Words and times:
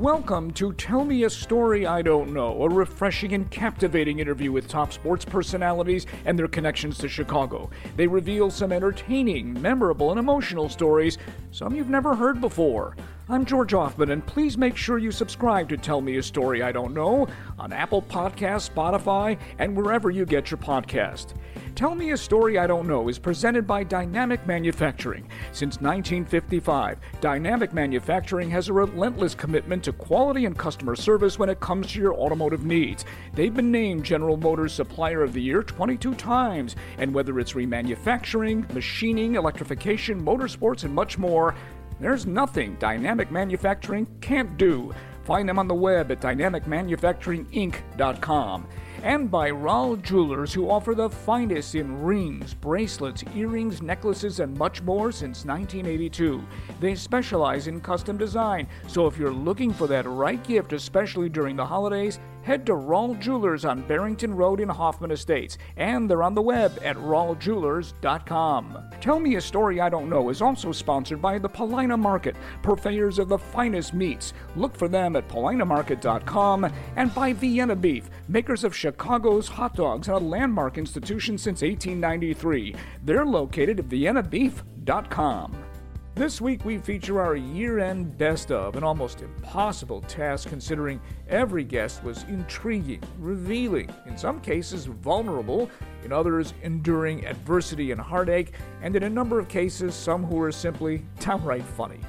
Welcome 0.00 0.52
to 0.52 0.72
Tell 0.72 1.04
Me 1.04 1.24
a 1.24 1.30
Story 1.30 1.86
I 1.86 2.00
Don't 2.00 2.32
Know, 2.32 2.62
a 2.62 2.68
refreshing 2.70 3.34
and 3.34 3.50
captivating 3.50 4.18
interview 4.18 4.50
with 4.50 4.66
top 4.66 4.94
sports 4.94 5.26
personalities 5.26 6.06
and 6.24 6.38
their 6.38 6.48
connections 6.48 6.96
to 7.00 7.08
Chicago. 7.08 7.68
They 7.96 8.06
reveal 8.06 8.50
some 8.50 8.72
entertaining, 8.72 9.60
memorable, 9.60 10.08
and 10.10 10.18
emotional 10.18 10.70
stories, 10.70 11.18
some 11.50 11.74
you've 11.74 11.90
never 11.90 12.14
heard 12.14 12.40
before. 12.40 12.96
I'm 13.30 13.44
George 13.44 13.70
Hoffman, 13.70 14.10
and 14.10 14.26
please 14.26 14.58
make 14.58 14.76
sure 14.76 14.98
you 14.98 15.12
subscribe 15.12 15.68
to 15.68 15.76
Tell 15.76 16.00
Me 16.00 16.16
a 16.16 16.22
Story 16.22 16.64
I 16.64 16.72
Don't 16.72 16.92
Know 16.92 17.28
on 17.60 17.72
Apple 17.72 18.02
Podcasts, 18.02 18.68
Spotify, 18.68 19.38
and 19.60 19.76
wherever 19.76 20.10
you 20.10 20.26
get 20.26 20.50
your 20.50 20.58
podcast. 20.58 21.34
Tell 21.76 21.94
Me 21.94 22.10
a 22.10 22.16
Story 22.16 22.58
I 22.58 22.66
Don't 22.66 22.88
Know 22.88 23.08
is 23.08 23.20
presented 23.20 23.68
by 23.68 23.84
Dynamic 23.84 24.44
Manufacturing. 24.48 25.28
Since 25.52 25.76
1955, 25.76 26.98
Dynamic 27.20 27.72
Manufacturing 27.72 28.50
has 28.50 28.68
a 28.68 28.72
relentless 28.72 29.36
commitment 29.36 29.84
to 29.84 29.92
quality 29.92 30.44
and 30.44 30.58
customer 30.58 30.96
service 30.96 31.38
when 31.38 31.48
it 31.48 31.60
comes 31.60 31.92
to 31.92 32.00
your 32.00 32.14
automotive 32.14 32.64
needs. 32.64 33.04
They've 33.34 33.54
been 33.54 33.70
named 33.70 34.04
General 34.04 34.38
Motors 34.38 34.72
Supplier 34.72 35.22
of 35.22 35.34
the 35.34 35.40
Year 35.40 35.62
22 35.62 36.16
times, 36.16 36.74
and 36.98 37.14
whether 37.14 37.38
it's 37.38 37.52
remanufacturing, 37.52 38.74
machining, 38.74 39.36
electrification, 39.36 40.20
motorsports, 40.20 40.82
and 40.82 40.92
much 40.92 41.16
more, 41.16 41.54
there's 42.00 42.26
nothing 42.26 42.76
Dynamic 42.78 43.30
Manufacturing 43.30 44.06
can't 44.20 44.56
do. 44.56 44.92
Find 45.24 45.48
them 45.48 45.58
on 45.58 45.68
the 45.68 45.74
web 45.74 46.10
at 46.10 46.20
dynamicmanufacturinginc.com 46.20 48.66
and 49.02 49.30
by 49.30 49.50
Rahl 49.50 49.96
Jewelers, 49.96 50.52
who 50.52 50.70
offer 50.70 50.94
the 50.94 51.08
finest 51.08 51.74
in 51.74 52.02
rings, 52.02 52.54
bracelets, 52.54 53.24
earrings, 53.34 53.82
necklaces, 53.82 54.40
and 54.40 54.56
much 54.56 54.82
more 54.82 55.10
since 55.10 55.44
1982. 55.44 56.42
They 56.80 56.94
specialize 56.94 57.66
in 57.66 57.80
custom 57.80 58.18
design, 58.18 58.68
so 58.86 59.06
if 59.06 59.16
you're 59.16 59.30
looking 59.30 59.72
for 59.72 59.86
that 59.86 60.06
right 60.06 60.42
gift, 60.44 60.72
especially 60.72 61.28
during 61.28 61.56
the 61.56 61.64
holidays, 61.64 62.18
head 62.42 62.66
to 62.66 62.74
Rahl 62.74 63.14
Jewelers 63.14 63.64
on 63.64 63.82
Barrington 63.82 64.34
Road 64.34 64.60
in 64.60 64.68
Hoffman 64.68 65.10
Estates, 65.10 65.58
and 65.76 66.10
they're 66.10 66.22
on 66.22 66.34
the 66.34 66.42
web 66.42 66.78
at 66.82 66.96
raljewelers.com. 66.96 68.78
Tell 69.00 69.20
Me 69.20 69.36
a 69.36 69.40
Story 69.40 69.80
I 69.80 69.88
Don't 69.88 70.10
Know 70.10 70.28
is 70.28 70.42
also 70.42 70.72
sponsored 70.72 71.22
by 71.22 71.38
the 71.38 71.48
Paulina 71.48 71.96
Market, 71.96 72.36
purveyors 72.62 73.18
of 73.18 73.28
the 73.28 73.38
finest 73.38 73.94
meats. 73.94 74.32
Look 74.56 74.76
for 74.76 74.88
them 74.88 75.16
at 75.16 75.28
paulinamarket.com 75.28 76.72
and 76.96 77.14
by 77.14 77.32
Vienna 77.32 77.76
Beef, 77.76 78.10
makers 78.28 78.64
of 78.64 78.76
Chicago's 78.76 79.48
hot 79.48 79.74
dogs 79.74 80.08
and 80.08 80.16
a 80.16 80.20
landmark 80.20 80.78
institution 80.78 81.38
since 81.38 81.62
1893. 81.62 82.74
They're 83.04 83.26
located 83.26 83.78
at 83.78 83.88
viennabeef.com. 83.88 85.69
This 86.20 86.38
week 86.38 86.66
we 86.66 86.76
feature 86.76 87.18
our 87.18 87.34
year 87.34 87.78
end 87.78 88.18
best 88.18 88.52
of, 88.52 88.76
an 88.76 88.84
almost 88.84 89.22
impossible 89.22 90.02
task 90.02 90.50
considering 90.50 91.00
every 91.30 91.64
guest 91.64 92.04
was 92.04 92.24
intriguing, 92.24 93.02
revealing, 93.18 93.88
in 94.04 94.18
some 94.18 94.38
cases 94.38 94.84
vulnerable, 94.84 95.70
in 96.04 96.12
others 96.12 96.52
enduring 96.62 97.24
adversity 97.24 97.90
and 97.90 97.98
heartache, 97.98 98.52
and 98.82 98.96
in 98.96 99.04
a 99.04 99.08
number 99.08 99.38
of 99.38 99.48
cases 99.48 99.94
some 99.94 100.22
who 100.22 100.36
were 100.36 100.52
simply 100.52 101.02
downright 101.20 101.64
funny. 101.64 102.00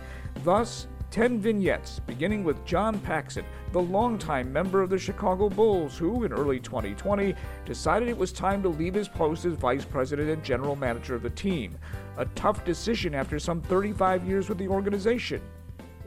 Thus, 0.44 0.88
10 1.12 1.40
vignettes, 1.40 2.00
beginning 2.00 2.44
with 2.44 2.66
John 2.66 3.00
Paxson, 3.00 3.46
the 3.72 3.82
longtime 3.82 4.52
member 4.52 4.82
of 4.82 4.90
the 4.90 4.98
Chicago 4.98 5.50
Bulls, 5.50 5.98
who, 5.98 6.24
in 6.26 6.34
early 6.34 6.60
2020, 6.60 7.34
decided 7.66 8.10
it 8.10 8.18
was 8.18 8.32
time 8.32 8.62
to 8.64 8.70
leave 8.70 8.94
his 8.94 9.08
post 9.08 9.46
as 9.46 9.54
vice 9.54 9.84
president 9.84 10.30
and 10.30 10.44
general 10.44 10.76
manager 10.76 11.16
of 11.16 11.22
the 11.22 11.30
team. 11.30 11.78
A 12.18 12.26
tough 12.36 12.66
decision 12.66 13.16
after 13.16 13.40
some 13.40 13.62
35 13.62 14.28
years 14.28 14.50
with 14.50 14.58
the 14.58 14.68
organization. 14.68 15.42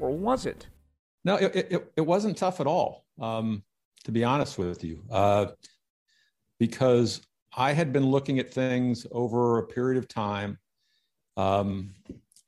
Or 0.00 0.10
was 0.10 0.46
it? 0.46 0.66
No, 1.24 1.36
it, 1.36 1.54
it, 1.54 1.92
it 1.96 2.00
wasn't 2.02 2.36
tough 2.36 2.60
at 2.60 2.66
all, 2.66 3.04
um, 3.20 3.62
to 4.04 4.12
be 4.12 4.24
honest 4.24 4.58
with 4.58 4.84
you, 4.84 5.02
uh, 5.10 5.46
because 6.58 7.22
I 7.56 7.72
had 7.72 7.92
been 7.92 8.06
looking 8.06 8.38
at 8.38 8.52
things 8.52 9.06
over 9.10 9.58
a 9.58 9.66
period 9.66 9.96
of 9.96 10.08
time. 10.08 10.58
Um, 11.36 11.94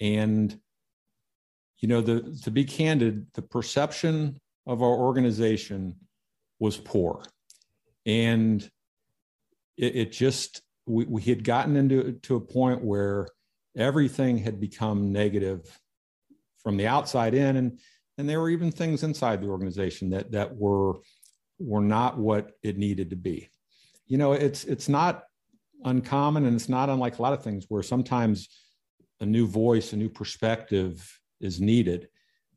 and 0.01 0.59
you 1.81 1.89
know, 1.89 2.01
the, 2.01 2.39
to 2.43 2.51
be 2.51 2.65
candid, 2.65 3.27
the 3.35 3.43
perception 3.43 4.41
of 4.67 4.83
our 4.83 4.95
organization 4.95 5.95
was 6.59 6.77
poor. 6.77 7.23
And 8.05 8.63
it, 9.77 9.97
it 9.97 10.13
just, 10.13 10.63
we, 10.87 11.05
we 11.05 11.23
had 11.23 11.45
gotten 11.45 11.77
into 11.77 12.13
to 12.13 12.37
a 12.37 12.41
point 12.41 12.83
where 12.83 13.29
everything 13.77 14.39
had 14.39 14.61
become 14.61 15.13
negative 15.13 15.79
from 16.59 16.77
the 16.77 16.87
outside 16.87 17.35
in. 17.35 17.57
And, 17.57 17.79
and 18.19 18.29
there 18.29 18.41
were 18.41 18.51
even 18.51 18.73
things 18.73 19.03
inside 19.03 19.41
the 19.41 19.49
organization 19.49 20.11
that, 20.11 20.33
that 20.33 20.57
were, 20.57 20.95
were 21.59 21.83
not 21.83 22.19
what 22.19 22.53
it 22.63 22.79
needed 22.79 23.11
to 23.11 23.17
be. 23.17 23.51
You 24.07 24.19
know, 24.19 24.33
it's, 24.33 24.65
it's 24.65 24.89
not 24.89 25.25
uncommon 25.85 26.47
and 26.47 26.55
it's 26.57 26.69
not 26.69 26.89
unlike 26.89 27.19
a 27.19 27.23
lot 27.23 27.33
of 27.33 27.43
things 27.43 27.67
where 27.69 27.83
sometimes 27.83 28.49
a 29.21 29.27
new 29.27 29.47
voice, 29.47 29.93
a 29.93 29.97
new 29.97 30.09
perspective 30.09 31.21
is 31.41 31.61
needed 31.61 32.09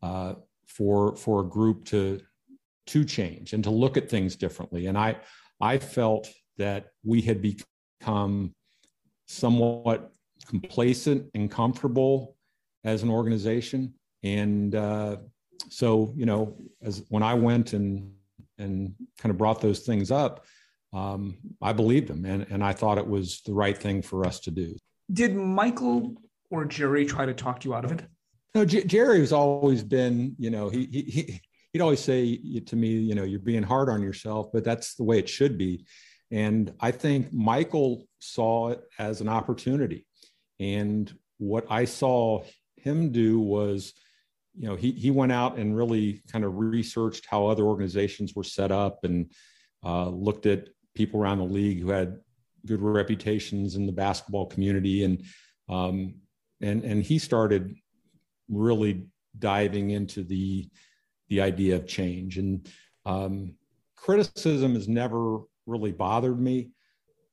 uh, 0.02 0.34
for 0.68 1.16
for 1.16 1.42
a 1.42 1.48
group 1.48 1.86
to 1.86 2.22
to 2.88 3.04
change 3.04 3.54
and 3.54 3.64
to 3.64 3.70
look 3.70 3.98
at 3.98 4.10
things 4.10 4.36
differently. 4.36 4.88
And 4.88 4.98
I 4.98 5.18
I 5.62 5.78
felt 5.78 6.30
that 6.58 6.88
we 7.04 7.22
had 7.22 7.42
become 7.42 8.54
somewhat 9.28 10.12
complacent 10.50 11.30
and 11.36 11.50
comfortable 11.50 12.36
as 12.84 13.04
an 13.04 13.10
organization. 13.10 13.94
And 14.24 14.76
uh, 14.76 15.18
so, 15.70 16.14
you 16.18 16.26
know, 16.26 16.58
as 16.82 17.04
when 17.10 17.24
I 17.24 17.36
went 17.36 17.74
and 17.74 18.12
and 18.58 18.94
kind 19.20 19.32
of 19.32 19.38
brought 19.38 19.62
those 19.62 19.80
things 19.80 20.12
up, 20.12 20.46
um, 20.92 21.38
I 21.62 21.72
believed 21.72 22.08
them, 22.08 22.26
and 22.26 22.46
and 22.50 22.64
I 22.64 22.74
thought 22.74 22.98
it 22.98 23.08
was 23.08 23.42
the 23.46 23.54
right 23.54 23.78
thing 23.78 24.02
for 24.02 24.26
us 24.26 24.40
to 24.42 24.52
do. 24.52 24.76
Did 25.14 25.36
Michael 25.36 26.16
or 26.50 26.66
Jerry 26.66 27.06
try 27.06 27.26
to 27.26 27.34
talk 27.34 27.64
you 27.64 27.74
out 27.74 27.86
of 27.86 27.92
it? 27.92 28.02
No, 28.56 28.66
J- 28.66 28.84
Jerry 28.84 29.20
has 29.20 29.32
always 29.32 29.84
been, 29.84 30.36
you 30.40 30.50
know, 30.50 30.70
he, 30.70 30.86
he, 30.86 31.40
he'd 31.72 31.82
always 31.82 32.00
say 32.00 32.38
to 32.66 32.76
me, 32.76 32.90
you 32.90 33.14
know, 33.14 33.24
you're 33.24 33.40
being 33.40 33.64
hard 33.64 33.90
on 33.90 34.02
yourself, 34.02 34.48
but 34.52 34.64
that's 34.64 34.96
the 34.96 35.04
way 35.04 35.20
it 35.20 35.30
should 35.30 35.58
be. 35.58 35.86
And 36.32 36.74
I 36.80 36.92
think 36.92 37.32
Michael 37.32 38.08
saw 38.20 38.70
it 38.70 38.82
as 38.98 39.22
an 39.22 39.30
opportunity. 39.30 40.06
And 40.60 41.12
what 41.38 41.66
I 41.70 41.86
saw 41.86 42.44
him 42.78 43.12
do 43.12 43.40
was, 43.40 43.94
you 44.58 44.68
know, 44.68 44.76
he, 44.76 44.92
he 44.92 45.12
went 45.12 45.32
out 45.32 45.58
and 45.58 45.76
really 45.76 46.22
kind 46.32 46.44
of 46.44 46.58
researched 46.58 47.26
how 47.26 47.48
other 47.48 47.64
organizations 47.64 48.36
were 48.36 48.44
set 48.44 48.72
up 48.72 49.04
and 49.04 49.32
uh, 49.86 50.10
looked 50.10 50.46
at 50.46 50.70
people 50.96 51.22
around 51.22 51.38
the 51.38 51.46
league 51.46 51.80
who 51.80 51.90
had 51.90 52.18
good 52.66 52.82
reputations 52.82 53.76
in 53.76 53.86
the 53.86 53.92
basketball 53.92 54.48
community. 54.48 55.04
And, 55.04 55.24
um, 55.70 56.16
and, 56.62 56.84
and 56.84 57.04
he 57.04 57.20
started 57.20 57.76
really 58.50 59.06
diving 59.38 59.92
into 59.92 60.24
the 60.24 60.70
the 61.30 61.42
idea 61.42 61.76
of 61.76 61.88
change 61.88 62.38
and 62.38 62.68
um, 63.06 63.54
criticism 63.96 64.74
has 64.74 64.88
never 64.88 65.40
really 65.68 65.92
bothered 65.92 66.40
me 66.40 66.72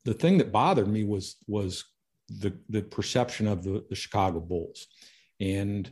the 0.05 0.14
thing 0.14 0.38
that 0.38 0.52
bothered 0.52 0.88
me 0.88 1.05
was 1.05 1.37
was 1.46 1.84
the 2.28 2.58
the 2.69 2.82
perception 2.82 3.46
of 3.46 3.62
the, 3.62 3.84
the 3.88 3.94
chicago 3.94 4.40
bulls. 4.40 4.87
And 5.40 5.90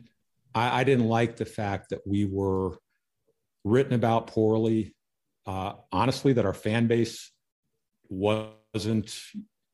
I, 0.55 0.81
I, 0.81 0.85
didn't 0.85 1.07
like 1.07 1.37
the 1.37 1.45
fact 1.45 1.91
that 1.91 2.07
we 2.07 2.25
were 2.25 2.79
written 3.63 3.93
about 3.93 4.27
poorly. 4.27 4.95
Uh, 5.47 5.75
honestly 5.93 6.33
that 6.33 6.47
our 6.47 6.55
fan 6.55 6.87
base 6.87 7.31
wasn't 8.09 9.15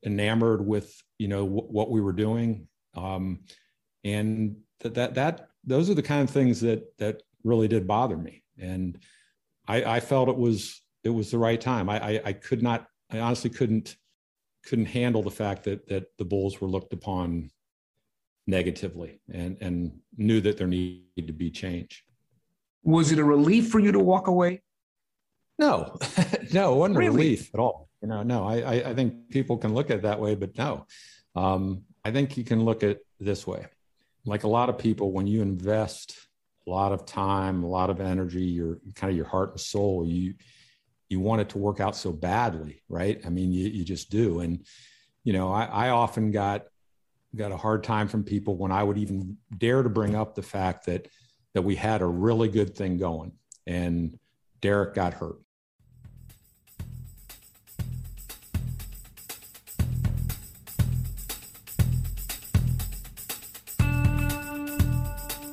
enamored 0.05 0.65
with 0.65 1.01
you 1.17 1.29
know 1.29 1.45
w- 1.45 1.67
what 1.67 1.89
we 1.89 2.01
were 2.01 2.13
doing. 2.13 2.67
Um, 2.95 3.39
and 4.03 4.57
that 4.81 4.95
that 4.95 5.15
that 5.15 5.47
those 5.63 5.89
are 5.89 5.93
the 5.93 6.03
kind 6.03 6.21
of 6.21 6.29
things 6.29 6.61
that 6.61 6.97
that 6.97 7.23
really 7.43 7.67
did 7.67 7.87
bother 7.87 8.17
me, 8.17 8.43
and 8.59 8.99
I, 9.67 9.83
I 9.83 9.99
felt 9.99 10.29
it 10.29 10.37
was 10.37 10.81
it 11.03 11.09
was 11.09 11.31
the 11.31 11.37
right 11.37 11.59
time. 11.59 11.89
I, 11.89 11.99
I, 11.99 12.21
I 12.25 12.33
could 12.33 12.61
not, 12.61 12.87
I 13.09 13.19
honestly 13.19 13.49
couldn't 13.49 13.95
couldn't 14.65 14.85
handle 14.85 15.23
the 15.23 15.31
fact 15.31 15.63
that 15.65 15.87
that 15.87 16.17
the 16.17 16.25
Bulls 16.25 16.61
were 16.61 16.67
looked 16.67 16.93
upon 16.93 17.51
negatively 18.47 19.19
and 19.31 19.57
and 19.61 19.99
knew 20.17 20.41
that 20.41 20.57
there 20.57 20.67
needed 20.67 21.27
to 21.27 21.33
be 21.33 21.49
change. 21.49 22.03
Was 22.83 23.11
it 23.11 23.19
a 23.19 23.23
relief 23.23 23.69
for 23.69 23.79
you 23.79 23.91
to 23.91 23.99
walk 23.99 24.27
away? 24.27 24.61
No, 25.59 25.97
no, 26.53 26.73
it 26.73 26.77
wasn't 26.77 26.97
really? 26.97 27.07
a 27.07 27.11
relief 27.11 27.51
at 27.53 27.59
all. 27.59 27.89
You 28.01 28.07
know, 28.07 28.23
no, 28.23 28.47
I, 28.47 28.89
I 28.89 28.95
think 28.95 29.29
people 29.29 29.57
can 29.57 29.75
look 29.75 29.91
at 29.91 29.97
it 29.97 30.01
that 30.03 30.19
way, 30.19 30.33
but 30.33 30.57
no, 30.57 30.87
um, 31.35 31.83
I 32.03 32.11
think 32.11 32.35
you 32.35 32.43
can 32.43 32.65
look 32.65 32.81
at 32.81 32.89
it 32.89 33.05
this 33.19 33.45
way. 33.45 33.67
Like 34.25 34.43
a 34.43 34.47
lot 34.47 34.69
of 34.69 34.79
people, 34.79 35.11
when 35.11 35.27
you 35.27 35.43
invest 35.43 36.15
a 36.65 36.69
lot 36.69 36.91
of 36.91 37.05
time, 37.05 37.63
a 37.63 37.67
lot 37.67 37.91
of 37.91 38.01
energy, 38.01 38.43
your 38.43 38.79
kind 38.95 39.11
of 39.11 39.17
your 39.17 39.27
heart 39.27 39.51
and 39.51 39.59
soul, 39.59 40.05
you 40.05 40.33
you 41.11 41.19
want 41.19 41.41
it 41.41 41.49
to 41.49 41.57
work 41.57 41.81
out 41.81 41.93
so 41.93 42.13
badly, 42.13 42.81
right? 42.87 43.19
I 43.25 43.29
mean, 43.29 43.51
you 43.51 43.67
you 43.67 43.83
just 43.83 44.09
do. 44.09 44.39
And 44.39 44.65
you 45.25 45.33
know, 45.33 45.51
I, 45.51 45.65
I 45.65 45.89
often 45.89 46.31
got 46.31 46.67
got 47.35 47.51
a 47.51 47.57
hard 47.57 47.83
time 47.83 48.07
from 48.07 48.23
people 48.23 48.55
when 48.55 48.71
I 48.71 48.81
would 48.81 48.97
even 48.97 49.37
dare 49.57 49.83
to 49.83 49.89
bring 49.89 50.15
up 50.15 50.35
the 50.35 50.41
fact 50.41 50.85
that 50.85 51.09
that 51.53 51.63
we 51.63 51.75
had 51.75 52.01
a 52.01 52.05
really 52.05 52.47
good 52.47 52.75
thing 52.75 52.97
going 52.97 53.33
and 53.67 54.17
Derek 54.61 54.93
got 54.93 55.13
hurt. 55.13 55.39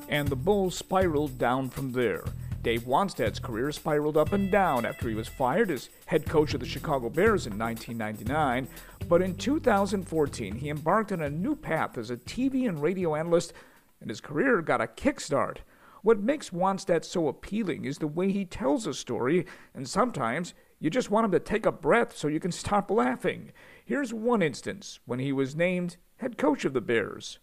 And 0.08 0.28
the 0.28 0.36
Bulls 0.36 0.76
spiraled 0.76 1.36
down 1.36 1.68
from 1.68 1.92
there. 1.92 2.24
Dave 2.62 2.82
Wannstedt's 2.82 3.38
career 3.38 3.70
spiraled 3.70 4.16
up 4.16 4.32
and 4.32 4.50
down 4.50 4.84
after 4.84 5.08
he 5.08 5.14
was 5.14 5.28
fired 5.28 5.70
as 5.70 5.90
head 6.06 6.26
coach 6.26 6.54
of 6.54 6.60
the 6.60 6.66
Chicago 6.66 7.08
Bears 7.08 7.46
in 7.46 7.56
1999. 7.56 8.66
But 9.08 9.22
in 9.22 9.36
2014, 9.36 10.56
he 10.56 10.68
embarked 10.68 11.12
on 11.12 11.22
a 11.22 11.30
new 11.30 11.54
path 11.54 11.96
as 11.96 12.10
a 12.10 12.16
TV 12.16 12.68
and 12.68 12.82
radio 12.82 13.14
analyst, 13.14 13.52
and 14.00 14.10
his 14.10 14.20
career 14.20 14.60
got 14.60 14.80
a 14.80 14.86
kickstart. 14.86 15.58
What 16.02 16.20
makes 16.20 16.50
Wannstedt 16.50 17.04
so 17.04 17.28
appealing 17.28 17.84
is 17.84 17.98
the 17.98 18.06
way 18.06 18.32
he 18.32 18.44
tells 18.44 18.86
a 18.86 18.94
story, 18.94 19.46
and 19.74 19.88
sometimes 19.88 20.54
you 20.80 20.90
just 20.90 21.10
want 21.10 21.26
him 21.26 21.32
to 21.32 21.40
take 21.40 21.66
a 21.66 21.72
breath 21.72 22.16
so 22.16 22.28
you 22.28 22.40
can 22.40 22.52
stop 22.64 22.90
laughing. 22.90 23.52
Here's 23.84 24.12
one 24.12 24.42
instance 24.42 24.98
when 25.06 25.20
he 25.20 25.32
was 25.32 25.54
named 25.54 25.96
head 26.16 26.36
coach 26.36 26.64
of 26.64 26.72
the 26.72 26.80
Bears. 26.80 27.38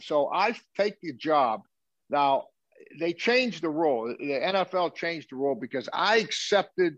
So 0.00 0.30
I 0.32 0.54
take 0.76 1.00
the 1.00 1.12
job. 1.12 1.62
Now, 2.10 2.48
they 2.98 3.12
changed 3.12 3.62
the 3.62 3.70
rule. 3.70 4.14
The 4.18 4.24
NFL 4.24 4.94
changed 4.94 5.28
the 5.30 5.36
rule 5.36 5.54
because 5.54 5.88
I 5.92 6.16
accepted 6.16 6.94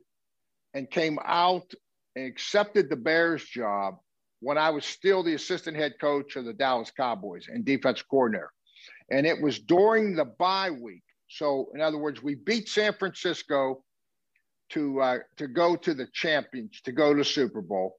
and 0.74 0.90
came 0.90 1.18
out 1.24 1.72
and 2.16 2.26
accepted 2.26 2.88
the 2.88 2.96
Bears 2.96 3.44
job 3.44 3.96
when 4.40 4.58
I 4.58 4.70
was 4.70 4.84
still 4.84 5.22
the 5.22 5.34
assistant 5.34 5.76
head 5.76 5.94
coach 6.00 6.36
of 6.36 6.44
the 6.44 6.52
Dallas 6.52 6.90
Cowboys 6.90 7.48
and 7.48 7.64
defense 7.64 8.02
coordinator 8.02 8.50
and 9.10 9.26
it 9.26 9.40
was 9.40 9.58
during 9.58 10.14
the 10.14 10.24
bye 10.24 10.70
week. 10.70 11.02
So, 11.28 11.68
in 11.74 11.80
other 11.80 11.98
words, 11.98 12.22
we 12.22 12.34
beat 12.34 12.68
San 12.68 12.94
Francisco 12.94 13.84
to 14.70 15.00
uh, 15.00 15.18
to 15.36 15.48
go 15.48 15.76
to 15.76 15.94
the 15.94 16.06
champions, 16.12 16.80
to 16.84 16.92
go 16.92 17.14
to 17.14 17.24
Super 17.24 17.60
Bowl, 17.60 17.96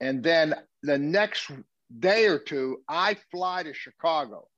and 0.00 0.22
then 0.22 0.54
the 0.82 0.98
next 0.98 1.50
day 1.98 2.26
or 2.26 2.38
two, 2.38 2.78
I 2.88 3.16
fly 3.30 3.62
to 3.62 3.74
Chicago, 3.74 4.48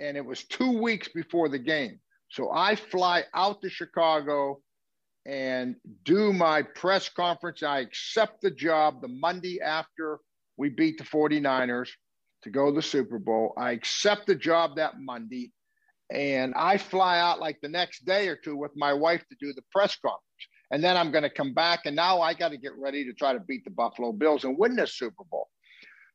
and 0.00 0.16
it 0.16 0.24
was 0.24 0.44
two 0.44 0.78
weeks 0.80 1.08
before 1.08 1.48
the 1.48 1.58
game. 1.58 2.00
So 2.30 2.50
I 2.52 2.76
fly 2.76 3.24
out 3.34 3.62
to 3.62 3.70
Chicago 3.70 4.60
and 5.26 5.76
do 6.04 6.32
my 6.32 6.62
press 6.62 7.08
conference. 7.08 7.62
I 7.62 7.80
accept 7.80 8.40
the 8.42 8.50
job 8.50 9.00
the 9.00 9.08
Monday 9.08 9.60
after 9.60 10.20
we 10.56 10.68
beat 10.68 10.98
the 10.98 11.04
49ers 11.04 11.88
to 12.42 12.50
go 12.50 12.70
to 12.70 12.76
the 12.76 12.82
Super 12.82 13.18
Bowl. 13.18 13.52
I 13.58 13.72
accept 13.72 14.26
the 14.26 14.34
job 14.34 14.76
that 14.76 15.00
Monday 15.00 15.52
and 16.10 16.54
I 16.54 16.78
fly 16.78 17.18
out 17.18 17.40
like 17.40 17.58
the 17.60 17.68
next 17.68 18.04
day 18.04 18.28
or 18.28 18.36
two 18.36 18.56
with 18.56 18.72
my 18.76 18.92
wife 18.92 19.24
to 19.28 19.36
do 19.40 19.52
the 19.52 19.62
press 19.72 19.96
conference. 19.96 20.22
And 20.70 20.82
then 20.82 20.96
I'm 20.96 21.10
going 21.10 21.22
to 21.22 21.30
come 21.30 21.54
back 21.54 21.80
and 21.86 21.96
now 21.96 22.20
I 22.20 22.34
got 22.34 22.50
to 22.50 22.58
get 22.58 22.72
ready 22.78 23.04
to 23.04 23.12
try 23.12 23.32
to 23.32 23.40
beat 23.40 23.64
the 23.64 23.70
Buffalo 23.70 24.12
Bills 24.12 24.44
and 24.44 24.58
win 24.58 24.76
this 24.76 24.96
Super 24.96 25.24
Bowl. 25.30 25.48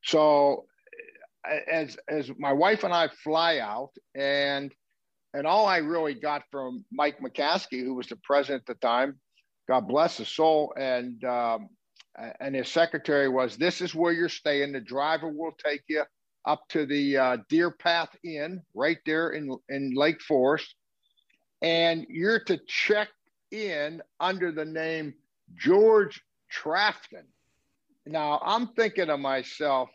So 0.04 0.66
as 1.70 1.96
as 2.08 2.30
my 2.38 2.52
wife 2.52 2.84
and 2.84 2.92
I 2.92 3.08
fly 3.22 3.58
out 3.58 3.90
and 4.14 4.72
and 5.34 5.46
all 5.46 5.66
I 5.66 5.78
really 5.78 6.14
got 6.14 6.44
from 6.50 6.84
Mike 6.92 7.18
McCaskey, 7.20 7.82
who 7.82 7.94
was 7.94 8.06
the 8.06 8.16
president 8.16 8.62
at 8.68 8.80
the 8.80 8.86
time, 8.86 9.18
God 9.68 9.88
bless 9.88 10.18
his 10.18 10.28
soul, 10.28 10.72
and 10.76 11.22
um, 11.24 11.68
and 12.40 12.54
his 12.54 12.68
secretary 12.68 13.28
was, 13.28 13.56
"This 13.56 13.80
is 13.80 13.94
where 13.94 14.12
you're 14.12 14.28
staying. 14.28 14.72
The 14.72 14.80
driver 14.80 15.28
will 15.28 15.52
take 15.52 15.82
you 15.88 16.04
up 16.46 16.68
to 16.68 16.86
the 16.86 17.16
uh, 17.16 17.36
Deer 17.48 17.70
Path 17.70 18.14
Inn 18.22 18.62
right 18.74 18.98
there 19.06 19.30
in 19.30 19.56
in 19.68 19.94
Lake 19.94 20.22
Forest, 20.22 20.74
and 21.62 22.06
you're 22.08 22.40
to 22.44 22.58
check 22.66 23.08
in 23.50 24.02
under 24.20 24.52
the 24.52 24.64
name 24.64 25.14
George 25.56 26.22
Trafton." 26.50 27.26
Now 28.06 28.40
I'm 28.44 28.68
thinking 28.68 29.06
to 29.06 29.16
myself, 29.16 29.88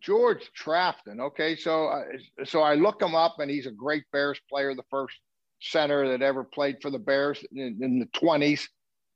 George 0.00 0.50
Trafton. 0.54 1.20
Okay, 1.20 1.56
so 1.56 1.86
uh, 1.86 2.44
so 2.44 2.62
I 2.62 2.74
look 2.74 3.00
him 3.00 3.14
up, 3.14 3.36
and 3.38 3.50
he's 3.50 3.66
a 3.66 3.70
great 3.70 4.04
Bears 4.12 4.40
player, 4.48 4.74
the 4.74 4.82
first 4.90 5.16
center 5.60 6.08
that 6.08 6.22
ever 6.22 6.44
played 6.44 6.76
for 6.82 6.90
the 6.90 6.98
Bears 6.98 7.44
in, 7.52 7.78
in 7.80 7.98
the 7.98 8.06
20s 8.18 8.66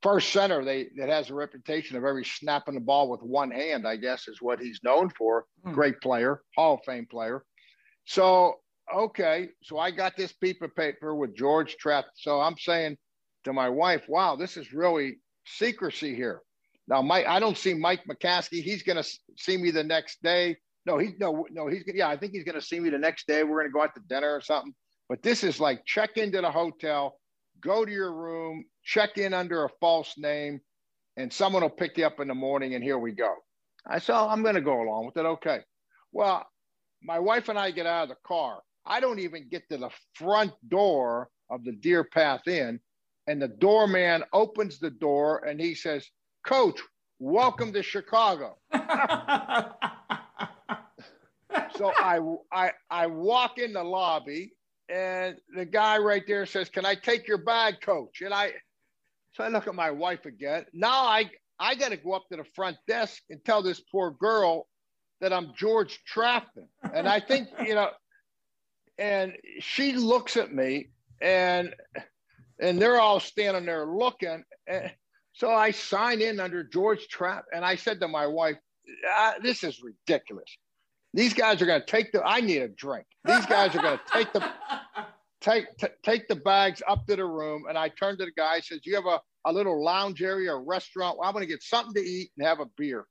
first 0.02 0.32
center 0.32 0.64
they 0.64 0.88
that 0.96 1.08
has 1.08 1.30
a 1.30 1.34
reputation 1.34 1.96
of 1.96 2.04
every 2.04 2.24
snapping 2.24 2.74
the 2.74 2.80
ball 2.80 3.08
with 3.08 3.22
one 3.22 3.50
hand, 3.50 3.86
I 3.86 3.96
guess, 3.96 4.28
is 4.28 4.40
what 4.40 4.60
he's 4.60 4.80
known 4.82 5.10
for. 5.10 5.46
Hmm. 5.64 5.72
Great 5.72 6.00
player, 6.00 6.42
Hall 6.54 6.74
of 6.74 6.80
Fame 6.84 7.06
player. 7.10 7.44
So 8.04 8.60
okay, 8.94 9.48
so 9.62 9.78
I 9.78 9.90
got 9.90 10.16
this 10.16 10.32
piece 10.32 10.60
of 10.62 10.74
paper 10.76 11.14
with 11.14 11.36
George 11.36 11.76
Trett. 11.82 12.04
So 12.14 12.40
I'm 12.40 12.56
saying 12.58 12.96
to 13.44 13.52
my 13.52 13.68
wife, 13.68 14.04
"Wow, 14.08 14.36
this 14.36 14.56
is 14.56 14.72
really 14.72 15.18
secrecy 15.44 16.14
here." 16.14 16.42
Now, 16.88 17.02
Mike, 17.02 17.26
I 17.26 17.40
don't 17.40 17.56
see 17.56 17.74
Mike 17.74 18.02
McCaskey. 18.08 18.62
He's 18.62 18.82
going 18.82 19.02
to 19.02 19.08
see 19.36 19.56
me 19.56 19.70
the 19.70 19.84
next 19.84 20.22
day. 20.22 20.56
No, 20.84 20.98
he 20.98 21.10
no 21.18 21.44
no 21.50 21.66
he's 21.66 21.82
yeah. 21.86 22.08
I 22.08 22.16
think 22.16 22.32
he's 22.32 22.44
going 22.44 22.54
to 22.54 22.64
see 22.64 22.78
me 22.78 22.90
the 22.90 22.98
next 22.98 23.26
day. 23.26 23.42
We're 23.42 23.58
going 23.58 23.66
to 23.66 23.72
go 23.72 23.82
out 23.82 23.94
to 23.96 24.02
dinner 24.08 24.32
or 24.32 24.40
something. 24.40 24.72
But 25.08 25.22
this 25.22 25.42
is 25.42 25.58
like 25.58 25.84
check 25.84 26.16
into 26.16 26.40
the 26.40 26.50
hotel, 26.50 27.18
go 27.60 27.84
to 27.84 27.90
your 27.90 28.12
room, 28.12 28.64
check 28.84 29.18
in 29.18 29.34
under 29.34 29.64
a 29.64 29.68
false 29.80 30.14
name, 30.16 30.60
and 31.16 31.32
someone 31.32 31.62
will 31.62 31.70
pick 31.70 31.98
you 31.98 32.06
up 32.06 32.20
in 32.20 32.28
the 32.28 32.34
morning, 32.34 32.74
and 32.74 32.84
here 32.84 32.98
we 32.98 33.12
go. 33.12 33.34
I 33.86 33.98
said, 33.98 34.14
I'm 34.14 34.42
going 34.42 34.54
to 34.54 34.60
go 34.60 34.80
along 34.80 35.06
with 35.06 35.16
it. 35.16 35.26
Okay. 35.26 35.60
Well, 36.12 36.46
my 37.02 37.18
wife 37.18 37.48
and 37.48 37.58
I 37.58 37.70
get 37.70 37.86
out 37.86 38.04
of 38.04 38.08
the 38.10 38.16
car. 38.26 38.60
I 38.84 39.00
don't 39.00 39.18
even 39.18 39.48
get 39.48 39.68
to 39.70 39.78
the 39.78 39.90
front 40.14 40.52
door 40.68 41.28
of 41.50 41.64
the 41.64 41.72
Deer 41.72 42.04
Path 42.04 42.46
Inn, 42.46 42.80
and 43.26 43.42
the 43.42 43.48
doorman 43.48 44.24
opens 44.32 44.78
the 44.78 44.90
door 44.90 45.44
and 45.44 45.60
he 45.60 45.74
says, 45.74 46.08
Coach, 46.46 46.80
welcome 47.18 47.72
to 47.72 47.82
Chicago. 47.82 48.56
so 48.72 48.78
I, 51.98 52.20
I, 52.52 52.70
I 52.88 53.08
walk 53.08 53.58
in 53.58 53.72
the 53.72 53.82
lobby 53.82 54.52
and 54.88 55.36
the 55.56 55.64
guy 55.64 55.98
right 55.98 56.22
there 56.24 56.46
says, 56.46 56.68
"Can 56.68 56.86
I 56.86 56.94
take 56.94 57.26
your 57.26 57.38
bag, 57.38 57.80
coach?" 57.80 58.20
And 58.20 58.32
I, 58.32 58.52
so 59.32 59.42
I 59.42 59.48
look 59.48 59.66
at 59.66 59.74
my 59.74 59.90
wife 59.90 60.24
again. 60.24 60.66
Now 60.72 61.04
I 61.06 61.28
I 61.58 61.74
got 61.74 61.88
to 61.88 61.96
go 61.96 62.12
up 62.12 62.28
to 62.30 62.36
the 62.36 62.44
front 62.54 62.76
desk 62.86 63.24
and 63.28 63.44
tell 63.44 63.60
this 63.60 63.80
poor 63.80 64.12
girl 64.12 64.68
that 65.20 65.32
I'm 65.32 65.52
George 65.56 66.00
Trafton. 66.04 66.68
And 66.94 67.08
I 67.08 67.18
think, 67.18 67.48
you 67.66 67.74
know, 67.74 67.90
and 68.98 69.32
she 69.58 69.94
looks 69.94 70.36
at 70.36 70.54
me 70.54 70.90
and 71.20 71.74
and 72.60 72.80
they're 72.80 73.00
all 73.00 73.18
standing 73.18 73.66
there 73.66 73.86
looking. 73.86 74.44
And 74.68 74.92
so 75.36 75.50
I 75.50 75.70
sign 75.70 76.22
in 76.22 76.40
under 76.40 76.64
George 76.64 77.08
Trapp 77.08 77.44
and 77.52 77.62
I 77.62 77.76
said 77.76 78.00
to 78.00 78.08
my 78.08 78.26
wife, 78.26 78.56
ah, 79.06 79.34
this 79.42 79.62
is 79.64 79.82
ridiculous. 79.82 80.48
These 81.12 81.34
guys 81.34 81.60
are 81.60 81.66
going 81.66 81.80
to 81.80 81.86
take 81.86 82.10
the 82.12 82.22
I 82.24 82.40
need 82.40 82.62
a 82.62 82.68
drink. 82.68 83.04
These 83.22 83.44
guys 83.44 83.74
are 83.76 83.82
going 83.82 83.98
to 83.98 84.12
take 84.12 84.32
the 84.32 84.50
take 85.42 85.66
t- 85.76 85.88
take 86.02 86.26
the 86.28 86.36
bags 86.36 86.82
up 86.88 87.06
to 87.08 87.16
the 87.16 87.24
room. 87.26 87.64
And 87.68 87.76
I 87.76 87.90
turned 87.90 88.18
to 88.20 88.24
the 88.24 88.32
guy. 88.32 88.54
I 88.54 88.60
says, 88.60 88.80
"You 88.84 88.94
have 88.94 89.04
a, 89.04 89.20
a 89.44 89.52
little 89.52 89.82
lounge 89.82 90.22
area, 90.22 90.54
a 90.54 90.58
restaurant? 90.58 91.18
Well, 91.18 91.28
I'm 91.28 91.34
going 91.34 91.44
to 91.44 91.50
get 91.50 91.62
something 91.62 91.94
to 91.94 92.00
eat 92.00 92.30
and 92.38 92.46
have 92.46 92.60
a 92.60 92.66
beer." 92.78 93.04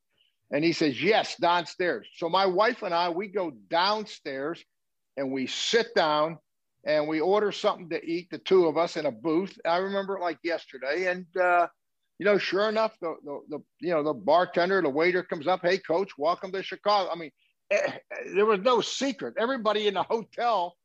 And 0.52 0.64
he 0.64 0.72
says, 0.72 1.00
"Yes, 1.00 1.36
downstairs." 1.40 2.08
So 2.16 2.28
my 2.28 2.46
wife 2.46 2.82
and 2.82 2.94
I 2.94 3.08
we 3.08 3.28
go 3.28 3.52
downstairs 3.70 4.64
and 5.16 5.32
we 5.32 5.46
sit 5.46 5.94
down 5.94 6.38
and 6.84 7.06
we 7.08 7.20
order 7.20 7.52
something 7.52 7.88
to 7.90 8.04
eat. 8.04 8.28
The 8.30 8.38
two 8.38 8.66
of 8.66 8.76
us 8.76 8.96
in 8.96 9.06
a 9.06 9.12
booth. 9.12 9.56
I 9.64 9.78
remember 9.78 10.16
it 10.16 10.22
like 10.22 10.38
yesterday. 10.42 11.06
And 11.06 11.26
uh, 11.36 11.66
you 12.18 12.24
know, 12.24 12.38
sure 12.38 12.68
enough, 12.68 12.96
the, 13.00 13.14
the, 13.24 13.40
the 13.48 13.58
you 13.80 13.92
know 13.92 14.02
the 14.02 14.14
bartender, 14.14 14.80
the 14.80 14.88
waiter 14.88 15.22
comes 15.22 15.46
up. 15.46 15.60
Hey, 15.62 15.78
coach, 15.78 16.10
welcome 16.16 16.52
to 16.52 16.62
Chicago. 16.62 17.10
I 17.10 17.16
mean, 17.16 17.30
eh, 17.70 17.92
there 18.34 18.46
was 18.46 18.60
no 18.60 18.80
secret. 18.80 19.34
Everybody 19.38 19.86
in 19.86 19.94
the 19.94 20.02
hotel 20.02 20.76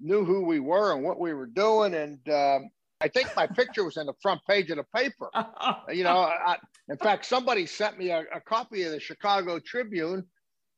knew 0.00 0.24
who 0.24 0.44
we 0.44 0.60
were 0.60 0.92
and 0.92 1.02
what 1.02 1.20
we 1.20 1.34
were 1.34 1.46
doing. 1.46 1.94
And 1.94 2.18
um, 2.30 2.70
I 3.00 3.08
think 3.08 3.34
my 3.36 3.46
picture 3.46 3.84
was 3.84 3.96
in 3.96 4.06
the 4.06 4.14
front 4.22 4.40
page 4.48 4.70
of 4.70 4.78
the 4.78 4.84
paper. 4.94 5.30
you 5.92 6.04
know, 6.04 6.16
I, 6.16 6.56
in 6.88 6.96
fact, 6.96 7.26
somebody 7.26 7.66
sent 7.66 7.98
me 7.98 8.10
a, 8.10 8.24
a 8.34 8.40
copy 8.40 8.82
of 8.84 8.92
the 8.92 9.00
Chicago 9.00 9.58
Tribune 9.58 10.24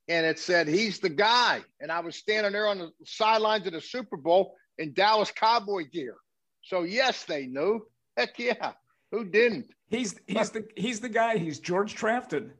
and 0.08 0.26
it 0.26 0.38
said, 0.38 0.66
he's 0.66 0.98
the 0.98 1.08
guy. 1.08 1.60
And 1.80 1.92
I 1.92 2.00
was 2.00 2.16
standing 2.16 2.52
there 2.52 2.66
on 2.66 2.78
the 2.78 2.90
sidelines 3.04 3.66
of 3.66 3.74
the 3.74 3.80
Super 3.80 4.16
Bowl 4.16 4.56
in 4.78 4.92
Dallas 4.92 5.30
Cowboy 5.30 5.84
gear. 5.90 6.16
So, 6.62 6.82
yes, 6.82 7.24
they 7.24 7.46
knew. 7.46 7.86
Heck 8.16 8.38
yeah. 8.38 8.72
Who 9.12 9.24
didn't? 9.24 9.66
He's 9.88 10.14
he's 10.26 10.50
the 10.50 10.66
he's 10.76 11.00
the 11.00 11.08
guy. 11.08 11.36
He's 11.36 11.58
George 11.58 11.94
Trafton. 11.94 12.52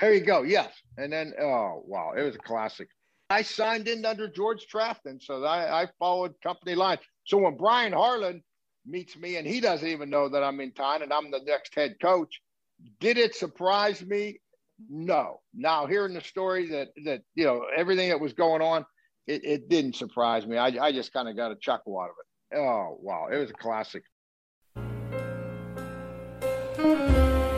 There 0.00 0.12
you 0.12 0.20
go. 0.20 0.42
Yes. 0.42 0.72
And 0.96 1.12
then 1.12 1.32
oh 1.40 1.82
wow, 1.86 2.12
it 2.16 2.22
was 2.22 2.34
a 2.34 2.38
classic. 2.38 2.88
I 3.28 3.42
signed 3.42 3.88
in 3.88 4.04
under 4.04 4.28
George 4.28 4.66
Trafton, 4.68 5.20
so 5.20 5.44
I, 5.44 5.82
I 5.82 5.88
followed 5.98 6.34
company 6.42 6.74
line. 6.74 6.98
So 7.24 7.38
when 7.38 7.56
Bryan 7.56 7.92
Harlan 7.92 8.42
meets 8.86 9.16
me 9.16 9.36
and 9.36 9.46
he 9.46 9.60
doesn't 9.60 9.88
even 9.88 10.08
know 10.08 10.28
that 10.28 10.44
I'm 10.44 10.60
in 10.60 10.72
town 10.72 11.02
and 11.02 11.12
I'm 11.12 11.30
the 11.30 11.40
next 11.44 11.74
head 11.74 11.96
coach, 12.00 12.40
did 13.00 13.18
it 13.18 13.34
surprise 13.34 14.04
me? 14.04 14.38
No. 14.88 15.40
Now 15.54 15.86
hearing 15.86 16.14
the 16.14 16.20
story 16.20 16.68
that 16.70 16.88
that 17.04 17.22
you 17.34 17.44
know 17.44 17.66
everything 17.76 18.08
that 18.10 18.20
was 18.20 18.32
going 18.32 18.62
on, 18.62 18.86
it, 19.26 19.44
it 19.44 19.68
didn't 19.68 19.96
surprise 19.96 20.46
me. 20.46 20.56
I, 20.56 20.68
I 20.68 20.92
just 20.92 21.12
kind 21.12 21.28
of 21.28 21.36
got 21.36 21.52
a 21.52 21.56
chuckle 21.56 21.98
out 22.00 22.10
of 22.10 22.16
it. 22.20 22.58
Oh 22.58 22.96
wow, 23.00 23.28
it 23.30 23.36
was 23.36 23.50
a 23.50 23.54
classic. 23.54 24.04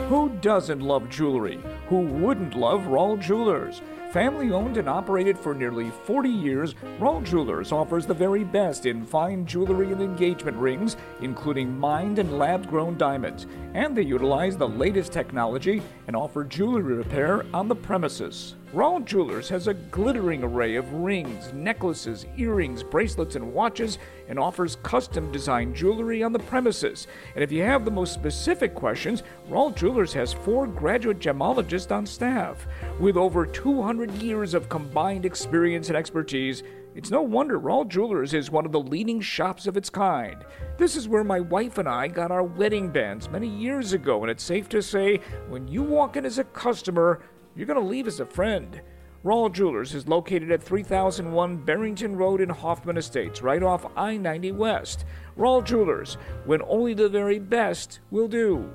Who 0.09 0.29
doesn't 0.41 0.81
love 0.81 1.09
jewelry? 1.09 1.59
Who 1.89 2.01
wouldn't 2.01 2.53
love 2.53 2.81
Rawl 2.81 3.19
Jewelers? 3.19 3.81
Family 4.11 4.51
owned 4.51 4.77
and 4.77 4.87
operated 4.87 5.37
for 5.37 5.55
nearly 5.55 5.89
40 5.89 6.29
years, 6.29 6.75
Rawl 6.99 7.23
Jewelers 7.23 7.71
offers 7.71 8.05
the 8.05 8.13
very 8.13 8.43
best 8.43 8.85
in 8.85 9.03
fine 9.03 9.43
jewelry 9.43 9.91
and 9.91 10.01
engagement 10.01 10.57
rings, 10.57 10.97
including 11.21 11.77
mined 11.79 12.19
and 12.19 12.37
lab 12.37 12.67
grown 12.67 12.95
diamonds. 12.95 13.47
And 13.73 13.95
they 13.95 14.03
utilize 14.03 14.55
the 14.55 14.67
latest 14.67 15.11
technology 15.11 15.81
and 16.05 16.15
offer 16.15 16.43
jewelry 16.43 16.93
repair 16.93 17.43
on 17.55 17.67
the 17.67 17.75
premises. 17.75 18.55
Rawl 18.73 19.03
Jewelers 19.03 19.49
has 19.49 19.67
a 19.67 19.73
glittering 19.73 20.43
array 20.43 20.75
of 20.75 20.93
rings, 20.93 21.51
necklaces, 21.53 22.27
earrings, 22.37 22.83
bracelets, 22.83 23.35
and 23.35 23.51
watches, 23.51 23.97
and 24.27 24.37
offers 24.37 24.77
custom 24.83 25.31
designed 25.31 25.75
jewelry 25.75 26.21
on 26.21 26.33
the 26.33 26.37
premises. 26.37 27.07
And 27.33 27.43
if 27.43 27.51
you 27.51 27.63
have 27.63 27.83
the 27.83 27.89
most 27.89 28.13
specific 28.13 28.75
questions, 28.75 29.23
Rawl 29.49 29.75
Jewelers 29.75 30.13
has 30.13 30.33
four 30.33 30.67
graduate 30.67 31.17
gemologists 31.17 31.78
on 31.87 32.05
staff. 32.05 32.67
With 32.99 33.17
over 33.17 33.45
200 33.45 34.11
years 34.21 34.53
of 34.53 34.69
combined 34.69 35.25
experience 35.25 35.87
and 35.87 35.97
expertise, 35.97 36.63
it's 36.95 37.11
no 37.11 37.21
wonder 37.21 37.59
Rawl 37.59 37.87
Jewelers 37.87 38.33
is 38.33 38.51
one 38.51 38.65
of 38.65 38.71
the 38.71 38.79
leading 38.79 39.21
shops 39.21 39.67
of 39.67 39.77
its 39.77 39.89
kind. 39.89 40.43
This 40.77 40.95
is 40.95 41.07
where 41.07 41.23
my 41.23 41.39
wife 41.39 41.77
and 41.77 41.87
I 41.87 42.07
got 42.07 42.31
our 42.31 42.43
wedding 42.43 42.89
bands 42.89 43.29
many 43.29 43.47
years 43.47 43.93
ago, 43.93 44.21
and 44.21 44.29
it's 44.29 44.43
safe 44.43 44.67
to 44.69 44.81
say 44.81 45.21
when 45.47 45.67
you 45.67 45.81
walk 45.81 46.17
in 46.17 46.25
as 46.25 46.39
a 46.39 46.43
customer, 46.43 47.21
you're 47.55 47.67
going 47.67 47.79
to 47.79 47.85
leave 47.85 48.07
as 48.07 48.19
a 48.19 48.25
friend. 48.25 48.81
Rawl 49.23 49.51
Jewelers 49.51 49.93
is 49.93 50.07
located 50.07 50.49
at 50.49 50.63
3001 50.63 51.57
Barrington 51.57 52.15
Road 52.15 52.39
in 52.39 52.49
Hoffman 52.49 52.97
Estates, 52.97 53.41
right 53.41 53.61
off 53.61 53.85
I 53.97 54.15
90 54.15 54.53
West. 54.53 55.05
Rawl 55.37 55.63
Jewelers, 55.63 56.15
when 56.45 56.61
only 56.63 56.93
the 56.93 57.09
very 57.09 57.37
best 57.37 57.99
will 58.11 58.29
do. 58.29 58.73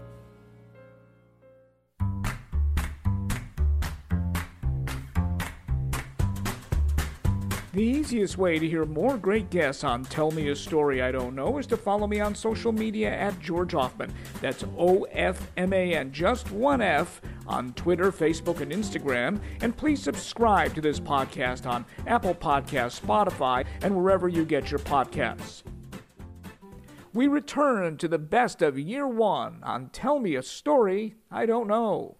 The 7.74 7.82
easiest 7.82 8.38
way 8.38 8.60
to 8.60 8.68
hear 8.68 8.84
more 8.84 9.18
great 9.18 9.50
guests 9.50 9.82
on 9.82 10.04
Tell 10.04 10.30
Me 10.30 10.50
a 10.50 10.54
Story 10.54 11.02
I 11.02 11.10
Don't 11.10 11.34
Know 11.34 11.58
is 11.58 11.66
to 11.66 11.76
follow 11.76 12.06
me 12.06 12.20
on 12.20 12.32
social 12.32 12.70
media 12.70 13.12
at 13.12 13.40
George 13.40 13.72
Hoffman. 13.72 14.14
That's 14.40 14.64
O 14.78 15.02
F 15.10 15.50
M 15.56 15.72
A 15.72 15.94
N, 15.94 16.12
just 16.12 16.52
one 16.52 16.80
F, 16.80 17.20
on 17.48 17.72
Twitter, 17.72 18.12
Facebook, 18.12 18.60
and 18.60 18.70
Instagram. 18.70 19.40
And 19.60 19.76
please 19.76 20.00
subscribe 20.00 20.72
to 20.76 20.80
this 20.80 21.00
podcast 21.00 21.66
on 21.66 21.84
Apple 22.06 22.36
Podcasts, 22.36 23.00
Spotify, 23.00 23.66
and 23.82 23.96
wherever 23.96 24.28
you 24.28 24.44
get 24.44 24.70
your 24.70 24.78
podcasts. 24.78 25.64
We 27.12 27.26
return 27.26 27.96
to 27.96 28.06
the 28.06 28.20
best 28.20 28.62
of 28.62 28.78
year 28.78 29.08
one 29.08 29.58
on 29.64 29.88
Tell 29.88 30.20
Me 30.20 30.36
a 30.36 30.44
Story 30.44 31.16
I 31.28 31.44
Don't 31.44 31.66
Know. 31.66 32.18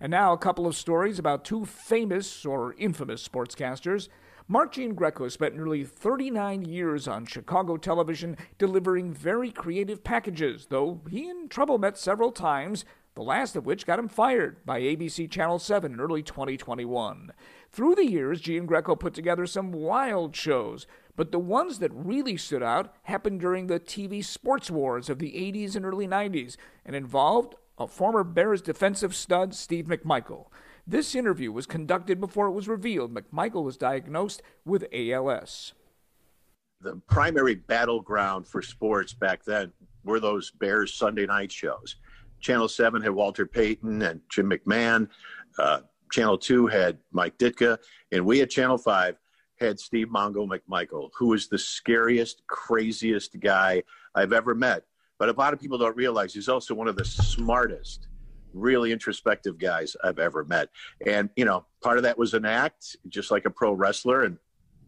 And 0.00 0.10
now, 0.10 0.32
a 0.32 0.38
couple 0.38 0.66
of 0.66 0.74
stories 0.74 1.18
about 1.18 1.44
two 1.44 1.66
famous 1.66 2.46
or 2.46 2.74
infamous 2.78 3.28
sportscasters. 3.28 4.08
Mark 4.46 4.74
Giangreco 4.74 5.32
spent 5.32 5.56
nearly 5.56 5.84
39 5.84 6.66
years 6.66 7.08
on 7.08 7.24
Chicago 7.24 7.78
television 7.78 8.36
delivering 8.58 9.10
very 9.10 9.50
creative 9.50 10.04
packages, 10.04 10.66
though 10.66 11.00
he 11.08 11.30
and 11.30 11.50
trouble 11.50 11.78
met 11.78 11.96
several 11.96 12.30
times, 12.30 12.84
the 13.14 13.22
last 13.22 13.56
of 13.56 13.64
which 13.64 13.86
got 13.86 13.98
him 13.98 14.06
fired 14.06 14.62
by 14.66 14.82
ABC 14.82 15.30
Channel 15.30 15.58
7 15.58 15.94
in 15.94 15.98
early 15.98 16.22
2021. 16.22 17.32
Through 17.72 17.94
the 17.94 18.04
years, 18.04 18.42
Giangreco 18.42 19.00
put 19.00 19.14
together 19.14 19.46
some 19.46 19.72
wild 19.72 20.36
shows, 20.36 20.86
but 21.16 21.32
the 21.32 21.38
ones 21.38 21.78
that 21.78 21.94
really 21.94 22.36
stood 22.36 22.62
out 22.62 22.92
happened 23.04 23.40
during 23.40 23.66
the 23.66 23.80
TV 23.80 24.22
sports 24.22 24.70
wars 24.70 25.08
of 25.08 25.20
the 25.20 25.32
80s 25.32 25.74
and 25.74 25.86
early 25.86 26.06
90s 26.06 26.58
and 26.84 26.94
involved 26.94 27.54
a 27.78 27.86
former 27.86 28.22
Bears 28.22 28.60
defensive 28.60 29.14
stud, 29.14 29.54
Steve 29.54 29.86
McMichael. 29.86 30.48
This 30.86 31.14
interview 31.14 31.50
was 31.50 31.66
conducted 31.66 32.20
before 32.20 32.46
it 32.46 32.52
was 32.52 32.68
revealed 32.68 33.14
McMichael 33.14 33.64
was 33.64 33.78
diagnosed 33.78 34.42
with 34.66 34.86
ALS. 34.92 35.72
The 36.82 37.00
primary 37.08 37.54
battleground 37.54 38.46
for 38.46 38.60
sports 38.60 39.14
back 39.14 39.44
then 39.44 39.72
were 40.04 40.20
those 40.20 40.50
Bears 40.50 40.92
Sunday 40.92 41.24
night 41.24 41.50
shows. 41.50 41.96
Channel 42.40 42.68
7 42.68 43.00
had 43.00 43.12
Walter 43.12 43.46
Payton 43.46 44.02
and 44.02 44.20
Jim 44.28 44.50
McMahon. 44.50 45.08
Uh, 45.58 45.80
Channel 46.12 46.36
2 46.36 46.66
had 46.66 46.98
Mike 47.12 47.38
Ditka. 47.38 47.78
And 48.12 48.26
we 48.26 48.42
at 48.42 48.50
Channel 48.50 48.76
5 48.76 49.16
had 49.58 49.80
Steve 49.80 50.08
Mongo 50.08 50.46
McMichael, 50.46 51.08
who 51.16 51.28
was 51.28 51.48
the 51.48 51.58
scariest, 51.58 52.46
craziest 52.46 53.40
guy 53.40 53.82
I've 54.14 54.34
ever 54.34 54.54
met. 54.54 54.82
But 55.18 55.30
a 55.30 55.32
lot 55.32 55.54
of 55.54 55.60
people 55.60 55.78
don't 55.78 55.96
realize 55.96 56.34
he's 56.34 56.50
also 56.50 56.74
one 56.74 56.88
of 56.88 56.96
the 56.96 57.04
smartest 57.06 58.08
really 58.54 58.92
introspective 58.92 59.58
guys 59.58 59.96
I've 60.02 60.18
ever 60.18 60.44
met. 60.44 60.68
And, 61.06 61.30
you 61.36 61.44
know, 61.44 61.66
part 61.82 61.96
of 61.96 62.04
that 62.04 62.16
was 62.16 62.34
an 62.34 62.44
act, 62.44 62.96
just 63.08 63.30
like 63.30 63.44
a 63.44 63.50
pro 63.50 63.72
wrestler. 63.72 64.22
And, 64.22 64.38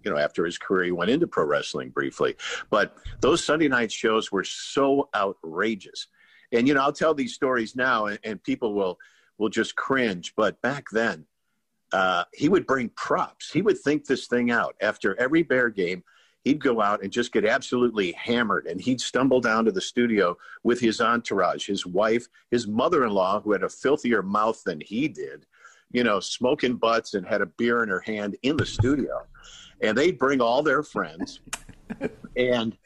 you 0.04 0.11
know, 0.11 0.16
after 0.16 0.44
his 0.44 0.56
career, 0.56 0.85
he 0.85 0.92
went 0.92 1.11
into 1.11 1.26
pro 1.26 1.44
wrestling 1.44 1.90
briefly. 1.90 2.37
But 2.70 2.96
those 3.20 3.44
Sunday 3.44 3.68
night 3.68 3.92
shows 3.92 4.30
were 4.30 4.44
so 4.44 5.08
outrageous. 5.14 6.06
And, 6.52 6.68
you 6.68 6.75
know, 6.75 6.82
I'll 6.82 6.92
tell 6.92 7.14
these 7.14 7.35
stories 7.35 7.75
now 7.75 8.06
and, 8.06 8.18
and 8.23 8.42
people 8.42 8.75
will, 8.75 8.99
will 9.38 9.49
just 9.49 9.75
cringe. 9.76 10.35
But 10.37 10.61
back 10.62 10.87
then, 10.92 11.26
uh, 11.92 12.25
he 12.32 12.49
would 12.49 12.66
bring 12.66 12.88
props. 12.90 13.50
He 13.50 13.62
would 13.62 13.78
think 13.78 14.06
this 14.06 14.26
thing 14.26 14.50
out 14.50 14.76
after 14.80 15.18
every 15.20 15.42
Bear 15.42 15.70
game 15.70 16.02
he'd 16.46 16.62
go 16.62 16.80
out 16.80 17.02
and 17.02 17.12
just 17.12 17.32
get 17.32 17.44
absolutely 17.44 18.12
hammered 18.12 18.66
and 18.66 18.80
he'd 18.80 19.00
stumble 19.00 19.40
down 19.40 19.64
to 19.64 19.72
the 19.72 19.80
studio 19.80 20.36
with 20.62 20.78
his 20.80 21.00
entourage 21.00 21.66
his 21.66 21.84
wife 21.84 22.28
his 22.50 22.66
mother-in-law 22.66 23.40
who 23.40 23.52
had 23.52 23.62
a 23.62 23.68
filthier 23.68 24.22
mouth 24.22 24.62
than 24.64 24.80
he 24.80 25.08
did 25.08 25.46
you 25.92 26.04
know 26.04 26.20
smoking 26.20 26.76
butts 26.76 27.14
and 27.14 27.26
had 27.26 27.40
a 27.40 27.46
beer 27.46 27.82
in 27.82 27.88
her 27.88 28.00
hand 28.00 28.36
in 28.42 28.56
the 28.56 28.66
studio. 28.66 29.26
And 29.80 29.96
they'd 29.96 30.18
bring 30.18 30.40
all 30.40 30.62
their 30.62 30.82
friends. 30.82 31.40
And 32.36 32.76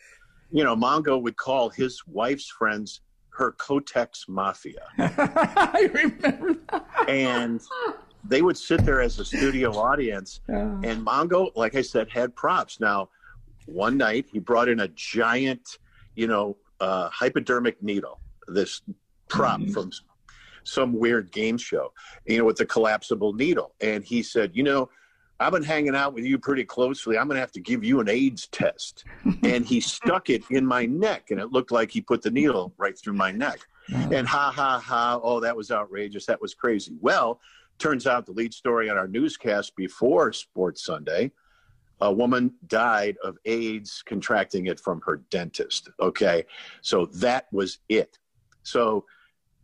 you 0.52 0.64
know 0.64 0.76
mongo 0.76 1.20
would 1.20 1.36
call 1.36 1.68
his 1.70 2.02
wife's 2.06 2.48
friends 2.48 3.00
her 3.30 3.52
kotex 3.52 4.28
mafia. 4.28 4.82
I 4.98 5.88
remember 5.92 6.56
that. 6.70 7.08
and 7.08 7.60
they 8.28 8.42
would 8.42 8.56
sit 8.56 8.84
there 8.84 9.00
as 9.00 9.18
a 9.18 9.24
studio 9.24 9.72
audience. 9.72 10.40
And 10.48 11.06
mongo 11.06 11.50
like 11.56 11.74
i 11.74 11.82
said 11.82 12.08
had 12.10 12.36
props. 12.36 12.80
Now 12.80 13.08
one 13.70 13.96
night 13.96 14.26
he 14.30 14.38
brought 14.38 14.68
in 14.68 14.80
a 14.80 14.88
giant, 14.88 15.78
you 16.14 16.26
know, 16.26 16.56
uh, 16.80 17.08
hypodermic 17.10 17.82
needle, 17.82 18.20
this 18.48 18.82
prop 19.28 19.60
mm-hmm. 19.60 19.72
from 19.72 19.90
some 20.64 20.92
weird 20.92 21.30
game 21.32 21.56
show, 21.56 21.92
you 22.26 22.38
know, 22.38 22.44
with 22.44 22.56
the 22.56 22.66
collapsible 22.66 23.32
needle. 23.32 23.74
And 23.80 24.04
he 24.04 24.22
said, 24.22 24.50
you 24.54 24.62
know, 24.62 24.90
I've 25.38 25.52
been 25.52 25.62
hanging 25.62 25.96
out 25.96 26.12
with 26.12 26.24
you 26.24 26.38
pretty 26.38 26.64
closely. 26.64 27.16
I'm 27.16 27.26
going 27.26 27.36
to 27.36 27.40
have 27.40 27.52
to 27.52 27.60
give 27.60 27.82
you 27.82 28.00
an 28.00 28.10
AIDS 28.10 28.46
test. 28.48 29.04
and 29.42 29.64
he 29.64 29.80
stuck 29.80 30.28
it 30.28 30.42
in 30.50 30.66
my 30.66 30.84
neck, 30.84 31.30
and 31.30 31.40
it 31.40 31.50
looked 31.50 31.72
like 31.72 31.90
he 31.90 32.02
put 32.02 32.20
the 32.20 32.30
needle 32.30 32.74
right 32.76 32.98
through 32.98 33.14
my 33.14 33.32
neck. 33.32 33.60
And 33.88 34.28
ha, 34.28 34.52
ha, 34.54 34.78
ha. 34.78 35.18
Oh, 35.20 35.40
that 35.40 35.56
was 35.56 35.72
outrageous. 35.72 36.26
That 36.26 36.40
was 36.40 36.54
crazy. 36.54 36.96
Well, 37.00 37.40
turns 37.78 38.06
out 38.06 38.26
the 38.26 38.32
lead 38.32 38.54
story 38.54 38.88
on 38.88 38.96
our 38.96 39.08
newscast 39.08 39.74
before 39.74 40.32
Sports 40.32 40.84
Sunday 40.84 41.32
a 42.00 42.12
woman 42.12 42.52
died 42.66 43.16
of 43.22 43.36
AIDS 43.44 44.02
contracting 44.06 44.66
it 44.66 44.80
from 44.80 45.00
her 45.02 45.18
dentist. 45.30 45.90
Okay. 46.00 46.44
So 46.80 47.06
that 47.06 47.46
was 47.52 47.78
it. 47.88 48.18
So 48.62 49.04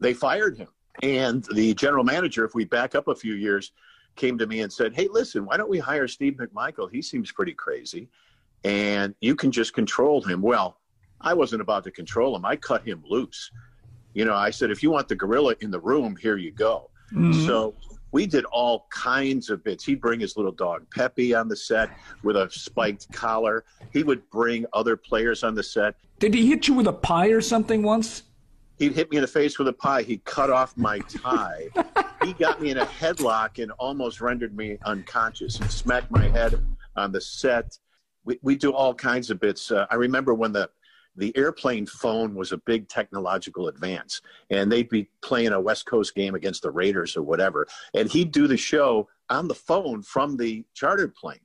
they 0.00 0.14
fired 0.14 0.56
him. 0.56 0.68
And 1.02 1.44
the 1.54 1.74
general 1.74 2.04
manager, 2.04 2.44
if 2.44 2.54
we 2.54 2.64
back 2.64 2.94
up 2.94 3.08
a 3.08 3.14
few 3.14 3.34
years, 3.34 3.72
came 4.16 4.38
to 4.38 4.46
me 4.46 4.60
and 4.60 4.72
said, 4.72 4.94
Hey, 4.94 5.08
listen, 5.10 5.44
why 5.44 5.56
don't 5.56 5.68
we 5.68 5.78
hire 5.78 6.08
Steve 6.08 6.34
McMichael? 6.34 6.90
He 6.90 7.02
seems 7.02 7.30
pretty 7.32 7.52
crazy. 7.52 8.08
And 8.64 9.14
you 9.20 9.36
can 9.36 9.50
just 9.50 9.74
control 9.74 10.22
him. 10.22 10.40
Well, 10.40 10.80
I 11.20 11.34
wasn't 11.34 11.62
about 11.62 11.84
to 11.84 11.90
control 11.90 12.34
him. 12.34 12.44
I 12.44 12.56
cut 12.56 12.86
him 12.86 13.02
loose. 13.06 13.50
You 14.14 14.24
know, 14.24 14.34
I 14.34 14.50
said, 14.50 14.70
if 14.70 14.82
you 14.82 14.90
want 14.90 15.08
the 15.08 15.14
gorilla 15.14 15.54
in 15.60 15.70
the 15.70 15.80
room, 15.80 16.16
here 16.16 16.38
you 16.38 16.50
go. 16.50 16.90
Mm-hmm. 17.12 17.46
So 17.46 17.74
we 18.16 18.26
did 18.26 18.46
all 18.46 18.86
kinds 18.88 19.50
of 19.50 19.62
bits. 19.62 19.84
He'd 19.84 20.00
bring 20.00 20.20
his 20.20 20.38
little 20.38 20.50
dog 20.50 20.86
Peppy 20.90 21.34
on 21.34 21.48
the 21.48 21.56
set 21.56 21.90
with 22.22 22.34
a 22.34 22.48
spiked 22.50 23.12
collar. 23.12 23.66
He 23.92 24.04
would 24.04 24.26
bring 24.30 24.64
other 24.72 24.96
players 24.96 25.44
on 25.44 25.54
the 25.54 25.62
set. 25.62 25.96
Did 26.18 26.32
he 26.32 26.46
hit 26.46 26.66
you 26.66 26.72
with 26.72 26.86
a 26.86 26.94
pie 26.94 27.26
or 27.26 27.42
something 27.42 27.82
once? 27.82 28.22
He'd 28.78 28.94
hit 28.94 29.10
me 29.10 29.18
in 29.18 29.20
the 29.20 29.28
face 29.28 29.58
with 29.58 29.68
a 29.68 29.72
pie. 29.74 30.00
He 30.00 30.16
cut 30.24 30.48
off 30.48 30.74
my 30.78 31.00
tie. 31.00 31.68
he 32.24 32.32
got 32.32 32.62
me 32.62 32.70
in 32.70 32.78
a 32.78 32.86
headlock 32.86 33.62
and 33.62 33.70
almost 33.72 34.22
rendered 34.22 34.56
me 34.56 34.78
unconscious. 34.86 35.58
He 35.58 35.68
smacked 35.68 36.10
my 36.10 36.26
head 36.26 36.58
on 36.96 37.12
the 37.12 37.20
set. 37.20 37.76
We, 38.24 38.38
we 38.40 38.56
do 38.56 38.72
all 38.72 38.94
kinds 38.94 39.28
of 39.28 39.38
bits. 39.40 39.70
Uh, 39.70 39.84
I 39.90 39.96
remember 39.96 40.32
when 40.32 40.52
the 40.52 40.70
the 41.16 41.36
airplane 41.36 41.86
phone 41.86 42.34
was 42.34 42.52
a 42.52 42.58
big 42.58 42.88
technological 42.88 43.68
advance 43.68 44.20
and 44.50 44.70
they'd 44.70 44.88
be 44.88 45.08
playing 45.22 45.52
a 45.52 45.60
west 45.60 45.86
coast 45.86 46.14
game 46.14 46.34
against 46.34 46.62
the 46.62 46.70
raiders 46.70 47.16
or 47.16 47.22
whatever 47.22 47.66
and 47.94 48.10
he'd 48.10 48.32
do 48.32 48.46
the 48.46 48.56
show 48.56 49.08
on 49.30 49.48
the 49.48 49.54
phone 49.54 50.02
from 50.02 50.36
the 50.36 50.64
chartered 50.74 51.14
plane. 51.14 51.40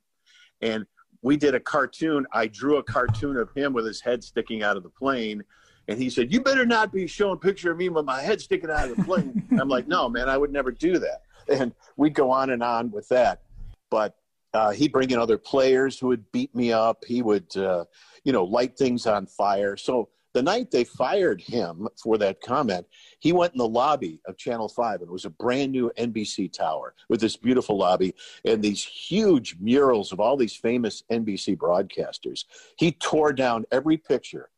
And 0.62 0.86
we 1.24 1.38
did 1.38 1.56
a 1.56 1.60
cartoon. 1.60 2.26
I 2.34 2.48
drew 2.48 2.78
a 2.78 2.84
cartoon 2.84 3.38
of 3.38 3.52
him 3.54 3.74
with 3.74 3.86
his 3.86 4.02
head 4.02 4.24
sticking 4.24 4.64
out 4.64 4.78
of 4.78 4.84
the 4.84 4.90
plane 4.90 5.44
and 5.88 5.98
he 5.98 6.10
said 6.10 6.32
you 6.32 6.42
better 6.42 6.66
not 6.66 6.92
be 6.92 7.08
showing 7.08 7.40
picture 7.40 7.72
of 7.72 7.78
me 7.78 7.90
with 7.90 8.06
my 8.06 8.22
head 8.22 8.42
sticking 8.42 8.70
out 8.70 8.90
of 8.90 8.98
the 8.98 9.04
plane. 9.04 9.44
I'm 9.60 9.70
like 9.70 9.88
no 9.88 10.10
man 10.10 10.30
i 10.30 10.38
would 10.38 10.52
never 10.52 10.72
do 10.72 11.00
that. 11.00 11.24
And 11.48 11.74
we'd 11.98 12.14
go 12.14 12.32
on 12.32 12.52
and 12.52 12.62
on 12.62 12.92
with 12.92 13.08
that. 13.10 13.42
But 13.90 14.16
uh, 14.54 14.72
he'd 14.72 14.92
bring 14.92 15.12
in 15.12 15.20
other 15.20 15.38
players 15.38 15.98
who 16.00 16.08
would 16.08 16.32
beat 16.32 16.54
me 16.56 16.72
up. 16.72 17.04
He 17.06 17.22
would, 17.22 17.56
uh, 17.56 17.86
you 18.24 18.34
know, 18.34 18.44
light 18.44 18.78
things 18.78 19.08
on 19.08 19.26
fire. 19.26 19.78
So 19.78 20.10
the 20.34 20.42
night 20.42 20.72
they 20.72 20.84
fired 20.84 21.42
him 21.42 21.88
for 22.02 22.18
that 22.18 22.42
comment, 22.42 22.86
he 23.20 23.34
went 23.34 23.54
in 23.54 23.58
the 23.58 23.68
lobby 23.68 24.22
of 24.26 24.38
Channel 24.38 24.70
5, 24.70 25.02
and 25.02 25.10
it 25.10 25.12
was 25.12 25.26
a 25.26 25.30
brand 25.30 25.72
new 25.72 25.92
NBC 25.98 26.52
tower 26.52 26.96
with 27.10 27.20
this 27.20 27.36
beautiful 27.36 27.78
lobby 27.78 28.16
and 28.46 28.62
these 28.62 28.84
huge 28.84 29.58
murals 29.60 30.12
of 30.12 30.20
all 30.20 30.38
these 30.38 30.56
famous 30.56 31.04
NBC 31.12 31.58
broadcasters. 31.58 32.46
He 32.78 32.94
tore 32.94 33.34
down 33.34 33.66
every 33.72 33.98
picture 33.98 34.50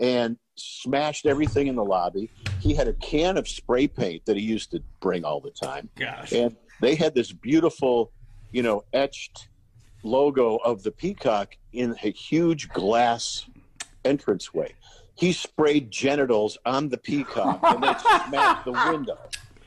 and 0.00 0.36
smashed 0.56 1.26
everything 1.26 1.66
in 1.66 1.76
the 1.76 1.84
lobby. 1.84 2.30
He 2.60 2.74
had 2.74 2.88
a 2.88 2.92
can 2.94 3.36
of 3.36 3.48
spray 3.48 3.86
paint 3.88 4.24
that 4.26 4.36
he 4.36 4.42
used 4.42 4.70
to 4.70 4.82
bring 5.00 5.24
all 5.24 5.40
the 5.40 5.50
time. 5.50 5.88
Gosh. 5.96 6.32
And 6.32 6.56
they 6.80 6.94
had 6.94 7.14
this 7.14 7.32
beautiful 7.32 8.12
you 8.52 8.62
know, 8.62 8.84
etched 8.92 9.48
logo 10.02 10.56
of 10.56 10.82
the 10.82 10.90
peacock 10.90 11.56
in 11.72 11.94
a 12.02 12.10
huge 12.10 12.68
glass 12.70 13.46
entranceway. 14.04 14.74
He 15.14 15.32
sprayed 15.32 15.90
genitals 15.90 16.56
on 16.64 16.88
the 16.88 16.98
peacock 16.98 17.60
and 17.64 17.82
then 17.82 17.98
smashed 17.98 18.64
the 18.64 18.72
window. 18.72 19.18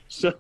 So, 0.08 0.34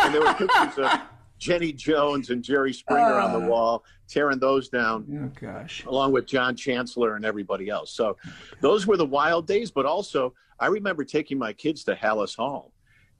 and 0.00 0.14
there 0.14 0.20
were 0.20 0.34
pictures 0.34 0.78
of 0.78 1.00
Jenny 1.38 1.72
Jones 1.72 2.30
and 2.30 2.42
Jerry 2.42 2.72
Springer 2.72 3.20
uh, 3.20 3.26
on 3.26 3.40
the 3.40 3.46
ah. 3.46 3.48
wall, 3.48 3.84
tearing 4.08 4.38
those 4.38 4.68
down. 4.68 5.32
Oh, 5.32 5.40
gosh. 5.40 5.84
Along 5.84 6.12
with 6.12 6.26
John 6.26 6.56
Chancellor 6.56 7.16
and 7.16 7.24
everybody 7.24 7.68
else. 7.68 7.92
So, 7.92 8.16
those 8.60 8.86
were 8.86 8.96
the 8.96 9.06
wild 9.06 9.46
days. 9.46 9.70
But 9.70 9.86
also, 9.86 10.34
I 10.58 10.66
remember 10.66 11.04
taking 11.04 11.38
my 11.38 11.52
kids 11.52 11.84
to 11.84 11.94
Halas 11.94 12.36
Hall, 12.36 12.72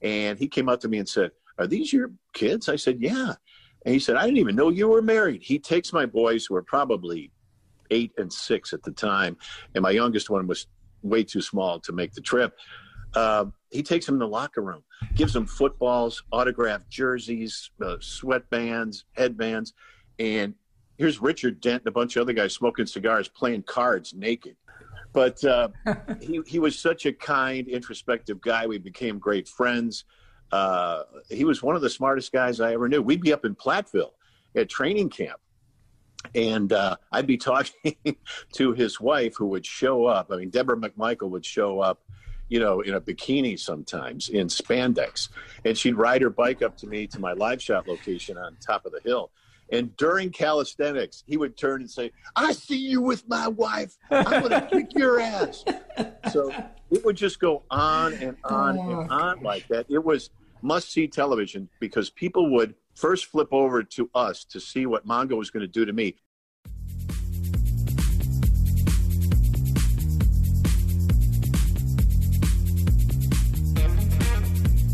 and 0.02 0.38
he 0.38 0.48
came 0.48 0.68
up 0.68 0.80
to 0.80 0.88
me 0.88 0.98
and 0.98 1.08
said, 1.08 1.30
Are 1.58 1.66
these 1.66 1.92
your 1.92 2.10
kids? 2.32 2.68
I 2.68 2.76
said, 2.76 3.00
Yeah. 3.00 3.34
And 3.86 3.92
he 3.92 4.00
said, 4.00 4.16
I 4.16 4.24
didn't 4.24 4.38
even 4.38 4.56
know 4.56 4.68
you 4.68 4.88
were 4.88 5.00
married. 5.00 5.42
He 5.44 5.60
takes 5.60 5.92
my 5.92 6.06
boys, 6.06 6.44
who 6.44 6.54
were 6.54 6.62
probably 6.62 7.30
eight 7.92 8.12
and 8.18 8.30
six 8.30 8.72
at 8.72 8.82
the 8.82 8.90
time, 8.90 9.36
and 9.76 9.82
my 9.82 9.92
youngest 9.92 10.28
one 10.28 10.48
was 10.48 10.66
way 11.02 11.22
too 11.22 11.40
small 11.40 11.78
to 11.80 11.92
make 11.92 12.12
the 12.12 12.20
trip. 12.20 12.58
Uh, 13.14 13.44
he 13.70 13.84
takes 13.84 14.04
them 14.04 14.16
in 14.16 14.18
the 14.18 14.26
locker 14.26 14.60
room, 14.60 14.82
gives 15.14 15.32
them 15.32 15.46
footballs, 15.46 16.20
autographed 16.32 16.90
jerseys, 16.90 17.70
uh, 17.80 17.96
sweatbands, 18.00 19.04
headbands, 19.12 19.72
and 20.18 20.52
here's 20.98 21.22
Richard 21.22 21.60
Dent 21.60 21.82
and 21.82 21.88
a 21.88 21.92
bunch 21.92 22.16
of 22.16 22.22
other 22.22 22.32
guys 22.32 22.54
smoking 22.54 22.86
cigars, 22.86 23.28
playing 23.28 23.62
cards 23.62 24.14
naked. 24.14 24.56
But 25.12 25.42
uh, 25.44 25.68
he 26.20 26.40
he 26.44 26.58
was 26.58 26.76
such 26.76 27.06
a 27.06 27.12
kind, 27.12 27.68
introspective 27.68 28.40
guy. 28.40 28.66
We 28.66 28.78
became 28.78 29.20
great 29.20 29.46
friends 29.46 30.06
uh, 30.52 31.02
he 31.28 31.44
was 31.44 31.62
one 31.62 31.76
of 31.76 31.82
the 31.82 31.90
smartest 31.90 32.32
guys 32.32 32.60
I 32.60 32.72
ever 32.72 32.88
knew. 32.88 33.02
We'd 33.02 33.20
be 33.20 33.32
up 33.32 33.44
in 33.44 33.54
Platteville 33.54 34.12
at 34.54 34.68
training 34.68 35.10
camp, 35.10 35.40
and 36.34 36.72
uh, 36.72 36.96
I'd 37.12 37.26
be 37.26 37.36
talking 37.36 38.16
to 38.52 38.72
his 38.72 39.00
wife, 39.00 39.34
who 39.36 39.46
would 39.46 39.66
show 39.66 40.06
up. 40.06 40.30
I 40.30 40.36
mean, 40.36 40.50
Debra 40.50 40.76
McMichael 40.76 41.30
would 41.30 41.44
show 41.44 41.80
up, 41.80 42.02
you 42.48 42.60
know, 42.60 42.80
in 42.80 42.94
a 42.94 43.00
bikini 43.00 43.58
sometimes 43.58 44.28
in 44.28 44.46
spandex, 44.46 45.28
and 45.64 45.76
she'd 45.76 45.96
ride 45.96 46.22
her 46.22 46.30
bike 46.30 46.62
up 46.62 46.76
to 46.78 46.86
me 46.86 47.06
to 47.08 47.20
my 47.20 47.32
live 47.32 47.60
shot 47.60 47.88
location 47.88 48.38
on 48.38 48.56
top 48.60 48.86
of 48.86 48.92
the 48.92 49.00
hill. 49.04 49.30
And 49.70 49.96
during 49.96 50.30
calisthenics, 50.30 51.24
he 51.26 51.36
would 51.36 51.56
turn 51.56 51.80
and 51.80 51.90
say, 51.90 52.12
I 52.36 52.52
see 52.52 52.78
you 52.78 53.00
with 53.00 53.28
my 53.28 53.48
wife. 53.48 53.96
I'm 54.10 54.48
going 54.48 54.50
to 54.50 54.68
kick 54.70 54.94
your 54.94 55.20
ass. 55.20 55.64
So 56.32 56.52
it 56.90 57.04
would 57.04 57.16
just 57.16 57.40
go 57.40 57.64
on 57.70 58.14
and 58.14 58.36
on 58.44 58.78
oh, 58.78 59.00
and 59.00 59.10
on 59.10 59.36
gosh. 59.36 59.44
like 59.44 59.68
that. 59.68 59.86
It 59.88 60.02
was 60.02 60.30
must 60.62 60.90
see 60.92 61.06
television 61.06 61.68
because 61.80 62.10
people 62.10 62.50
would 62.52 62.74
first 62.94 63.26
flip 63.26 63.48
over 63.52 63.82
to 63.82 64.10
us 64.14 64.44
to 64.44 64.60
see 64.60 64.86
what 64.86 65.06
Mongo 65.06 65.36
was 65.36 65.50
going 65.50 65.60
to 65.60 65.66
do 65.66 65.84
to 65.84 65.92
me. 65.92 66.16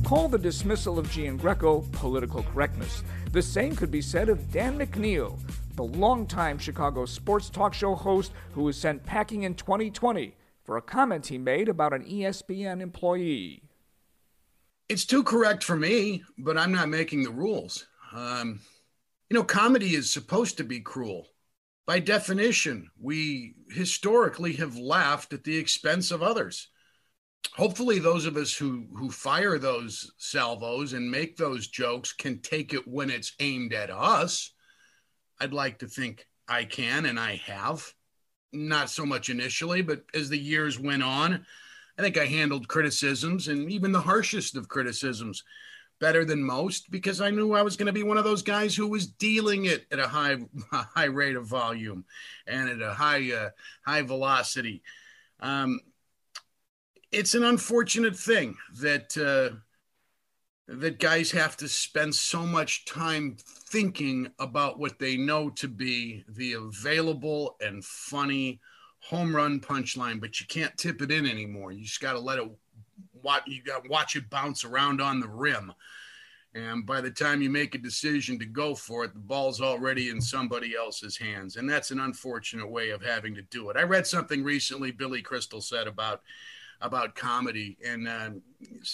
Call 0.05 0.29
the 0.29 0.39
dismissal 0.39 0.99
of 0.99 1.09
Giangreco 1.09 1.91
political 1.93 2.43
correctness. 2.43 3.03
The 3.33 3.41
same 3.41 3.75
could 3.75 3.91
be 3.91 4.03
said 4.03 4.29
of 4.29 4.53
Dan 4.53 4.79
McNeil, 4.79 5.39
the 5.75 5.85
longtime 5.85 6.59
Chicago 6.59 7.07
sports 7.07 7.49
talk 7.49 7.73
show 7.73 7.95
host 7.95 8.33
who 8.53 8.63
was 8.63 8.77
sent 8.77 9.07
packing 9.07 9.45
in 9.45 9.55
2020 9.55 10.37
for 10.65 10.77
a 10.77 10.83
comment 10.83 11.27
he 11.27 11.39
made 11.39 11.71
about 11.71 11.95
an 11.95 12.05
ESPN 12.05 12.83
employee. 12.83 13.63
It's 14.91 15.07
too 15.07 15.23
correct 15.23 15.65
for 15.65 15.77
me, 15.77 16.23
but 16.37 16.59
I'm 16.59 16.73
not 16.73 16.91
making 16.91 17.23
the 17.23 17.31
rules. 17.31 17.87
Um, 18.13 18.61
you 19.31 19.35
know, 19.39 19.45
comedy 19.45 19.95
is 19.95 20.11
supposed 20.11 20.59
to 20.59 20.65
be 20.65 20.81
cruel. 20.81 21.27
By 21.87 22.01
definition, 22.01 22.91
we 23.01 23.55
historically 23.71 24.53
have 24.55 24.77
laughed 24.77 25.33
at 25.33 25.45
the 25.45 25.57
expense 25.57 26.11
of 26.11 26.23
others. 26.23 26.69
Hopefully, 27.55 27.99
those 27.99 28.25
of 28.25 28.37
us 28.37 28.55
who, 28.55 28.87
who 28.95 29.11
fire 29.11 29.59
those 29.59 30.13
salvos 30.17 30.95
and 30.95 31.11
make 31.11 31.37
those 31.37 31.69
jokes 31.69 32.13
can 32.13 32.39
take 32.41 32.73
it 32.73 32.87
when 32.89 33.11
it's 33.11 33.33
aimed 33.41 33.75
at 33.75 33.91
us. 33.91 34.53
I'd 35.41 35.53
like 35.53 35.81
to 35.81 35.87
think 35.87 36.27
I 36.49 36.65
can, 36.65 37.07
and 37.07 37.19
I 37.19 37.37
have 37.47 37.93
not 38.53 38.91
so 38.91 39.05
much 39.05 39.29
initially, 39.29 39.83
but 39.83 40.03
as 40.15 40.29
the 40.29 40.39
years 40.39 40.79
went 40.79 41.03
on, 41.03 41.45
I 41.99 42.03
think 42.03 42.17
I 42.17 42.27
handled 42.27 42.69
criticisms 42.69 43.49
and 43.49 43.71
even 43.71 43.93
the 43.93 44.01
harshest 44.01 44.57
of 44.57 44.69
criticisms 44.69 45.43
better 46.01 46.25
than 46.25 46.43
most 46.43 46.91
because 46.91 47.21
I 47.21 47.31
knew 47.31 47.53
I 47.53 47.63
was 47.63 47.77
going 47.77 47.87
to 47.87 47.93
be 47.93 48.03
one 48.03 48.19
of 48.19 48.25
those 48.25 48.43
guys 48.43 48.75
who 48.75 48.89
was 48.89 49.07
dealing 49.07 49.67
it 49.67 49.87
at 49.93 50.01
a 50.01 50.09
high 50.09 50.37
a 50.73 50.77
high 50.95 51.05
rate 51.05 51.37
of 51.37 51.47
volume 51.47 52.05
and 52.47 52.69
at 52.69 52.83
a 52.83 52.93
high 52.93 53.33
uh, 53.33 53.51
high 53.87 54.03
velocity. 54.03 54.83
Um, 55.41 55.81
it's 57.13 57.35
an 57.35 57.45
unfortunate 57.45 58.17
thing 58.17 58.57
that 58.81 59.17
uh, 59.17 59.57
that 60.69 60.99
guys 60.99 61.31
have 61.31 61.57
to 61.59 61.69
spend 61.69 62.15
so 62.15 62.47
much 62.47 62.85
time 62.87 63.37
thinking 63.39 64.31
about 64.39 64.79
what 64.79 64.99
they 64.99 65.17
know 65.17 65.51
to 65.51 65.69
be 65.69 66.25
the 66.29 66.55
available 66.55 67.57
and 67.61 67.85
funny 67.85 68.61
home 69.01 69.35
run 69.35 69.61
punchline, 69.61 70.21
but 70.21 70.41
you 70.41 70.47
can't 70.47 70.77
tip 70.79 71.03
it 71.03 71.11
in 71.11 71.27
anymore. 71.27 71.73
You 71.73 71.85
just 71.85 72.01
got 72.01 72.13
to 72.13 72.21
let 72.21 72.39
it 72.39 72.49
watch. 73.23 73.43
You 73.47 73.63
got 73.63 73.89
watch 73.89 74.17
it 74.17 74.31
bounce 74.31 74.65
around 74.65 75.01
on 75.01 75.21
the 75.21 75.29
rim. 75.29 75.73
And 76.55 76.85
by 76.85 77.01
the 77.01 77.11
time 77.11 77.41
you 77.41 77.49
make 77.49 77.75
a 77.75 77.79
decision 77.79 78.39
to 78.39 78.45
go 78.45 78.75
for 78.75 79.05
it, 79.05 79.15
the 79.15 79.21
ball's 79.21 79.63
already 79.63 80.11
in 80.11 80.21
somebody 80.21 80.75
else's 80.77 81.17
hands. 81.17 81.57
And 81.57 81.69
that's 81.69 81.91
an 81.91 82.01
unfortunate 82.01 82.71
way 82.71 82.91
of 82.91 83.03
having 83.03 83.35
to 83.35 83.43
do 83.43 83.71
it. 83.71 83.77
I 83.79 83.85
read 83.85 84.07
something 84.07 84.45
recently 84.45 84.91
Billy 84.91 85.23
Crystal 85.23 85.63
said 85.63 85.87
about 85.87 86.21
about 86.83 87.15
comedy, 87.15 87.79
and 87.87 88.07
uh, 88.07 88.31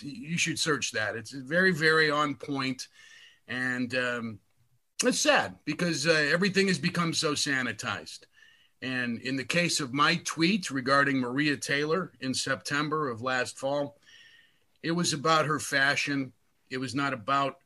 you 0.03 0.39
should 0.39 0.59
search 0.59 0.93
that. 0.93 1.17
It's 1.17 1.33
very, 1.33 1.73
very 1.73 2.11
on 2.11 2.35
point, 2.37 2.87
and 3.49 3.93
um, 3.97 4.39
it's 5.03 5.21
sad 5.21 5.57
because 5.65 6.07
uh, 6.07 6.29
everything 6.33 6.69
has 6.69 6.79
become 6.79 7.13
so 7.13 7.33
sanitized. 7.33 8.21
And 8.83 9.21
in 9.23 9.37
the 9.37 9.45
case 9.45 9.81
of 9.81 9.93
my 9.93 10.21
tweet 10.25 10.71
regarding 10.71 11.19
Maria 11.19 11.57
Taylor 11.57 12.13
in 12.21 12.33
September 12.33 13.09
of 13.09 13.23
last 13.23 13.59
fall, 13.59 13.99
it 14.83 14.93
was 14.93 15.13
about 15.13 15.47
her 15.47 15.59
fashion. 15.59 16.33
It 16.71 16.79
was 16.79 16.95
not 16.95 17.13
about 17.13 17.57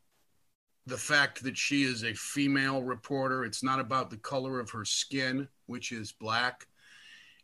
the 0.86 0.96
fact 0.96 1.42
that 1.42 1.56
she 1.58 1.82
is 1.82 2.02
a 2.02 2.14
female 2.14 2.82
reporter. 2.82 3.44
It's 3.44 3.62
not 3.62 3.80
about 3.80 4.08
the 4.08 4.16
color 4.16 4.58
of 4.58 4.70
her 4.70 4.84
skin, 4.84 5.48
which 5.66 5.92
is 5.92 6.12
black. 6.12 6.66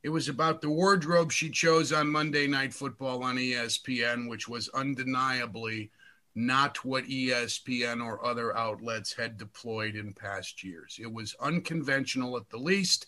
It 0.03 0.11
was 0.11 0.29
about 0.29 0.61
the 0.61 0.71
wardrobe 0.71 1.33
she 1.33 1.51
chose 1.51 1.93
on 1.93 2.09
Monday 2.09 2.47
Night 2.47 2.73
Football 2.73 3.25
on 3.25 3.37
ESPN, 3.37 4.29
which 4.29 4.49
was 4.49 4.69
undeniably 4.69 5.91
not 6.37 6.85
what 6.85 7.05
ESPN 7.05 8.05
or 8.05 8.25
other 8.25 8.57
outlets 8.57 9.13
had 9.13 9.37
deployed 9.37 9.97
in 9.97 10.13
past 10.13 10.63
years. 10.63 10.99
It 11.03 11.13
was 11.13 11.35
unconventional 11.41 12.37
at 12.37 12.49
the 12.49 12.59
least. 12.59 13.07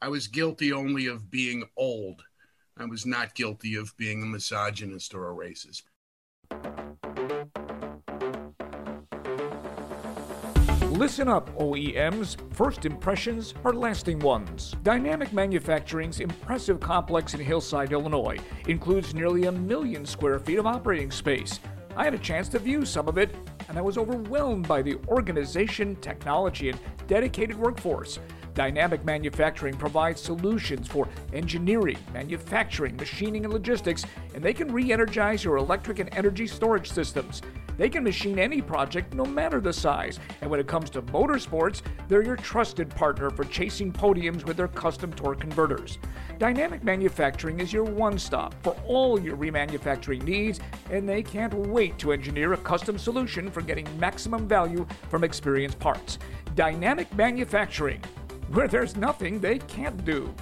I 0.00 0.08
was 0.08 0.26
guilty 0.26 0.72
only 0.72 1.06
of 1.06 1.30
being 1.30 1.64
old. 1.76 2.22
I 2.78 2.86
was 2.86 3.04
not 3.04 3.34
guilty 3.34 3.74
of 3.74 3.94
being 3.98 4.22
a 4.22 4.26
misogynist 4.26 5.14
or 5.14 5.30
a 5.30 5.34
racist. 5.34 5.82
Listen 11.02 11.26
up, 11.26 11.52
OEMs. 11.58 12.36
First 12.54 12.84
impressions 12.84 13.54
are 13.64 13.72
lasting 13.72 14.20
ones. 14.20 14.76
Dynamic 14.84 15.32
Manufacturing's 15.32 16.20
impressive 16.20 16.78
complex 16.78 17.34
in 17.34 17.40
Hillside, 17.40 17.90
Illinois 17.90 18.38
includes 18.68 19.12
nearly 19.12 19.46
a 19.46 19.50
million 19.50 20.06
square 20.06 20.38
feet 20.38 20.60
of 20.60 20.66
operating 20.68 21.10
space. 21.10 21.58
I 21.96 22.04
had 22.04 22.14
a 22.14 22.18
chance 22.18 22.48
to 22.50 22.60
view 22.60 22.84
some 22.84 23.08
of 23.08 23.18
it, 23.18 23.34
and 23.68 23.76
I 23.76 23.80
was 23.80 23.98
overwhelmed 23.98 24.68
by 24.68 24.80
the 24.80 24.96
organization, 25.08 25.96
technology, 25.96 26.68
and 26.68 26.78
dedicated 27.08 27.58
workforce. 27.58 28.20
Dynamic 28.54 29.04
Manufacturing 29.04 29.74
provides 29.74 30.20
solutions 30.20 30.86
for 30.86 31.08
engineering, 31.32 31.98
manufacturing, 32.14 32.94
machining, 32.96 33.44
and 33.44 33.52
logistics, 33.52 34.04
and 34.36 34.44
they 34.44 34.54
can 34.54 34.70
re 34.72 34.92
energize 34.92 35.42
your 35.42 35.56
electric 35.56 35.98
and 35.98 36.14
energy 36.14 36.46
storage 36.46 36.92
systems. 36.92 37.42
They 37.82 37.88
can 37.88 38.04
machine 38.04 38.38
any 38.38 38.62
project, 38.62 39.12
no 39.12 39.24
matter 39.24 39.60
the 39.60 39.72
size. 39.72 40.20
And 40.40 40.48
when 40.48 40.60
it 40.60 40.68
comes 40.68 40.88
to 40.90 41.02
motorsports, 41.02 41.82
they're 42.06 42.22
your 42.22 42.36
trusted 42.36 42.88
partner 42.88 43.28
for 43.28 43.42
chasing 43.42 43.92
podiums 43.92 44.44
with 44.44 44.56
their 44.56 44.68
custom 44.68 45.12
torque 45.12 45.40
converters. 45.40 45.98
Dynamic 46.38 46.84
Manufacturing 46.84 47.58
is 47.58 47.72
your 47.72 47.82
one 47.82 48.20
stop 48.20 48.54
for 48.62 48.76
all 48.86 49.18
your 49.20 49.36
remanufacturing 49.36 50.22
needs, 50.22 50.60
and 50.92 51.08
they 51.08 51.24
can't 51.24 51.52
wait 51.54 51.98
to 51.98 52.12
engineer 52.12 52.52
a 52.52 52.58
custom 52.58 52.96
solution 52.96 53.50
for 53.50 53.62
getting 53.62 53.88
maximum 53.98 54.46
value 54.46 54.86
from 55.10 55.24
experienced 55.24 55.80
parts. 55.80 56.20
Dynamic 56.54 57.12
Manufacturing 57.16 58.00
where 58.52 58.68
there's 58.68 58.96
nothing 58.96 59.40
they 59.40 59.58
can't 59.58 60.04
do. 60.04 60.32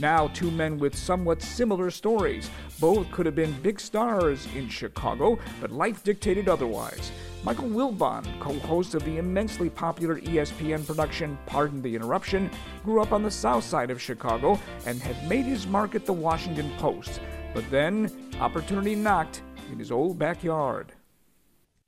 Now, 0.00 0.28
two 0.28 0.52
men 0.52 0.78
with 0.78 0.96
somewhat 0.96 1.42
similar 1.42 1.90
stories. 1.90 2.50
Both 2.78 3.10
could 3.10 3.26
have 3.26 3.34
been 3.34 3.52
big 3.62 3.80
stars 3.80 4.46
in 4.54 4.68
Chicago, 4.68 5.40
but 5.60 5.72
life 5.72 6.04
dictated 6.04 6.48
otherwise. 6.48 7.10
Michael 7.42 7.68
Wilbon, 7.68 8.24
co 8.38 8.52
host 8.60 8.94
of 8.94 9.04
the 9.04 9.18
immensely 9.18 9.68
popular 9.68 10.20
ESPN 10.20 10.86
production 10.86 11.36
Pardon 11.46 11.82
the 11.82 11.96
Interruption, 11.96 12.48
grew 12.84 13.02
up 13.02 13.12
on 13.12 13.24
the 13.24 13.30
south 13.30 13.64
side 13.64 13.90
of 13.90 14.00
Chicago 14.00 14.60
and 14.86 15.00
had 15.00 15.28
made 15.28 15.44
his 15.44 15.66
mark 15.66 15.96
at 15.96 16.06
the 16.06 16.12
Washington 16.12 16.70
Post. 16.78 17.20
But 17.52 17.68
then, 17.68 18.12
opportunity 18.40 18.94
knocked 18.94 19.42
in 19.72 19.80
his 19.80 19.90
old 19.90 20.16
backyard. 20.16 20.92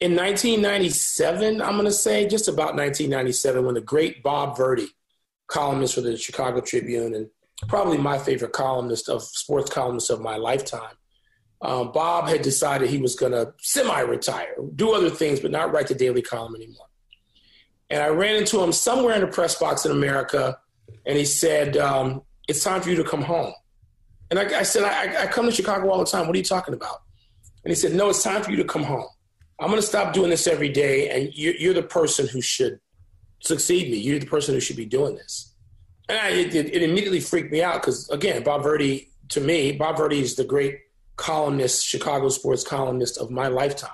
In 0.01 0.17
1997, 0.17 1.61
I'm 1.63 1.73
going 1.75 1.85
to 1.85 1.93
say, 1.93 2.27
just 2.27 2.49
about 2.49 2.75
1997, 2.75 3.65
when 3.65 3.75
the 3.75 3.81
great 3.81 4.23
Bob 4.23 4.57
Verdi, 4.57 4.89
columnist 5.47 5.95
for 5.95 6.01
the 6.01 6.17
Chicago 6.17 6.61
Tribune 6.61 7.15
and 7.15 7.29
probably 7.69 7.99
my 7.99 8.19
favorite 8.19 8.53
columnist 8.53 9.09
of 9.09 9.23
sports 9.23 9.71
columnist 9.71 10.11
of 10.11 10.21
my 10.21 10.37
lifetime, 10.37 10.95
um, 11.63 11.93
Bob 11.93 12.29
had 12.29 12.43
decided 12.43 12.89
he 12.89 12.99
was 12.99 13.15
going 13.15 13.33
to 13.33 13.53
semi-retire, 13.61 14.55
do 14.77 14.93
other 14.93 15.11
things, 15.11 15.41
but 15.41 15.51
not 15.51 15.73
write 15.73 15.89
the 15.89 15.95
daily 15.95 16.23
column 16.23 16.57
anymore. 16.57 16.87
And 17.91 18.03
I 18.03 18.09
ran 18.09 18.37
into 18.37 18.63
him 18.63 18.73
somewhere 18.73 19.15
in 19.15 19.23
a 19.23 19.27
press 19.27 19.59
box 19.59 19.85
in 19.85 19.93
America, 19.93 20.59
and 21.05 21.19
he 21.19 21.25
said, 21.25 21.77
um, 21.77 22.23
"It's 22.49 22.63
time 22.63 22.81
for 22.81 22.89
you 22.89 22.97
to 22.97 23.05
come 23.05 23.23
home." 23.23 23.53
And 24.31 24.39
I, 24.39 24.61
I 24.61 24.63
said, 24.63 24.85
I, 24.85 25.25
I, 25.25 25.27
come 25.27 25.47
to 25.47 25.53
Chicago 25.53 25.91
all 25.91 25.99
the 25.99 26.05
time. 26.05 26.27
What 26.27 26.37
are 26.37 26.39
you 26.39 26.45
talking 26.45 26.73
about? 26.73 27.03
And 27.65 27.71
he 27.71 27.75
said, 27.75 27.95
No, 27.95 28.11
it's 28.11 28.23
time 28.23 28.43
for 28.43 28.51
you 28.51 28.57
to 28.59 28.65
come 28.65 28.85
home. 28.85 29.07
I'm 29.59 29.69
going 29.69 29.81
to 29.81 29.87
stop 29.87 30.15
doing 30.15 30.31
this 30.31 30.47
every 30.47 30.71
day, 30.71 31.11
and 31.11 31.35
you're, 31.35 31.55
you're, 31.55 31.75
the 31.75 31.83
person 31.83 32.27
who 32.27 32.41
should 32.41 32.81
succeed 33.41 33.91
me. 33.91 33.99
You're 33.99 34.19
the 34.19 34.27
person 34.27 34.55
who 34.55 34.61
should 34.61 34.77
be 34.77 34.87
doing 34.87 35.17
this. 35.17 35.50
And 36.11 36.19
I, 36.19 36.31
it, 36.31 36.55
it, 36.57 36.83
immediately 36.83 37.21
freaked 37.21 37.53
me 37.53 37.63
out 37.63 37.75
because, 37.75 38.09
again, 38.11 38.43
Bob 38.43 38.65
Verdi, 38.65 39.11
to 39.29 39.41
me, 39.41 39.71
Bob 39.71 39.97
Verdi 39.97 40.19
is 40.19 40.35
the 40.35 40.43
great 40.43 40.81
columnist, 41.15 41.87
Chicago 41.87 42.29
sports 42.31 42.65
columnist 42.65 43.17
of 43.17 43.31
my 43.31 43.47
lifetime. 43.47 43.91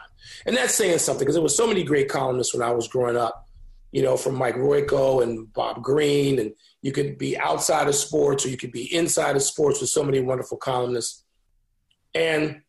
And 0.47 0.57
that's 0.57 0.75
saying 0.75 0.99
something 0.99 1.21
because 1.21 1.35
there 1.35 1.43
were 1.43 1.51
so 1.51 1.67
many 1.67 1.85
great 1.85 2.09
columnists 2.09 2.55
when 2.55 2.63
I 2.63 2.71
was 2.71 2.89
growing 2.89 3.19
up, 3.19 3.47
you 3.93 4.03
know, 4.03 4.17
from 4.17 4.35
Mike 4.35 4.55
Royko 4.55 5.23
and 5.23 5.53
Bob 5.53 5.83
Greene 5.83 6.39
and 6.39 6.55
you 6.81 6.91
could 6.91 7.19
be 7.19 7.37
outside 7.37 7.87
of 7.87 7.95
sports 7.95 8.47
or 8.47 8.49
you 8.49 8.57
could 8.57 8.73
be 8.73 8.95
inside 8.95 9.37
of 9.37 9.43
sports 9.43 9.83
with 9.83 9.91
so 9.91 10.03
many 10.03 10.21
wonderful 10.21 10.57
columnists. 10.57 11.23
And 12.15 12.63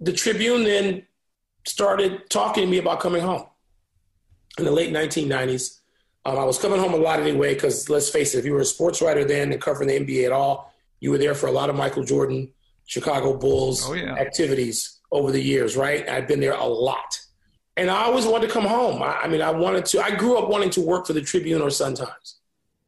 the 0.00 0.14
Tribune 0.14 0.64
then 0.64 1.06
started 1.66 2.30
talking 2.30 2.64
to 2.64 2.70
me 2.70 2.78
about 2.78 3.00
coming 3.00 3.20
home 3.20 3.44
in 4.56 4.64
the 4.64 4.70
late 4.70 4.90
1990s. 4.90 5.80
Um, 6.26 6.38
I 6.40 6.44
was 6.44 6.58
coming 6.58 6.80
home 6.80 6.92
a 6.92 6.96
lot 6.96 7.20
anyway, 7.20 7.54
because 7.54 7.88
let's 7.88 8.10
face 8.10 8.34
it, 8.34 8.38
if 8.38 8.44
you 8.44 8.52
were 8.52 8.60
a 8.60 8.64
sports 8.64 9.00
writer 9.00 9.24
then 9.24 9.52
and 9.52 9.62
covering 9.62 9.88
the 9.88 10.00
NBA 10.00 10.26
at 10.26 10.32
all, 10.32 10.74
you 10.98 11.12
were 11.12 11.18
there 11.18 11.36
for 11.36 11.46
a 11.46 11.52
lot 11.52 11.70
of 11.70 11.76
Michael 11.76 12.02
Jordan, 12.02 12.50
Chicago 12.84 13.36
Bulls 13.36 13.88
oh, 13.88 13.92
yeah. 13.92 14.14
activities 14.14 14.98
over 15.12 15.30
the 15.30 15.40
years, 15.40 15.76
right? 15.76 16.08
I've 16.08 16.26
been 16.26 16.40
there 16.40 16.54
a 16.54 16.66
lot. 16.66 17.20
And 17.76 17.88
I 17.88 18.02
always 18.02 18.26
wanted 18.26 18.48
to 18.48 18.52
come 18.52 18.64
home. 18.64 19.04
I, 19.04 19.20
I 19.22 19.28
mean, 19.28 19.40
I 19.40 19.52
wanted 19.52 19.86
to, 19.86 20.02
I 20.02 20.16
grew 20.16 20.36
up 20.36 20.48
wanting 20.48 20.70
to 20.70 20.80
work 20.80 21.06
for 21.06 21.12
the 21.12 21.20
Tribune 21.20 21.62
or 21.62 21.70
Sun 21.70 21.94
Times. 21.94 22.40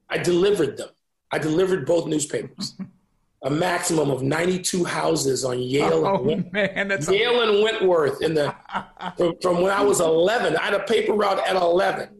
I 0.08 0.18
delivered 0.18 0.76
them. 0.76 0.88
I 1.30 1.38
delivered 1.38 1.86
both 1.86 2.08
newspapers. 2.08 2.74
a 3.42 3.50
maximum 3.50 4.10
of 4.10 4.20
92 4.20 4.82
houses 4.82 5.44
on 5.44 5.60
Yale, 5.60 6.04
oh, 6.04 6.28
and, 6.28 6.52
man, 6.52 6.88
that's 6.88 7.08
Yale 7.08 7.40
and 7.42 7.62
Wentworth 7.62 8.20
in 8.20 8.34
the 8.34 8.52
from, 9.16 9.36
from, 9.40 9.60
when 9.60 9.70
I 9.70 9.80
was 9.80 10.00
11. 10.00 10.56
I 10.56 10.64
had 10.64 10.74
a 10.74 10.80
paper 10.80 11.12
route 11.12 11.38
at 11.46 11.54
11, 11.54 12.17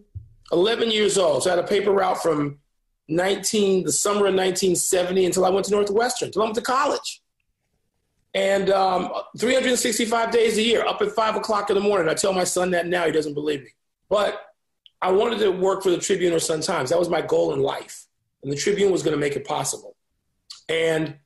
11 0.53 0.91
years 0.91 1.19
old. 1.19 1.43
So 1.43 1.51
I 1.51 1.57
had 1.57 1.65
a 1.65 1.67
paper 1.67 1.93
route 1.93 2.23
from 2.23 2.59
19 3.09 3.85
the 3.85 3.93
summer 3.93 4.27
of 4.27 4.35
1970 4.35 5.27
until 5.27 5.45
I 5.45 5.51
went 5.51 5.67
to 5.67 5.73
Northwestern, 5.73 6.29
until 6.29 6.43
I 6.43 6.45
went 6.47 6.57
to 6.57 6.63
college. 6.63 7.23
And 8.35 8.71
um, 8.71 9.11
365 9.39 10.31
days 10.31 10.59
a 10.59 10.63
year, 10.63 10.87
up 10.87 11.01
at 11.01 11.13
five 11.13 11.35
o'clock 11.35 11.71
in 11.71 11.75
the 11.75 11.81
morning. 11.81 12.09
I 12.09 12.15
tell 12.15 12.33
my 12.33 12.45
son 12.45 12.71
that 12.73 12.87
now; 12.87 13.07
he 13.07 13.13
doesn't 13.13 13.35
believe 13.35 13.63
me. 13.63 13.71
But 14.11 14.41
I 15.01 15.11
wanted 15.11 15.39
to 15.41 15.51
work 15.51 15.83
for 15.83 15.91
the 15.91 15.99
Tribune 15.99 16.33
or 16.33 16.39
Sun 16.39 16.61
Times. 16.61 16.91
That 16.91 16.99
was 16.99 17.09
my 17.09 17.23
goal 17.23 17.55
in 17.55 17.61
life. 17.61 18.07
And 18.43 18.53
the 18.53 18.57
Tribune 18.57 18.93
was 18.93 19.03
going 19.03 19.17
to 19.17 19.21
make 19.21 19.35
it 19.35 19.47
possible. 19.47 19.97
And 20.69 21.17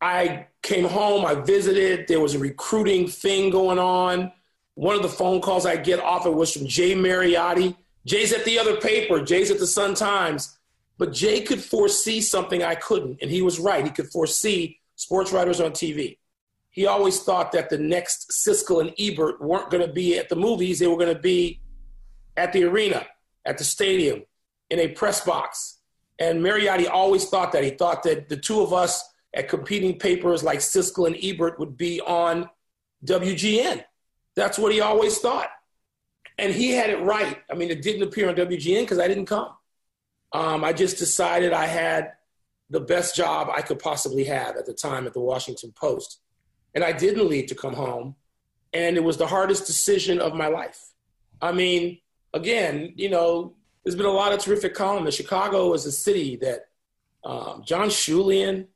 I 0.00 0.46
came 0.62 0.84
home, 0.84 1.24
I 1.24 1.34
visited, 1.34 2.06
there 2.08 2.20
was 2.20 2.34
a 2.34 2.38
recruiting 2.38 3.08
thing 3.08 3.50
going 3.50 3.78
on. 3.78 4.32
One 4.74 4.96
of 4.96 5.02
the 5.02 5.08
phone 5.08 5.40
calls 5.40 5.66
I 5.66 5.76
get 5.76 6.00
often 6.00 6.34
was 6.34 6.52
from 6.52 6.66
Jay 6.66 6.94
Mariotti. 6.94 7.76
Jay's 8.06 8.32
at 8.32 8.44
the 8.44 8.58
other 8.58 8.76
paper, 8.76 9.22
Jay's 9.22 9.50
at 9.50 9.58
the 9.58 9.66
Sun 9.66 9.94
Times. 9.94 10.58
But 10.96 11.12
Jay 11.12 11.40
could 11.40 11.62
foresee 11.62 12.20
something 12.20 12.62
I 12.62 12.76
couldn't. 12.76 13.18
And 13.20 13.30
he 13.30 13.42
was 13.42 13.58
right. 13.58 13.84
He 13.84 13.90
could 13.90 14.10
foresee 14.10 14.78
sports 14.96 15.32
writers 15.32 15.60
on 15.60 15.72
TV. 15.72 16.18
He 16.70 16.86
always 16.86 17.22
thought 17.22 17.52
that 17.52 17.70
the 17.70 17.78
next 17.78 18.30
Siskel 18.30 18.80
and 18.80 18.92
Ebert 18.98 19.40
weren't 19.40 19.70
going 19.70 19.86
to 19.86 19.92
be 19.92 20.18
at 20.18 20.28
the 20.28 20.36
movies, 20.36 20.78
they 20.78 20.86
were 20.86 20.96
going 20.96 21.14
to 21.14 21.20
be 21.20 21.60
at 22.36 22.52
the 22.52 22.64
arena 22.64 23.06
at 23.44 23.58
the 23.58 23.64
stadium 23.64 24.24
in 24.70 24.80
a 24.80 24.88
press 24.88 25.24
box. 25.24 25.78
And 26.18 26.40
Mariotti 26.40 26.88
always 26.88 27.28
thought 27.28 27.52
that. 27.52 27.64
He 27.64 27.70
thought 27.70 28.02
that 28.04 28.28
the 28.28 28.36
two 28.36 28.60
of 28.60 28.72
us 28.72 29.08
at 29.34 29.48
competing 29.48 29.98
papers 29.98 30.42
like 30.42 30.60
Siskel 30.60 31.06
and 31.06 31.16
Ebert 31.22 31.58
would 31.58 31.76
be 31.76 32.00
on 32.00 32.48
WGN. 33.04 33.84
That's 34.34 34.58
what 34.58 34.72
he 34.72 34.80
always 34.80 35.18
thought. 35.18 35.50
And 36.38 36.52
he 36.52 36.72
had 36.72 36.90
it 36.90 37.00
right. 37.02 37.38
I 37.50 37.54
mean, 37.54 37.70
it 37.70 37.82
didn't 37.82 38.02
appear 38.02 38.28
on 38.28 38.34
WGN 38.34 38.80
because 38.80 38.98
I 38.98 39.08
didn't 39.08 39.26
come. 39.26 39.50
Um, 40.32 40.64
I 40.64 40.72
just 40.72 40.98
decided 40.98 41.52
I 41.52 41.66
had 41.66 42.12
the 42.70 42.80
best 42.80 43.14
job 43.14 43.48
I 43.54 43.62
could 43.62 43.78
possibly 43.78 44.24
have 44.24 44.56
at 44.56 44.66
the 44.66 44.74
time 44.74 45.06
at 45.06 45.12
the 45.12 45.20
Washington 45.20 45.72
Post. 45.72 46.20
And 46.74 46.82
I 46.82 46.92
didn't 46.92 47.28
leave 47.28 47.46
to 47.46 47.54
come 47.54 47.74
home. 47.74 48.16
And 48.72 48.96
it 48.96 49.04
was 49.04 49.16
the 49.16 49.28
hardest 49.28 49.66
decision 49.66 50.18
of 50.18 50.34
my 50.34 50.48
life. 50.48 50.90
I 51.40 51.52
mean, 51.52 51.98
again, 52.32 52.92
you 52.96 53.08
know, 53.08 53.54
there's 53.84 53.94
been 53.94 54.06
a 54.06 54.10
lot 54.10 54.32
of 54.32 54.40
terrific 54.40 54.74
columnists. 54.74 55.20
Chicago 55.20 55.72
is 55.74 55.86
a 55.86 55.92
city 55.92 56.36
that 56.36 56.68
um, 57.22 57.62
John 57.64 57.88
Schulian, 57.88 58.66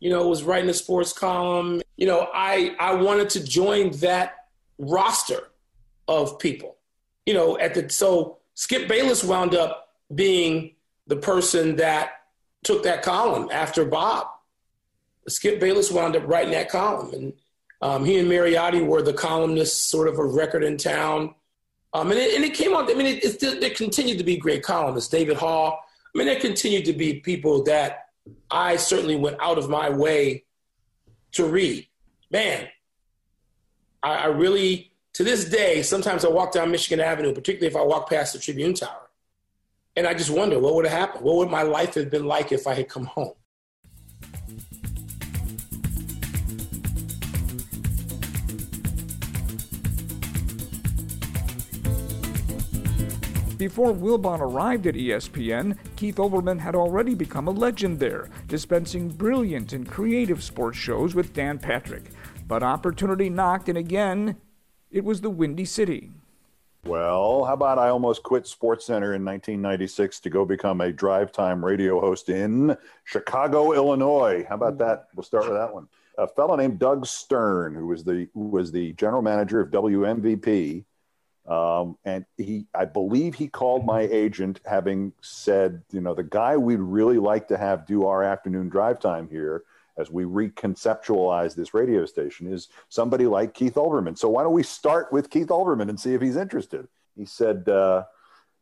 you 0.00 0.08
know, 0.08 0.26
was 0.28 0.42
writing 0.42 0.70
a 0.70 0.74
sports 0.74 1.12
column. 1.12 1.82
You 1.96 2.06
know, 2.06 2.28
I 2.32 2.74
I 2.78 2.94
wanted 2.94 3.30
to 3.30 3.44
join 3.44 3.90
that 3.98 4.46
roster 4.78 5.48
of 6.08 6.38
people. 6.38 6.75
You 7.26 7.34
know, 7.34 7.58
at 7.58 7.74
the 7.74 7.90
so 7.90 8.38
Skip 8.54 8.88
Bayless 8.88 9.22
wound 9.22 9.54
up 9.54 9.94
being 10.14 10.74
the 11.06 11.16
person 11.16 11.76
that 11.76 12.12
took 12.64 12.82
that 12.84 13.02
column 13.02 13.48
after 13.52 13.84
Bob. 13.84 14.28
Skip 15.28 15.60
Bayless 15.60 15.90
wound 15.90 16.16
up 16.16 16.26
writing 16.26 16.52
that 16.52 16.68
column, 16.70 17.12
and 17.12 17.32
Um, 17.82 18.04
he 18.06 18.18
and 18.18 18.28
Mariotti 18.28 18.84
were 18.84 19.02
the 19.02 19.12
columnists, 19.12 19.78
sort 19.78 20.08
of 20.08 20.18
a 20.18 20.24
record 20.24 20.64
in 20.64 20.78
town. 20.78 21.34
Um, 21.92 22.10
and, 22.10 22.18
it, 22.18 22.34
and 22.34 22.44
it 22.44 22.54
came 22.54 22.74
on, 22.74 22.90
I 22.90 22.94
mean, 22.94 23.06
it, 23.06 23.42
it, 23.42 23.76
continued 23.76 24.18
to 24.18 24.24
be 24.24 24.36
great 24.36 24.62
columnists. 24.62 25.10
David 25.10 25.36
Hall, 25.36 25.78
I 26.14 26.18
mean, 26.18 26.26
there 26.26 26.40
continued 26.40 26.86
to 26.86 26.94
be 26.94 27.20
people 27.20 27.62
that 27.64 28.06
I 28.50 28.76
certainly 28.76 29.16
went 29.16 29.36
out 29.40 29.58
of 29.58 29.68
my 29.68 29.90
way 29.90 30.44
to 31.32 31.46
read. 31.46 31.86
Man, 32.30 32.68
I, 34.02 34.14
I 34.24 34.26
really, 34.26 34.92
to 35.16 35.24
this 35.24 35.46
day, 35.46 35.80
sometimes 35.80 36.26
I 36.26 36.28
walk 36.28 36.52
down 36.52 36.70
Michigan 36.70 37.00
Avenue, 37.00 37.32
particularly 37.32 37.68
if 37.68 37.74
I 37.74 37.82
walk 37.82 38.10
past 38.10 38.34
the 38.34 38.38
Tribune 38.38 38.74
Tower, 38.74 39.08
and 39.96 40.06
I 40.06 40.12
just 40.12 40.28
wonder 40.28 40.58
what 40.58 40.74
would 40.74 40.84
have 40.84 40.98
happened? 40.98 41.24
What 41.24 41.36
would 41.36 41.48
my 41.48 41.62
life 41.62 41.94
have 41.94 42.10
been 42.10 42.26
like 42.26 42.52
if 42.52 42.66
I 42.66 42.74
had 42.74 42.90
come 42.90 43.06
home? 43.06 43.32
Before 53.56 53.94
Wilbon 53.94 54.40
arrived 54.40 54.86
at 54.86 54.96
ESPN, 54.96 55.78
Keith 55.96 56.16
Olbermann 56.16 56.58
had 56.58 56.74
already 56.74 57.14
become 57.14 57.48
a 57.48 57.52
legend 57.52 57.98
there, 58.00 58.28
dispensing 58.48 59.08
brilliant 59.08 59.72
and 59.72 59.88
creative 59.88 60.44
sports 60.44 60.76
shows 60.76 61.14
with 61.14 61.32
Dan 61.32 61.58
Patrick. 61.58 62.10
But 62.46 62.62
opportunity 62.62 63.30
knocked, 63.30 63.70
and 63.70 63.78
again, 63.78 64.36
it 64.96 65.04
was 65.04 65.20
the 65.20 65.28
Windy 65.28 65.66
City. 65.66 66.10
Well, 66.86 67.44
how 67.44 67.52
about 67.52 67.78
I 67.78 67.88
almost 67.88 68.22
quit 68.22 68.44
SportsCenter 68.44 69.14
in 69.14 69.24
1996 69.24 70.20
to 70.20 70.30
go 70.30 70.46
become 70.46 70.80
a 70.80 70.90
drive 70.90 71.32
time 71.32 71.62
radio 71.62 72.00
host 72.00 72.30
in 72.30 72.74
Chicago, 73.04 73.72
Illinois? 73.72 74.46
How 74.48 74.54
about 74.54 74.78
that? 74.78 75.08
We'll 75.14 75.22
start 75.24 75.44
with 75.44 75.58
that 75.58 75.74
one. 75.74 75.88
A 76.16 76.26
fellow 76.26 76.56
named 76.56 76.78
Doug 76.78 77.04
Stern, 77.04 77.74
who 77.74 77.88
was 77.88 78.04
the 78.04 78.26
who 78.32 78.46
was 78.48 78.72
the 78.72 78.94
general 78.94 79.20
manager 79.20 79.60
of 79.60 79.70
WMVP, 79.70 80.84
um, 81.46 81.98
and 82.06 82.24
he, 82.38 82.66
I 82.74 82.86
believe 82.86 83.34
he 83.34 83.48
called 83.48 83.84
my 83.84 84.00
agent 84.00 84.60
having 84.64 85.12
said, 85.20 85.82
you 85.92 86.00
know, 86.00 86.14
the 86.14 86.22
guy 86.22 86.56
we'd 86.56 86.76
really 86.76 87.18
like 87.18 87.48
to 87.48 87.58
have 87.58 87.84
do 87.84 88.06
our 88.06 88.22
afternoon 88.22 88.70
drive 88.70 88.98
time 88.98 89.28
here 89.28 89.64
as 89.98 90.10
we 90.10 90.24
reconceptualize 90.24 91.54
this 91.54 91.74
radio 91.74 92.04
station 92.06 92.52
is 92.52 92.68
somebody 92.88 93.26
like 93.26 93.54
Keith 93.54 93.74
Olbermann. 93.74 94.16
So 94.16 94.28
why 94.28 94.42
don't 94.42 94.52
we 94.52 94.62
start 94.62 95.12
with 95.12 95.30
Keith 95.30 95.48
Olbermann 95.48 95.88
and 95.88 95.98
see 95.98 96.14
if 96.14 96.20
he's 96.20 96.36
interested? 96.36 96.86
He 97.16 97.24
said, 97.24 97.68
uh, 97.68 98.04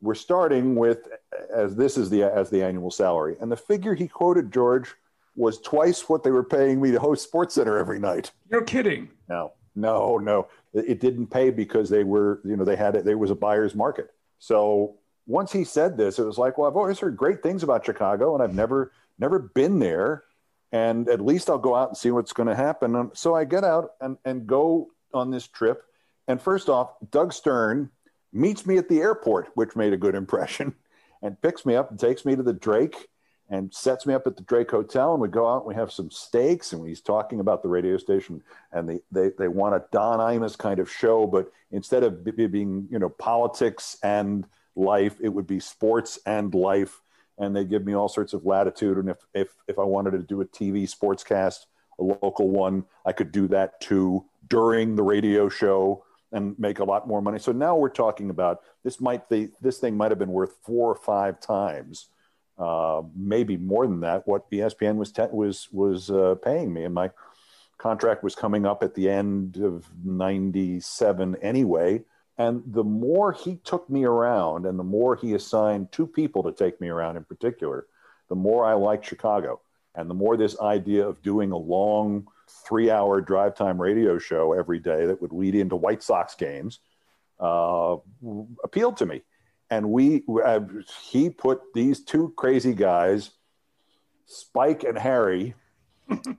we're 0.00 0.14
starting 0.14 0.74
with 0.74 1.08
as 1.52 1.74
this 1.74 1.96
is 1.96 2.10
the 2.10 2.22
as 2.24 2.50
the 2.50 2.62
annual 2.62 2.90
salary, 2.90 3.36
and 3.40 3.50
the 3.50 3.56
figure 3.56 3.94
he 3.94 4.06
quoted 4.06 4.52
George 4.52 4.94
was 5.36 5.60
twice 5.60 6.08
what 6.08 6.22
they 6.22 6.30
were 6.30 6.44
paying 6.44 6.80
me 6.80 6.92
to 6.92 7.00
host 7.00 7.32
SportsCenter 7.32 7.80
every 7.80 7.98
night. 7.98 8.30
You're 8.50 8.62
kidding. 8.62 9.10
No, 9.28 9.52
no, 9.74 10.18
no. 10.18 10.46
It 10.72 11.00
didn't 11.00 11.28
pay 11.28 11.50
because 11.50 11.88
they 11.90 12.04
were, 12.04 12.40
you 12.44 12.56
know, 12.56 12.64
they 12.64 12.76
had 12.76 12.94
it. 12.94 13.04
There 13.04 13.18
was 13.18 13.30
a 13.30 13.34
buyer's 13.34 13.74
market. 13.74 14.10
So 14.38 14.96
once 15.26 15.50
he 15.52 15.64
said 15.64 15.96
this, 15.96 16.18
it 16.18 16.24
was 16.24 16.38
like, 16.38 16.58
well, 16.58 16.68
I've 16.68 16.76
always 16.76 16.98
heard 16.98 17.16
great 17.16 17.42
things 17.42 17.62
about 17.62 17.84
Chicago, 17.84 18.34
and 18.34 18.42
I've 18.42 18.54
never, 18.54 18.92
never 19.18 19.38
been 19.38 19.78
there. 19.78 20.24
And 20.74 21.08
at 21.08 21.20
least 21.20 21.48
I'll 21.48 21.56
go 21.56 21.76
out 21.76 21.90
and 21.90 21.96
see 21.96 22.10
what's 22.10 22.32
going 22.32 22.48
to 22.48 22.56
happen. 22.56 23.12
So 23.14 23.32
I 23.36 23.44
get 23.44 23.62
out 23.62 23.92
and, 24.00 24.18
and 24.24 24.44
go 24.44 24.88
on 25.12 25.30
this 25.30 25.46
trip. 25.46 25.84
And 26.26 26.42
first 26.42 26.68
off, 26.68 26.94
Doug 27.12 27.32
Stern 27.32 27.90
meets 28.32 28.66
me 28.66 28.76
at 28.76 28.88
the 28.88 29.00
airport, 29.00 29.50
which 29.54 29.76
made 29.76 29.92
a 29.92 29.96
good 29.96 30.16
impression, 30.16 30.74
and 31.22 31.40
picks 31.40 31.64
me 31.64 31.76
up 31.76 31.90
and 31.92 32.00
takes 32.00 32.24
me 32.24 32.34
to 32.34 32.42
the 32.42 32.52
Drake 32.52 33.08
and 33.50 33.72
sets 33.72 34.04
me 34.04 34.14
up 34.14 34.26
at 34.26 34.36
the 34.36 34.42
Drake 34.42 34.70
Hotel, 34.70 35.12
and 35.12 35.20
we 35.20 35.28
go 35.28 35.46
out 35.46 35.58
and 35.58 35.66
we 35.66 35.74
have 35.74 35.92
some 35.92 36.10
steaks, 36.10 36.72
and 36.72 36.88
he's 36.88 37.02
talking 37.02 37.40
about 37.40 37.62
the 37.62 37.68
radio 37.68 37.96
station, 37.98 38.42
and 38.72 38.88
they 38.88 39.00
they, 39.12 39.30
they 39.38 39.48
want 39.48 39.74
a 39.74 39.84
Don 39.92 40.18
Imus 40.18 40.56
kind 40.56 40.80
of 40.80 40.90
show, 40.90 41.26
but 41.26 41.52
instead 41.70 42.02
of 42.02 42.24
being 42.24 42.88
you 42.90 42.98
know 42.98 43.10
politics 43.10 43.98
and 44.02 44.46
life, 44.74 45.18
it 45.20 45.28
would 45.28 45.46
be 45.46 45.60
sports 45.60 46.18
and 46.24 46.54
life, 46.54 47.02
and 47.38 47.54
they 47.54 47.64
give 47.64 47.84
me 47.84 47.94
all 47.94 48.08
sorts 48.08 48.32
of 48.32 48.44
latitude, 48.44 48.98
and 48.98 49.08
if 49.08 49.18
if 49.34 49.48
if 49.68 49.78
I 49.78 49.84
wanted 49.84 50.12
to 50.12 50.18
do 50.18 50.40
a 50.40 50.44
TV 50.44 50.82
sportscast, 50.84 51.66
a 51.98 52.02
local 52.02 52.48
one, 52.48 52.84
I 53.04 53.12
could 53.12 53.32
do 53.32 53.48
that 53.48 53.80
too 53.80 54.24
during 54.48 54.96
the 54.96 55.02
radio 55.02 55.48
show 55.48 56.04
and 56.32 56.58
make 56.58 56.80
a 56.80 56.84
lot 56.84 57.06
more 57.06 57.22
money. 57.22 57.38
So 57.38 57.52
now 57.52 57.76
we're 57.76 57.88
talking 57.88 58.30
about 58.30 58.60
this 58.82 59.00
might 59.00 59.28
be 59.28 59.50
this 59.60 59.78
thing 59.78 59.96
might 59.96 60.10
have 60.10 60.18
been 60.18 60.32
worth 60.32 60.56
four 60.64 60.90
or 60.90 60.96
five 60.96 61.40
times 61.40 62.08
uh, 62.58 63.02
maybe 63.16 63.56
more 63.56 63.86
than 63.86 64.00
that, 64.00 64.26
what 64.28 64.48
ESPN 64.50 64.96
was 64.96 65.10
te- 65.10 65.22
was 65.32 65.68
was 65.72 66.10
uh, 66.10 66.36
paying 66.36 66.72
me, 66.72 66.84
and 66.84 66.94
my 66.94 67.10
contract 67.78 68.22
was 68.22 68.34
coming 68.34 68.64
up 68.64 68.82
at 68.82 68.94
the 68.94 69.10
end 69.10 69.56
of 69.56 69.88
'97 70.04 71.36
anyway. 71.42 72.02
And 72.36 72.62
the 72.66 72.84
more 72.84 73.32
he 73.32 73.56
took 73.56 73.88
me 73.88 74.04
around, 74.04 74.66
and 74.66 74.78
the 74.78 74.84
more 74.84 75.14
he 75.14 75.34
assigned 75.34 75.92
two 75.92 76.06
people 76.06 76.42
to 76.42 76.52
take 76.52 76.80
me 76.80 76.88
around 76.88 77.16
in 77.16 77.24
particular, 77.24 77.86
the 78.28 78.34
more 78.34 78.64
I 78.64 78.74
liked 78.74 79.06
Chicago, 79.06 79.60
and 79.94 80.10
the 80.10 80.14
more 80.14 80.36
this 80.36 80.58
idea 80.60 81.06
of 81.06 81.22
doing 81.22 81.52
a 81.52 81.56
long 81.56 82.26
three-hour 82.48 83.20
drive 83.20 83.54
time 83.54 83.80
radio 83.80 84.18
show 84.18 84.52
every 84.52 84.78
day 84.78 85.06
that 85.06 85.22
would 85.22 85.32
lead 85.32 85.54
into 85.54 85.76
White 85.76 86.02
Sox 86.02 86.34
games 86.34 86.80
uh, 87.40 87.96
appealed 88.64 88.96
to 88.98 89.06
me. 89.06 89.22
And 89.70 89.90
we 89.90 90.24
uh, 90.44 90.60
he 91.10 91.30
put 91.30 91.72
these 91.72 92.00
two 92.00 92.32
crazy 92.36 92.74
guys, 92.74 93.30
Spike 94.26 94.84
and 94.84 94.98
Harry, 94.98 95.54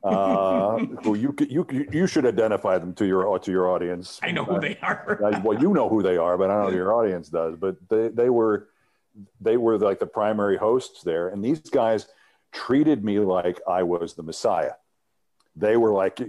uh, 0.04 0.78
who 0.78 1.15
you 1.15 1.36
you 1.49 1.65
you 1.91 2.08
should 2.08 2.25
identify 2.25 2.78
them 2.78 2.93
to 2.93 3.06
your 3.06 3.38
to 3.39 3.51
your 3.51 3.67
audience. 3.69 4.19
I 4.21 4.32
know 4.32 4.43
who 4.43 4.60
they 4.60 4.78
are. 4.82 5.17
well, 5.43 5.60
you 5.60 5.73
know 5.73 5.89
who 5.89 6.04
they 6.04 6.17
are, 6.17 6.38
but 6.38 6.49
I 6.49 6.62
don't 6.62 6.71
know 6.71 6.78
your 6.78 6.93
audience 6.93 7.30
does. 7.30 7.56
But 7.56 7.78
they 7.89 8.10
they 8.10 8.30
were 8.30 8.69
they 9.41 9.58
were 9.58 9.78
like 9.78 9.99
the 9.99 10.08
primary 10.08 10.58
hosts 10.58 11.04
there, 11.04 11.30
and 11.30 11.43
these 11.43 11.60
guys 11.60 12.08
treated 12.51 13.04
me 13.04 13.19
like 13.19 13.60
I 13.67 13.84
was 13.84 14.13
the 14.13 14.23
Messiah. 14.23 14.73
They 15.56 15.78
were 15.78 15.91
like, 15.91 16.19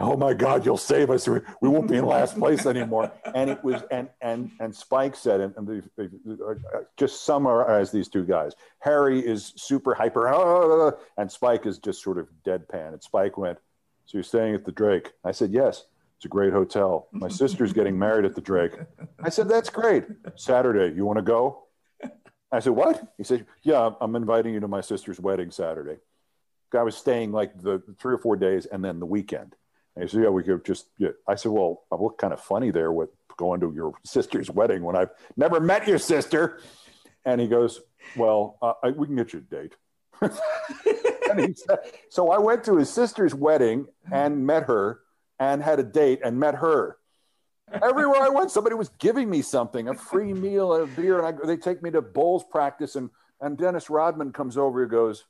oh 0.00 0.16
my 0.16 0.34
God, 0.34 0.64
you'll 0.64 0.76
save 0.76 1.10
us. 1.10 1.26
We, 1.28 1.40
won't 1.60 1.88
be 1.88 1.96
in 1.96 2.06
last 2.06 2.38
place 2.38 2.66
anymore. 2.66 3.12
And 3.34 3.50
it 3.50 3.62
was, 3.64 3.82
and 3.90 4.08
and 4.20 4.50
and 4.60 4.74
Spike 4.74 5.16
said, 5.16 5.40
and, 5.40 5.54
and 5.56 5.66
the, 5.96 6.44
uh, 6.44 6.80
just 6.96 7.24
summarize 7.24 7.90
these 7.90 8.08
two 8.08 8.24
guys. 8.24 8.52
Harry 8.80 9.20
is 9.20 9.52
super 9.56 9.94
hyper, 9.94 10.98
and 11.16 11.30
Spike 11.30 11.66
is 11.66 11.78
just 11.78 12.02
sort 12.02 12.18
of 12.18 12.28
deadpan. 12.44 12.92
And 12.92 13.02
Spike 13.02 13.36
went, 13.36 13.58
so 14.08 14.16
you're 14.16 14.24
staying 14.24 14.54
at 14.54 14.64
the 14.64 14.72
Drake? 14.72 15.12
I 15.22 15.32
said, 15.32 15.52
yes. 15.52 15.84
It's 16.16 16.24
a 16.24 16.28
great 16.28 16.52
hotel. 16.52 17.08
My 17.12 17.28
sister's 17.28 17.72
getting 17.72 17.96
married 17.96 18.24
at 18.24 18.34
the 18.34 18.40
Drake. 18.40 18.72
I 19.22 19.28
said, 19.28 19.48
that's 19.48 19.70
great. 19.70 20.04
Saturday, 20.34 20.96
you 20.96 21.04
want 21.04 21.18
to 21.18 21.22
go? 21.22 21.66
I 22.50 22.58
said, 22.60 22.72
what? 22.72 23.12
He 23.18 23.22
said, 23.22 23.46
yeah, 23.62 23.90
I'm 24.00 24.16
inviting 24.16 24.54
you 24.54 24.60
to 24.60 24.66
my 24.66 24.80
sister's 24.80 25.20
wedding 25.20 25.50
Saturday. 25.50 25.98
I 26.74 26.82
was 26.82 26.96
staying 26.96 27.32
like 27.32 27.60
the 27.60 27.82
three 28.00 28.14
or 28.14 28.18
four 28.18 28.36
days 28.36 28.66
and 28.66 28.84
then 28.84 28.98
the 28.98 29.06
weekend. 29.06 29.54
And 29.98 30.08
he 30.08 30.14
said, 30.14 30.22
"Yeah, 30.22 30.28
we 30.28 30.44
could 30.44 30.64
just." 30.64 30.86
Yeah. 30.98 31.08
I 31.26 31.34
said, 31.34 31.50
"Well, 31.50 31.82
I 31.90 31.96
look 31.96 32.18
kind 32.18 32.32
of 32.32 32.40
funny 32.40 32.70
there 32.70 32.92
with 32.92 33.10
going 33.36 33.60
to 33.60 33.72
your 33.74 33.94
sister's 34.04 34.48
wedding 34.48 34.84
when 34.84 34.94
I've 34.94 35.10
never 35.36 35.58
met 35.58 35.88
your 35.88 35.98
sister." 35.98 36.60
And 37.24 37.40
he 37.40 37.48
goes, 37.48 37.80
"Well, 38.16 38.58
uh, 38.62 38.74
I, 38.80 38.90
we 38.90 39.08
can 39.08 39.16
get 39.16 39.32
you 39.32 39.40
a 39.40 39.42
date." 39.42 39.74
said, 41.56 41.78
so 42.10 42.30
I 42.30 42.38
went 42.38 42.62
to 42.64 42.76
his 42.76 42.88
sister's 42.88 43.34
wedding 43.34 43.86
and 44.12 44.46
met 44.46 44.64
her, 44.64 45.00
and 45.40 45.60
had 45.60 45.80
a 45.80 45.82
date 45.82 46.20
and 46.24 46.38
met 46.38 46.54
her. 46.54 46.98
Everywhere 47.82 48.22
I 48.22 48.28
went, 48.28 48.52
somebody 48.52 48.76
was 48.76 48.90
giving 49.00 49.28
me 49.28 49.42
something, 49.42 49.88
a 49.88 49.94
free 49.94 50.32
meal, 50.32 50.72
a 50.74 50.86
beer, 50.86 51.18
and 51.18 51.26
I, 51.26 51.46
they 51.46 51.56
take 51.56 51.82
me 51.82 51.90
to 51.90 52.02
Bulls 52.02 52.44
practice. 52.44 52.94
And 52.94 53.10
and 53.40 53.58
Dennis 53.58 53.90
Rodman 53.90 54.32
comes 54.32 54.56
over 54.56 54.82
and 54.82 54.90
goes, 54.92 55.24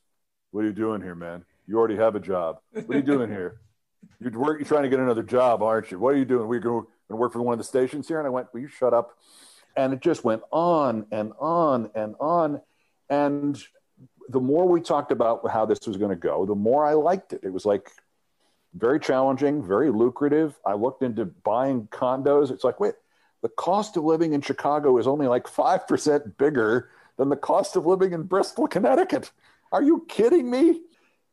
"What 0.51 0.63
are 0.63 0.67
you 0.67 0.73
doing 0.73 1.01
here, 1.01 1.15
man? 1.15 1.43
You 1.65 1.79
already 1.79 1.95
have 1.95 2.13
a 2.13 2.19
job. 2.19 2.59
What 2.71 2.87
are 2.87 2.95
you 2.97 3.01
doing 3.01 3.31
here?" 3.31 3.61
You're, 4.19 4.31
you're 4.31 4.63
trying 4.65 4.83
to 4.83 4.89
get 4.89 4.99
another 4.99 5.23
job, 5.23 5.63
aren't 5.63 5.91
you? 5.91 5.99
What 5.99 6.13
are 6.13 6.17
you 6.17 6.25
doing? 6.25 6.47
We're 6.47 6.59
going 6.59 6.85
to 7.09 7.15
work 7.15 7.33
for 7.33 7.41
one 7.41 7.53
of 7.53 7.57
the 7.57 7.63
stations 7.63 8.07
here. 8.07 8.19
And 8.19 8.27
I 8.27 8.29
went, 8.29 8.53
Will 8.53 8.61
you 8.61 8.67
shut 8.67 8.93
up? 8.93 9.17
And 9.75 9.93
it 9.93 10.01
just 10.01 10.23
went 10.23 10.41
on 10.51 11.05
and 11.11 11.31
on 11.39 11.91
and 11.95 12.15
on. 12.19 12.61
And 13.09 13.61
the 14.29 14.39
more 14.39 14.67
we 14.67 14.81
talked 14.81 15.11
about 15.11 15.49
how 15.49 15.65
this 15.65 15.79
was 15.87 15.97
going 15.97 16.11
to 16.11 16.15
go, 16.15 16.45
the 16.45 16.55
more 16.55 16.85
I 16.85 16.93
liked 16.93 17.33
it. 17.33 17.41
It 17.43 17.53
was 17.53 17.65
like 17.65 17.89
very 18.73 18.99
challenging, 18.99 19.63
very 19.63 19.89
lucrative. 19.89 20.59
I 20.65 20.73
looked 20.73 21.01
into 21.01 21.25
buying 21.25 21.87
condos. 21.87 22.51
It's 22.51 22.63
like, 22.63 22.79
wait, 22.79 22.95
the 23.41 23.49
cost 23.49 23.97
of 23.97 24.03
living 24.03 24.33
in 24.33 24.41
Chicago 24.41 24.97
is 24.97 25.07
only 25.07 25.27
like 25.27 25.45
5% 25.45 26.37
bigger 26.37 26.89
than 27.17 27.29
the 27.29 27.35
cost 27.35 27.75
of 27.75 27.85
living 27.85 28.13
in 28.13 28.23
Bristol, 28.23 28.67
Connecticut. 28.67 29.31
Are 29.71 29.81
you 29.81 30.05
kidding 30.07 30.49
me? 30.49 30.81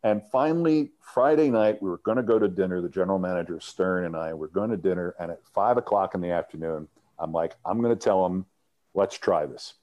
And 0.07 0.23
finally, 0.31 0.93
Friday 1.01 1.51
night, 1.51 1.83
we 1.83 1.91
were 1.91 1.99
going 1.99 2.19
to 2.19 2.23
go 2.23 2.39
to 2.39 2.47
dinner. 2.47 2.81
The 2.81 2.89
general 2.89 3.19
manager, 3.19 3.59
Stern, 3.59 4.05
and 4.05 4.15
I 4.15 4.35
were 4.35 4.47
going 4.47 4.71
to 4.71 4.77
dinner. 4.77 5.17
And 5.19 5.33
at 5.33 5.45
five 5.53 5.79
o'clock 5.79 6.15
in 6.15 6.21
the 6.21 6.31
afternoon, 6.31 6.87
I'm 7.19 7.33
like, 7.33 7.57
I'm 7.65 7.81
going 7.81 7.93
to 7.93 8.01
tell 8.01 8.23
them, 8.23 8.47
let's 8.95 9.19
try 9.19 9.47
this. 9.47 9.75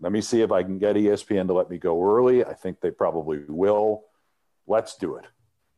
Let 0.00 0.10
me 0.10 0.20
see 0.20 0.40
if 0.40 0.50
I 0.50 0.64
can 0.64 0.80
get 0.80 0.96
ESPN 0.96 1.46
to 1.46 1.52
let 1.52 1.70
me 1.70 1.78
go 1.78 2.02
early. 2.02 2.44
I 2.44 2.54
think 2.54 2.80
they 2.80 2.90
probably 2.90 3.44
will. 3.46 4.06
Let's 4.66 4.96
do 4.96 5.14
it. 5.14 5.26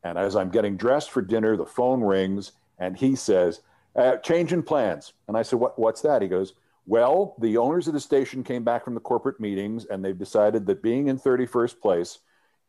And 0.03 0.17
as 0.17 0.35
I'm 0.35 0.49
getting 0.49 0.77
dressed 0.77 1.11
for 1.11 1.21
dinner, 1.21 1.55
the 1.55 1.67
phone 1.67 2.01
rings, 2.01 2.53
and 2.79 2.97
he 2.97 3.15
says, 3.15 3.61
uh, 3.95 4.17
"Change 4.17 4.51
in 4.51 4.63
plans." 4.63 5.13
And 5.27 5.37
I 5.37 5.43
said, 5.43 5.59
"What? 5.59 5.77
What's 5.77 6.01
that?" 6.01 6.23
He 6.23 6.27
goes, 6.27 6.55
"Well, 6.87 7.35
the 7.37 7.57
owners 7.57 7.87
of 7.87 7.93
the 7.93 7.99
station 7.99 8.43
came 8.43 8.63
back 8.63 8.83
from 8.83 8.95
the 8.95 8.99
corporate 8.99 9.39
meetings, 9.39 9.85
and 9.85 10.03
they've 10.03 10.17
decided 10.17 10.65
that 10.65 10.81
being 10.81 11.07
in 11.07 11.19
31st 11.19 11.79
place." 11.79 12.17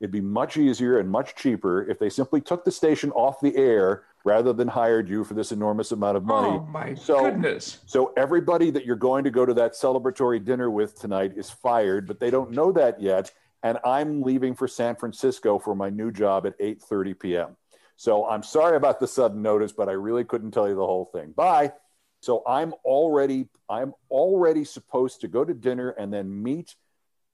It'd 0.00 0.12
be 0.12 0.20
much 0.20 0.56
easier 0.56 0.98
and 0.98 1.10
much 1.10 1.34
cheaper 1.34 1.88
if 1.88 1.98
they 1.98 2.10
simply 2.10 2.40
took 2.40 2.64
the 2.64 2.70
station 2.70 3.10
off 3.12 3.40
the 3.40 3.56
air 3.56 4.04
rather 4.24 4.52
than 4.52 4.68
hired 4.68 5.08
you 5.08 5.24
for 5.24 5.34
this 5.34 5.52
enormous 5.52 5.92
amount 5.92 6.16
of 6.16 6.24
oh 6.24 6.26
money. 6.26 6.58
Oh 6.58 6.66
my 6.66 6.94
so, 6.94 7.30
goodness. 7.30 7.78
So 7.86 8.12
everybody 8.16 8.70
that 8.72 8.84
you're 8.84 8.96
going 8.96 9.24
to 9.24 9.30
go 9.30 9.46
to 9.46 9.54
that 9.54 9.72
celebratory 9.72 10.44
dinner 10.44 10.70
with 10.70 11.00
tonight 11.00 11.32
is 11.36 11.48
fired, 11.48 12.06
but 12.06 12.20
they 12.20 12.30
don't 12.30 12.50
know 12.50 12.72
that 12.72 13.00
yet. 13.00 13.32
And 13.62 13.78
I'm 13.84 14.22
leaving 14.22 14.54
for 14.54 14.68
San 14.68 14.96
Francisco 14.96 15.58
for 15.58 15.74
my 15.74 15.88
new 15.88 16.12
job 16.12 16.46
at 16.46 16.58
8:30 16.58 17.18
p.m. 17.18 17.56
So 17.96 18.26
I'm 18.26 18.42
sorry 18.42 18.76
about 18.76 19.00
the 19.00 19.06
sudden 19.06 19.40
notice, 19.40 19.72
but 19.72 19.88
I 19.88 19.92
really 19.92 20.24
couldn't 20.24 20.50
tell 20.50 20.68
you 20.68 20.74
the 20.74 20.86
whole 20.86 21.06
thing. 21.06 21.32
Bye. 21.32 21.72
So 22.20 22.42
I'm 22.46 22.74
already 22.84 23.48
I'm 23.68 23.94
already 24.10 24.64
supposed 24.64 25.20
to 25.22 25.28
go 25.28 25.44
to 25.44 25.54
dinner 25.54 25.90
and 25.90 26.12
then 26.12 26.42
meet 26.42 26.74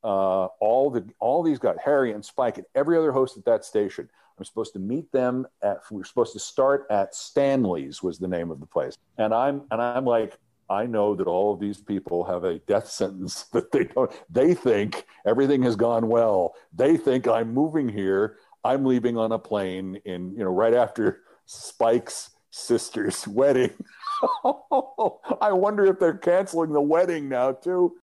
uh, 0.05 0.47
all 0.61 0.91
the 0.91 1.05
all 1.21 1.43
these 1.43 1.59
guys, 1.59 1.77
Harry 1.85 2.13
and 2.13 2.25
Spike 2.25 2.59
and 2.59 2.67
every 2.75 2.97
other 2.97 3.13
host 3.13 3.37
at 3.37 3.45
that 3.45 3.65
station. 3.65 4.09
I'm 4.39 4.45
supposed 4.45 4.73
to 4.73 4.79
meet 4.79 5.11
them 5.13 5.47
at. 5.63 5.83
We 5.91 6.01
are 6.01 6.05
supposed 6.05 6.33
to 6.33 6.39
start 6.39 6.87
at 6.91 7.15
Stanley's 7.15 8.03
was 8.03 8.19
the 8.19 8.29
name 8.29 8.51
of 8.51 8.61
the 8.61 8.67
place, 8.67 8.97
and 9.19 9.33
I'm 9.33 9.63
and 9.71 9.81
I'm 9.81 10.05
like, 10.05 10.39
I 10.69 10.87
know 10.87 11.15
that 11.15 11.27
all 11.27 11.53
of 11.53 11.61
these 11.61 11.81
people 11.81 12.25
have 12.25 12.45
a 12.45 12.59
death 12.61 12.89
sentence 12.89 13.45
that 13.53 13.71
they 13.71 13.85
don't. 13.85 14.11
They 14.31 14.55
think 14.55 15.07
everything 15.27 15.63
has 15.63 15.77
gone 15.77 16.09
well. 16.09 16.55
They 16.73 16.97
think 16.97 17.29
I'm 17.29 17.53
moving 17.53 17.89
here. 17.89 18.39
I'm 18.65 18.85
leaving 18.85 19.17
on 19.17 19.33
a 19.33 19.39
plane 19.39 20.01
in 20.05 20.33
you 20.33 20.45
know 20.45 20.51
right 20.51 20.75
after 20.75 21.21
Spike's 21.47 22.31
sister's 22.51 23.27
wedding. 23.29 23.73
I 25.41 25.53
wonder 25.53 25.85
if 25.87 25.99
they're 25.99 26.15
canceling 26.15 26.73
the 26.73 26.81
wedding 26.81 27.29
now 27.29 27.53
too. 27.53 27.95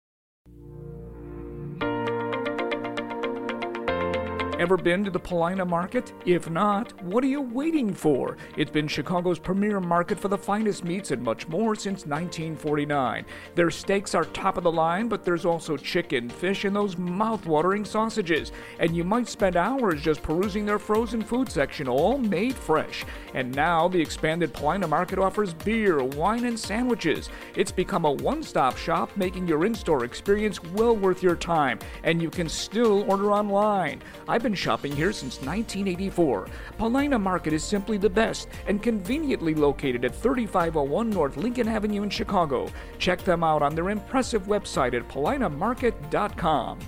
Ever 4.59 4.75
been 4.75 5.05
to 5.05 5.09
the 5.09 5.17
Paulina 5.17 5.63
Market? 5.63 6.11
If 6.25 6.49
not, 6.49 6.91
what 7.01 7.23
are 7.23 7.27
you 7.27 7.39
waiting 7.39 7.93
for? 7.93 8.35
It's 8.57 8.69
been 8.69 8.89
Chicago's 8.89 9.39
premier 9.39 9.79
market 9.79 10.19
for 10.19 10.27
the 10.27 10.37
finest 10.37 10.83
meats 10.83 11.11
and 11.11 11.23
much 11.23 11.47
more 11.47 11.75
since 11.75 12.05
1949. 12.05 13.25
Their 13.55 13.71
steaks 13.71 14.13
are 14.13 14.25
top 14.25 14.57
of 14.57 14.63
the 14.63 14.71
line, 14.71 15.07
but 15.07 15.23
there's 15.23 15.45
also 15.45 15.77
chicken, 15.77 16.27
fish, 16.27 16.65
and 16.65 16.75
those 16.75 16.97
mouth-watering 16.97 17.85
sausages. 17.85 18.51
And 18.79 18.93
you 18.93 19.05
might 19.05 19.29
spend 19.29 19.55
hours 19.55 20.01
just 20.01 20.21
perusing 20.21 20.65
their 20.65 20.77
frozen 20.77 21.21
food 21.21 21.49
section, 21.49 21.87
all 21.87 22.17
made 22.17 22.53
fresh. 22.53 23.05
And 23.33 23.55
now 23.55 23.87
the 23.87 24.01
expanded 24.01 24.53
Paulina 24.53 24.89
Market 24.89 25.19
offers 25.19 25.53
beer, 25.53 26.03
wine, 26.03 26.43
and 26.43 26.59
sandwiches. 26.59 27.29
It's 27.55 27.71
become 27.71 28.03
a 28.03 28.11
one-stop 28.11 28.75
shop, 28.75 29.15
making 29.15 29.47
your 29.47 29.65
in-store 29.65 30.03
experience 30.03 30.61
well 30.61 30.97
worth 30.97 31.23
your 31.23 31.37
time. 31.37 31.79
And 32.03 32.21
you 32.21 32.29
can 32.29 32.49
still 32.49 33.09
order 33.09 33.31
online. 33.31 34.01
I've 34.27 34.43
been 34.43 34.48
been 34.49 34.55
shopping 34.55 34.95
here 34.95 35.11
since 35.11 35.35
1984. 35.41 36.47
Paulina 36.79 37.19
Market 37.19 37.53
is 37.53 37.63
simply 37.63 37.99
the 37.99 38.09
best 38.09 38.49
and 38.65 38.81
conveniently 38.81 39.53
located 39.53 40.03
at 40.03 40.15
3501 40.15 41.11
North 41.11 41.37
Lincoln 41.37 41.67
Avenue 41.67 42.01
in 42.01 42.09
Chicago. 42.09 42.67
Check 42.97 43.23
them 43.23 43.43
out 43.43 43.61
on 43.61 43.75
their 43.75 43.91
impressive 43.91 44.47
website 44.47 44.95
at 44.95 45.07
paulinamarket.com. 45.07 46.79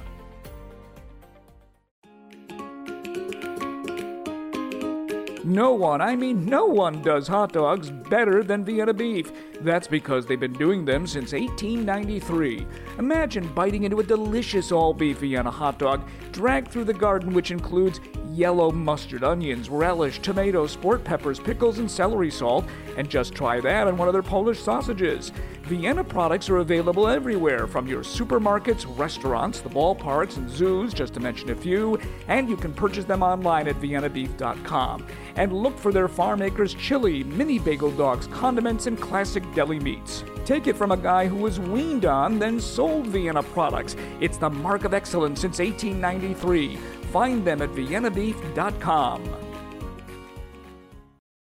No 5.44 5.74
one, 5.74 6.02
I 6.02 6.16
mean 6.16 6.46
no 6.46 6.66
one, 6.66 7.02
does 7.04 7.28
hot 7.28 7.54
dogs 7.54 7.92
better 7.92 8.44
than 8.44 8.66
Vienna 8.66 8.94
beef. 8.94 9.32
That's 9.64 9.88
because 9.88 10.26
they've 10.26 10.40
been 10.40 10.54
doing 10.54 10.86
them 10.86 11.06
since 11.06 11.34
1893. 11.34 12.66
Imagine 12.98 13.48
biting 13.54 13.84
into 13.84 14.00
a 14.00 14.04
delicious 14.04 14.72
all 14.72 14.92
beef 14.92 15.20
Vienna 15.20 15.52
hot 15.52 15.78
dog, 15.78 16.08
dragged 16.32 16.72
through 16.72 16.86
the 16.86 16.94
garden, 16.94 17.32
which 17.34 17.52
includes 17.52 18.00
yellow 18.34 18.72
mustard, 18.72 19.24
onions, 19.24 19.70
relish, 19.70 20.20
tomatoes, 20.20 20.72
sport 20.72 21.04
peppers, 21.04 21.40
pickles, 21.40 21.80
and 21.80 21.90
celery 21.90 22.32
salt, 22.32 22.66
and 22.98 23.10
just 23.10 23.34
try 23.34 23.60
that 23.60 23.88
on 23.88 23.98
one 23.98 24.08
of 24.08 24.14
their 24.14 24.24
Polish 24.24 24.60
sausages. 24.60 25.32
Vienna 25.64 26.04
products 26.04 26.50
are 26.50 26.58
available 26.58 27.08
everywhere, 27.08 27.68
from 27.68 27.88
your 27.88 28.02
supermarkets, 28.02 28.86
restaurants, 28.98 29.62
the 29.62 29.70
ballparks, 29.70 30.38
and 30.38 30.50
zoos, 30.50 30.94
just 30.94 31.14
to 31.14 31.20
mention 31.20 31.52
a 31.52 31.56
few, 31.56 32.00
and 32.28 32.50
you 32.50 32.58
can 32.58 32.74
purchase 32.74 33.06
them 33.06 33.22
online 33.22 33.68
at 33.68 33.80
viennabeef.com. 33.80 35.06
And 35.36 35.54
look 35.54 35.78
for 35.78 35.94
their 35.94 36.08
farm 36.08 36.42
acres 36.42 36.74
chili, 36.74 37.24
mini 37.24 37.60
bagel 37.60 37.92
dogs, 37.92 38.28
condiments, 38.28 38.88
and 38.88 39.00
classic 39.00 39.44
deli 39.54 39.80
meats. 39.80 40.24
Take 40.46 40.68
it 40.68 40.76
from 40.76 40.92
a 40.92 40.98
guy 40.98 41.28
who 41.28 41.36
was 41.36 41.60
weaned 41.60 42.06
on, 42.06 42.40
then 42.40 42.60
sold 42.60 43.08
Vienna 43.08 43.44
products. 43.44 43.96
It's 44.20 44.38
the 44.38 44.50
mark 44.50 44.84
of 44.84 44.94
excellence 44.94 45.42
since 45.42 45.60
1893. 45.60 46.78
Find 47.12 47.46
them 47.46 47.62
at 47.62 47.72
viennabeef.com. 47.72 49.52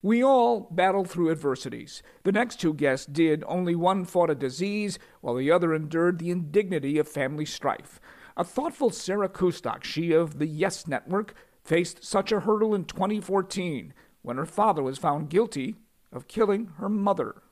We 0.05 0.25
all 0.25 0.69
battle 0.73 1.05
through 1.05 1.31
adversities. 1.31 2.03
The 2.25 2.33
next 2.33 2.61
two 2.61 2.75
guests 2.75 3.07
did. 3.07 3.45
Only 3.47 3.77
one 3.77 4.05
fought 4.05 4.31
a 4.31 4.35
disease, 4.35 4.99
while 5.21 5.37
the 5.37 5.53
other 5.53 5.73
endured 5.73 6.19
the 6.19 6.31
indignity 6.31 6.99
of 6.99 7.07
family 7.07 7.45
strife. 7.45 8.01
A 8.37 8.43
thoughtful 8.43 8.91
Sarah 8.91 9.29
Kustok, 9.29 9.85
she 9.85 10.13
of 10.13 10.41
the 10.41 10.47
Yes 10.47 10.89
Network, 10.89 11.35
faced 11.63 12.03
such 12.03 12.33
a 12.33 12.41
hurdle 12.41 12.75
in 12.75 12.85
2014 12.85 13.95
when 14.23 14.37
her 14.39 14.47
father 14.47 14.83
was 14.83 14.99
found 14.99 15.31
guilty 15.31 15.77
of 16.11 16.27
killing 16.27 16.73
her 16.79 16.89
mother. 16.89 17.43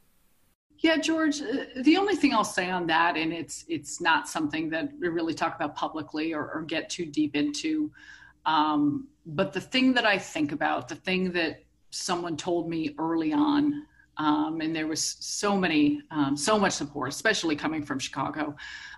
Yeah, 0.82 0.96
George. 0.96 1.42
Uh, 1.42 1.66
the 1.82 1.98
only 1.98 2.16
thing 2.16 2.32
I'll 2.32 2.42
say 2.42 2.70
on 2.70 2.86
that, 2.86 3.16
and 3.16 3.32
it's 3.32 3.64
it's 3.68 4.00
not 4.00 4.28
something 4.28 4.70
that 4.70 4.90
we 4.98 5.08
really 5.08 5.34
talk 5.34 5.54
about 5.54 5.76
publicly 5.76 6.32
or, 6.32 6.50
or 6.52 6.62
get 6.62 6.88
too 6.88 7.04
deep 7.04 7.36
into, 7.36 7.92
um, 8.46 9.06
but 9.26 9.52
the 9.52 9.60
thing 9.60 9.92
that 9.94 10.06
I 10.06 10.18
think 10.18 10.52
about, 10.52 10.88
the 10.88 10.94
thing 10.94 11.32
that 11.32 11.62
someone 11.90 12.36
told 12.36 12.68
me 12.68 12.94
early 12.98 13.32
on, 13.32 13.86
um, 14.16 14.60
and 14.62 14.74
there 14.74 14.86
was 14.86 15.16
so 15.20 15.54
many, 15.54 16.00
um, 16.10 16.34
so 16.34 16.58
much 16.58 16.72
support, 16.72 17.10
especially 17.10 17.56
coming 17.56 17.82
from 17.84 17.98
Chicago, 17.98 18.56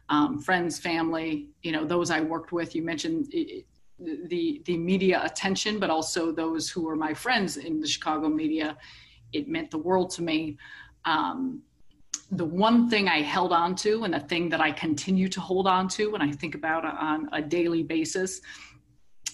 um, 0.09 0.39
friends, 0.39 0.79
family, 0.79 1.49
you 1.63 1.73
know, 1.73 1.85
those 1.85 2.13
I 2.13 2.21
worked 2.21 2.53
with. 2.53 2.77
You 2.77 2.83
mentioned 2.83 3.27
it, 3.33 3.67
the 3.99 4.63
the 4.67 4.77
media 4.77 5.21
attention, 5.25 5.81
but 5.81 5.91
also 5.91 6.31
those 6.31 6.71
who 6.71 6.83
were 6.83 6.97
my 6.97 7.13
friends 7.13 7.57
in 7.57 7.81
the 7.81 7.89
Chicago 7.89 8.29
media. 8.29 8.77
It 9.33 9.49
meant 9.49 9.73
the 9.73 9.79
world 9.79 10.11
to 10.11 10.23
me. 10.23 10.59
Um, 11.05 11.63
the 12.33 12.45
one 12.45 12.89
thing 12.89 13.09
I 13.09 13.21
held 13.21 13.53
on 13.53 13.77
to 13.77 14.05
and 14.05 14.15
the 14.15 14.21
thing 14.21 14.49
that 14.49 14.61
I 14.61 14.73
continue 14.73 15.29
to 15.29 15.41
hold 15.41 15.67
on 15.67 15.87
to 15.89 16.13
when 16.13 16.23
I 16.23 16.33
think 16.33 16.55
about 16.55 16.85
it 16.85 16.95
on 16.99 17.29
a 17.33 17.43
daily 17.43 17.83
basis 17.83 18.41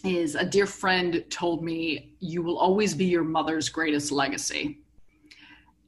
is 0.04 0.34
a 0.34 0.44
dear 0.44 0.66
friend 0.66 1.24
told 1.30 1.62
me, 1.62 2.16
You 2.18 2.42
will 2.42 2.58
always 2.58 2.94
be 2.94 3.04
your 3.04 3.24
mother's 3.24 3.68
greatest 3.68 4.10
legacy. 4.10 4.80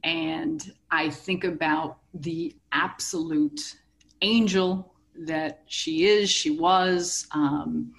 And 0.03 0.73
I 0.89 1.09
think 1.09 1.43
about 1.43 1.97
the 2.13 2.55
absolute 2.71 3.75
angel 4.21 4.93
that 5.25 5.63
she 5.67 6.05
is, 6.05 6.29
she 6.29 6.51
was, 6.51 7.27
um, 7.31 7.93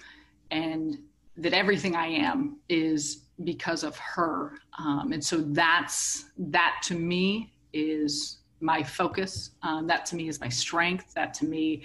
and 0.51 0.97
that 1.37 1.53
everything 1.53 1.95
I 1.95 2.07
am 2.07 2.57
is 2.67 3.25
because 3.43 3.83
of 3.83 3.97
her. 3.97 4.57
Um, 4.77 5.11
and 5.13 5.23
so 5.23 5.37
that's 5.37 6.25
that 6.37 6.81
to 6.85 6.95
me 6.95 7.53
is 7.73 8.39
my 8.63 8.81
focus. 8.81 9.51
Um, 9.61 9.85
that 9.87 10.05
to 10.07 10.15
me 10.15 10.27
is 10.27 10.39
my 10.39 10.49
strength. 10.49 11.13
That 11.13 11.33
to 11.35 11.45
me 11.45 11.83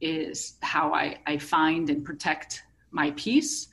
is 0.00 0.54
how 0.60 0.92
I, 0.92 1.18
I 1.26 1.38
find 1.38 1.88
and 1.90 2.04
protect 2.04 2.64
my 2.90 3.12
peace. 3.12 3.68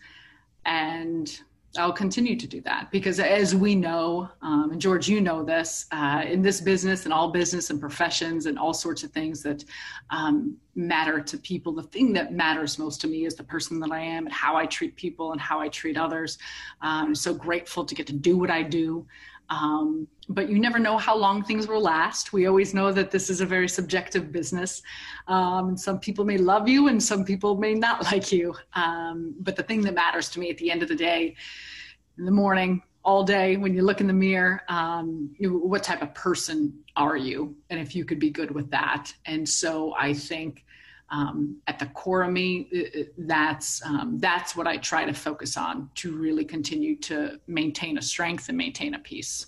And 0.66 1.40
I'll 1.78 1.94
continue 1.94 2.38
to 2.38 2.48
do 2.48 2.62
that 2.62 2.90
because, 2.90 3.20
as 3.20 3.54
we 3.54 3.76
know, 3.76 4.30
um, 4.42 4.72
and 4.72 4.80
George, 4.80 5.10
you 5.10 5.20
know 5.20 5.44
this, 5.44 5.88
uh, 5.92 6.24
in 6.26 6.42
this 6.42 6.62
business 6.62 7.04
and 7.04 7.14
all 7.14 7.32
business 7.32 7.70
and 7.70 7.82
professions 7.82 8.46
and 8.46 8.58
all 8.58 8.74
sorts 8.74 9.04
of 9.04 9.12
things 9.12 9.44
that 9.44 9.64
um, 10.10 10.56
matter 10.76 11.20
to 11.20 11.38
people, 11.38 11.74
the 11.74 11.84
thing 11.84 12.14
that 12.14 12.34
matters 12.34 12.80
most 12.80 13.02
to 13.02 13.08
me 13.08 13.26
is 13.26 13.36
the 13.36 13.44
person 13.44 13.80
that 13.82 13.92
I 13.92 14.00
am 14.00 14.26
and 14.26 14.34
how 14.34 14.56
I 14.56 14.66
treat 14.66 14.96
people 14.96 15.34
and 15.34 15.42
how 15.42 15.60
I 15.60 15.68
treat 15.68 15.98
others. 15.98 16.38
Um, 16.82 17.08
I'm 17.08 17.16
so 17.16 17.34
grateful 17.34 17.84
to 17.84 17.94
get 17.94 18.08
to 18.08 18.14
do 18.14 18.38
what 18.38 18.50
I 18.50 18.64
do. 18.64 19.06
Um, 19.50 20.08
but 20.30 20.50
you 20.50 20.60
never 20.60 20.80
know 20.80 20.98
how 20.98 21.16
long 21.16 21.44
things 21.44 21.68
will 21.68 21.82
last. 21.82 22.34
We 22.34 22.48
always 22.48 22.74
know 22.74 22.92
that 22.92 23.12
this 23.12 23.30
is 23.30 23.42
a 23.42 23.46
very 23.46 23.70
subjective 23.70 24.32
business. 24.32 24.82
Um, 25.28 25.78
some 25.78 26.00
people 26.00 26.26
may 26.26 26.38
love 26.38 26.68
you 26.68 26.88
and 26.88 27.02
some 27.02 27.24
people 27.24 27.58
may 27.58 27.74
not 27.74 28.04
like 28.12 28.32
you. 28.32 28.56
Um, 28.74 29.36
but 29.40 29.56
the 29.56 29.64
thing 29.64 29.82
that 29.82 29.94
matters 29.94 30.30
to 30.30 30.40
me 30.40 30.50
at 30.50 30.58
the 30.58 30.72
end 30.72 30.82
of 30.82 30.90
the 30.90 30.96
day, 30.96 31.36
in 32.18 32.26
the 32.26 32.32
morning, 32.32 32.82
all 33.04 33.24
day, 33.24 33.56
when 33.56 33.76
you 33.76 33.84
look 33.84 34.02
in 34.02 34.08
the 34.08 34.14
mirror, 34.14 34.64
um, 34.68 35.30
you, 35.38 35.60
what 35.60 35.84
type 35.84 36.02
of 36.02 36.14
person 36.16 36.74
are 36.96 37.16
you? 37.16 37.56
And 37.70 37.80
if 37.80 37.96
you 37.96 38.04
could 38.04 38.20
be 38.20 38.32
good 38.32 38.50
with 38.50 38.72
that. 38.72 39.14
And 39.26 39.48
so 39.48 39.94
I 39.96 40.14
think 40.14 40.65
um, 41.10 41.58
at 41.68 41.80
the 41.80 41.86
core 41.88 42.24
of 42.24 42.32
me, 42.32 42.68
uh, 42.74 43.00
uh, 43.00 43.04
that's 43.18 43.84
um, 43.86 44.18
that's 44.20 44.56
what 44.56 44.68
I 44.68 44.78
try 44.78 45.06
to 45.06 45.14
focus 45.14 45.56
on 45.56 45.90
to 45.96 46.16
really 46.16 46.46
continue 46.46 46.98
to 47.02 47.40
maintain 47.48 47.98
a 47.98 48.02
strength 48.02 48.50
and 48.50 48.58
maintain 48.58 48.96
a 48.96 49.00
peace. 49.00 49.48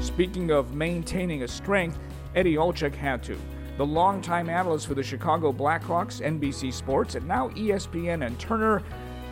Speaking 0.00 0.50
of 0.50 0.74
maintaining 0.74 1.44
a 1.44 1.48
strength, 1.48 1.96
Eddie 2.34 2.56
Olczyk 2.56 2.92
had 2.92 3.22
to. 3.22 3.38
The 3.76 3.86
longtime 3.86 4.50
analyst 4.50 4.88
for 4.88 4.94
the 4.94 5.02
Chicago 5.04 5.52
Blackhawks, 5.52 6.20
NBC 6.20 6.72
Sports, 6.72 7.14
and 7.14 7.28
now 7.28 7.50
ESPN 7.50 8.26
and 8.26 8.36
Turner 8.40 8.82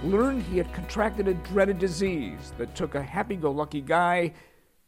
learned 0.07 0.43
he 0.43 0.59
had 0.59 0.73
contracted 0.73 1.29
a 1.29 1.35
dreaded 1.35 1.79
disease 1.79 2.53
that 2.59 2.75
took 2.75 2.95
a 2.95 3.03
happy 3.03 3.37
go 3.37 3.51
lucky 3.51 3.81
guy 3.81 4.33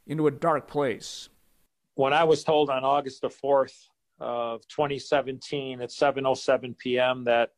into 0.06 0.26
a 0.26 0.30
dark 0.30 0.68
place. 0.68 1.28
When 1.94 2.12
I 2.12 2.24
was 2.24 2.44
told 2.44 2.70
on 2.70 2.84
August 2.84 3.22
the 3.22 3.28
4th 3.28 3.88
of 4.20 4.66
2017 4.68 5.80
at 5.80 5.90
7:07 5.90 6.78
p.m. 6.78 7.24
that 7.24 7.50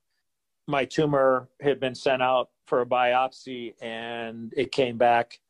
my 0.67 0.85
tumor 0.85 1.49
had 1.61 1.81
been 1.81 1.95
sent 1.95 2.23
out 2.23 2.51
for 2.67 2.81
a 2.81 2.87
biopsy 2.87 3.75
and 3.81 4.53
it 4.57 4.73
came 4.73 4.97
back 4.97 5.41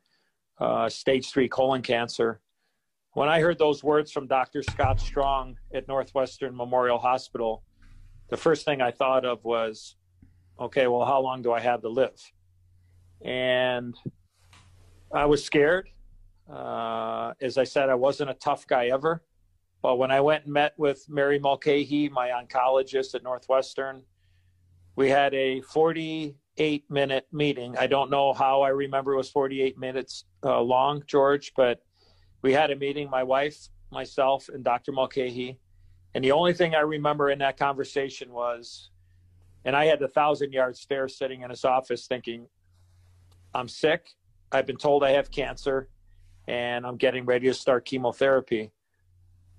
uh, 0.58 0.88
stage 0.88 1.30
three 1.30 1.48
colon 1.48 1.82
cancer. 1.82 2.40
When 3.12 3.28
I 3.28 3.40
heard 3.40 3.58
those 3.58 3.82
words 3.82 4.12
from 4.12 4.26
Dr. 4.26 4.62
Scott 4.62 5.00
Strong 5.00 5.56
at 5.74 5.88
Northwestern 5.88 6.56
Memorial 6.56 6.98
Hospital, 6.98 7.64
the 8.28 8.36
first 8.36 8.64
thing 8.64 8.80
I 8.80 8.92
thought 8.92 9.24
of 9.24 9.44
was, 9.44 9.96
okay, 10.61 10.86
well, 10.86 11.04
how 11.04 11.20
long 11.20 11.42
do 11.42 11.52
I 11.52 11.61
have 11.61 11.80
to 11.82 11.88
live? 11.88 12.20
And 13.22 13.96
I 15.12 15.24
was 15.24 15.42
scared. 15.42 15.88
Uh, 16.52 17.32
as 17.40 17.58
I 17.58 17.64
said, 17.64 17.88
I 17.88 17.94
wasn't 17.94 18.30
a 18.30 18.34
tough 18.34 18.66
guy 18.66 18.88
ever. 18.88 19.22
But 19.82 19.96
when 19.96 20.11
I 20.11 20.20
went 20.20 20.44
and 20.44 20.52
met 20.52 20.74
with 20.76 21.06
Mary 21.08 21.38
Mulcahy, 21.38 22.08
my 22.11 22.28
oncologist 22.28 23.14
at 23.14 23.22
Northwestern, 23.22 24.02
we 24.94 25.08
had 25.08 25.32
a 25.32 25.62
48 25.62 26.84
minute 26.90 27.26
meeting. 27.32 27.76
I 27.78 27.86
don't 27.86 28.11
know 28.11 28.34
how 28.34 28.61
I 28.61 28.68
remember 28.68 29.14
it 29.14 29.16
was 29.16 29.30
48 29.30 29.78
minutes 29.78 30.24
uh, 30.44 30.61
long, 30.61 31.02
George, 31.06 31.52
but 31.56 31.80
we 32.42 32.52
had 32.52 32.70
a 32.70 32.76
meeting, 32.76 33.08
my 33.08 33.22
wife, 33.22 33.68
myself, 33.90 34.50
and 34.52 34.62
Dr. 34.62 34.92
Mulcahy. 34.92 35.58
And 36.14 36.22
the 36.22 36.32
only 36.32 36.52
thing 36.52 36.74
I 36.74 36.80
remember 36.80 37.30
in 37.30 37.38
that 37.38 37.56
conversation 37.56 38.32
was, 38.32 38.90
and 39.64 39.76
I 39.76 39.86
had 39.86 39.98
the 39.98 40.08
thousand 40.08 40.52
yard 40.52 40.76
stare 40.76 41.08
sitting 41.08 41.42
in 41.42 41.50
his 41.50 41.64
office 41.64 42.06
thinking, 42.06 42.46
I'm 43.54 43.68
sick. 43.68 44.08
I've 44.52 44.66
been 44.66 44.76
told 44.76 45.04
I 45.04 45.11
have 45.11 45.30
cancer 45.30 45.88
and 46.48 46.86
I'm 46.86 46.96
getting 46.96 47.24
ready 47.24 47.46
to 47.46 47.54
start 47.54 47.84
chemotherapy. 47.84 48.72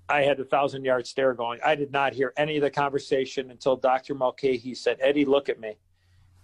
I 0.08 0.22
had 0.22 0.40
a 0.40 0.44
thousand 0.44 0.84
yard 0.84 1.06
stare 1.06 1.34
going. 1.34 1.60
I 1.64 1.74
did 1.74 1.92
not 1.92 2.12
hear 2.12 2.32
any 2.36 2.56
of 2.56 2.62
the 2.62 2.70
conversation 2.70 3.50
until 3.50 3.76
Dr. 3.76 4.14
Mulcahy 4.14 4.74
said, 4.74 4.98
Eddie, 5.00 5.24
look 5.24 5.48
at 5.48 5.60
me. 5.60 5.76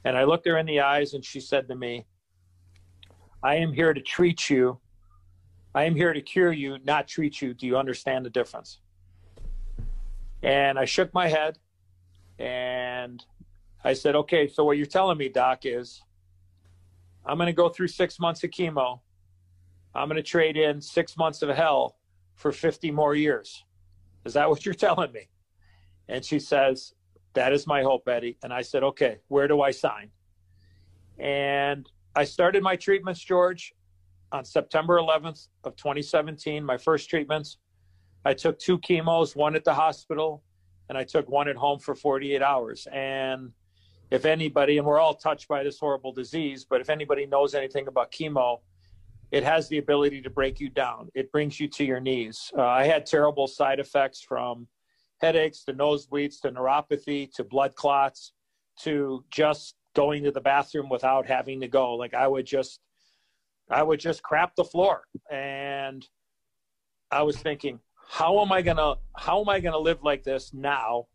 And 0.05 0.17
I 0.17 0.25
looked 0.25 0.47
her 0.47 0.57
in 0.57 0.67
the 0.67 0.81
eyes 0.81 1.15
and 1.15 1.25
she 1.25 1.41
said 1.41 1.69
to 1.69 1.75
me, 1.75 2.07
I 3.43 3.57
am 3.57 3.73
here 3.73 3.93
to 3.93 4.01
treat 4.01 4.49
you. 4.49 4.79
I 5.75 5.85
am 5.85 5.95
here 5.95 6.13
to 6.13 6.21
cure 6.21 6.53
you, 6.53 6.79
not 6.85 7.09
treat 7.09 7.43
you. 7.43 7.53
Do 7.53 7.67
you 7.67 7.77
understand 7.77 8.25
the 8.25 8.31
difference? 8.31 8.79
And 10.43 10.79
I 10.79 10.85
shook 10.85 11.13
my 11.13 11.29
head 11.29 11.59
and 12.39 13.25
I 13.85 13.93
said, 13.93 14.17
okay, 14.17 14.49
so 14.49 14.65
what 14.65 14.77
you're 14.77 14.87
telling 14.87 15.19
me, 15.19 15.29
Doc, 15.29 15.61
is 15.65 16.03
I'm 17.25 17.37
going 17.37 17.47
to 17.47 17.53
go 17.53 17.69
through 17.69 17.89
six 17.89 18.19
months 18.19 18.43
of 18.43 18.51
chemo. 18.51 19.01
I'm 19.95 20.09
going 20.09 20.17
to 20.17 20.23
trade 20.23 20.57
in 20.57 20.81
six 20.81 21.17
months 21.17 21.43
of 21.43 21.49
hell 21.51 21.97
for 22.35 22.53
50 22.53 22.91
more 22.91 23.15
years. 23.15 23.65
Is 24.25 24.35
that 24.35 24.49
what 24.49 24.65
you're 24.65 24.75
telling 24.75 25.13
me? 25.13 25.29
And 26.09 26.25
she 26.25 26.39
says, 26.39 26.95
That 27.35 27.53
is 27.53 27.67
my 27.67 27.83
hope, 27.83 28.09
Eddie. 28.09 28.39
And 28.43 28.53
I 28.53 28.63
said, 28.63 28.83
Okay, 28.83 29.19
where 29.29 29.49
do 29.49 29.61
I 29.61 29.71
sign? 29.71 30.11
And 31.19 31.89
I 32.15 32.25
started 32.25 32.63
my 32.63 32.77
treatments, 32.77 33.21
George, 33.21 33.75
on 34.33 34.45
September 34.45 34.99
11th 34.99 35.49
of 35.65 35.77
2017, 35.77 36.65
my 36.65 36.77
first 36.77 37.09
treatments. 37.09 37.59
I 38.25 38.35
took 38.35 38.59
two 38.59 38.79
chemos, 38.79 39.37
one 39.37 39.55
at 39.55 39.65
the 39.65 39.75
hospital, 39.75 40.43
and 40.89 40.99
I 40.99 41.05
took 41.05 41.29
one 41.29 41.49
at 41.49 41.57
home 41.57 41.79
for 41.79 41.95
48 41.95 42.43
hours. 42.43 42.87
And 42.93 43.53
if 44.11 44.25
anybody, 44.25 44.79
and 44.79 44.87
we're 44.87 44.99
all 44.99 45.15
touched 45.15 45.49
by 45.49 45.63
this 45.63 45.79
horrible 45.79 46.13
disease, 46.13 46.65
but 46.69 46.81
if 46.81 46.89
anybody 46.89 47.27
knows 47.27 47.55
anything 47.55 47.89
about 47.89 48.11
chemo, 48.11 48.59
it 49.31 49.45
has 49.45 49.69
the 49.69 49.79
ability 49.79 50.23
to 50.23 50.31
break 50.31 50.59
you 50.59 50.71
down. 50.71 51.11
It 51.15 51.31
brings 51.31 51.61
you 51.61 51.69
to 51.69 51.85
your 51.85 52.01
knees. 52.01 52.51
Uh, 52.57 52.63
I 52.67 52.85
had 52.85 53.05
terrible 53.05 53.47
side 53.47 53.79
effects 53.79 54.23
from 54.23 54.67
headaches 55.21 55.65
to 55.65 55.75
nosebleeds 55.75 56.41
to 56.41 56.51
neuropathy 56.51 57.31
to 57.35 57.45
blood 57.45 57.75
clots 57.75 58.33
to 58.81 59.25
just 59.31 59.75
going 59.95 60.23
to 60.25 60.31
the 60.31 60.41
bathroom 60.41 60.89
without 60.89 61.27
having 61.27 61.61
to 61.61 61.69
go. 61.69 61.95
Like 61.95 62.15
I 62.15 62.27
would 62.27 62.47
just, 62.47 62.81
I 63.69 63.83
would 63.83 64.01
just 64.01 64.23
crap 64.23 64.55
the 64.55 64.65
floor. 64.65 65.03
And 65.31 66.07
I 67.11 67.23
was 67.23 67.37
thinking, 67.37 67.81
how 68.09 68.41
am 68.41 68.53
I 68.53 68.63
gonna, 68.63 68.95
how 69.17 69.41
am 69.41 69.49
I 69.51 69.61
gonna 69.61 69.79
live 69.79 70.03
like 70.03 70.23
this 70.23 70.55
now? 70.55 71.09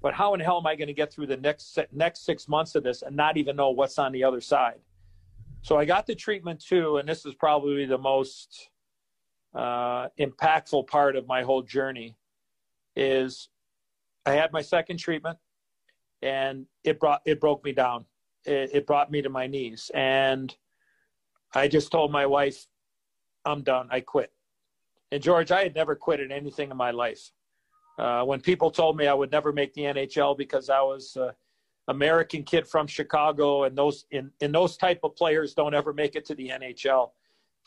But 0.00 0.14
how 0.14 0.34
in 0.34 0.40
hell 0.40 0.58
am 0.58 0.66
I 0.66 0.76
going 0.76 0.88
to 0.88 0.94
get 0.94 1.12
through 1.12 1.26
the 1.26 1.36
next 1.36 1.78
next 1.92 2.24
six 2.24 2.48
months 2.48 2.74
of 2.74 2.84
this 2.84 3.02
and 3.02 3.16
not 3.16 3.36
even 3.36 3.56
know 3.56 3.70
what's 3.70 3.98
on 3.98 4.12
the 4.12 4.24
other 4.24 4.40
side? 4.40 4.80
So 5.62 5.76
I 5.76 5.84
got 5.84 6.06
the 6.06 6.14
treatment 6.14 6.60
too, 6.64 6.98
and 6.98 7.08
this 7.08 7.26
is 7.26 7.34
probably 7.34 7.84
the 7.84 7.98
most 7.98 8.70
uh, 9.54 10.08
impactful 10.18 10.86
part 10.86 11.16
of 11.16 11.26
my 11.26 11.42
whole 11.42 11.62
journey. 11.62 12.16
Is 12.94 13.48
I 14.24 14.32
had 14.32 14.52
my 14.52 14.62
second 14.62 14.98
treatment, 14.98 15.38
and 16.22 16.66
it 16.84 17.00
brought 17.00 17.22
it 17.24 17.40
broke 17.40 17.64
me 17.64 17.72
down. 17.72 18.04
It, 18.44 18.70
it 18.72 18.86
brought 18.86 19.10
me 19.10 19.22
to 19.22 19.28
my 19.28 19.46
knees, 19.46 19.90
and 19.94 20.54
I 21.54 21.66
just 21.66 21.90
told 21.90 22.12
my 22.12 22.26
wife, 22.26 22.66
"I'm 23.44 23.62
done. 23.62 23.88
I 23.90 24.00
quit." 24.00 24.32
And 25.10 25.22
George, 25.22 25.50
I 25.50 25.62
had 25.62 25.74
never 25.74 25.96
quit 25.96 26.20
at 26.20 26.30
anything 26.30 26.70
in 26.70 26.76
my 26.76 26.92
life. 26.92 27.32
Uh, 27.98 28.22
when 28.22 28.40
people 28.40 28.70
told 28.70 28.96
me 28.96 29.08
I 29.08 29.14
would 29.14 29.32
never 29.32 29.52
make 29.52 29.74
the 29.74 29.82
NHL 29.82 30.38
because 30.38 30.70
I 30.70 30.80
was 30.80 31.16
uh, 31.16 31.32
American 31.88 32.44
kid 32.44 32.66
from 32.66 32.86
Chicago, 32.86 33.64
and 33.64 33.76
those 33.76 34.06
in, 34.12 34.30
and 34.40 34.54
those 34.54 34.76
type 34.76 35.00
of 35.02 35.16
players 35.16 35.52
don't 35.54 35.74
ever 35.74 35.92
make 35.92 36.14
it 36.14 36.24
to 36.26 36.34
the 36.34 36.48
NHL. 36.48 37.10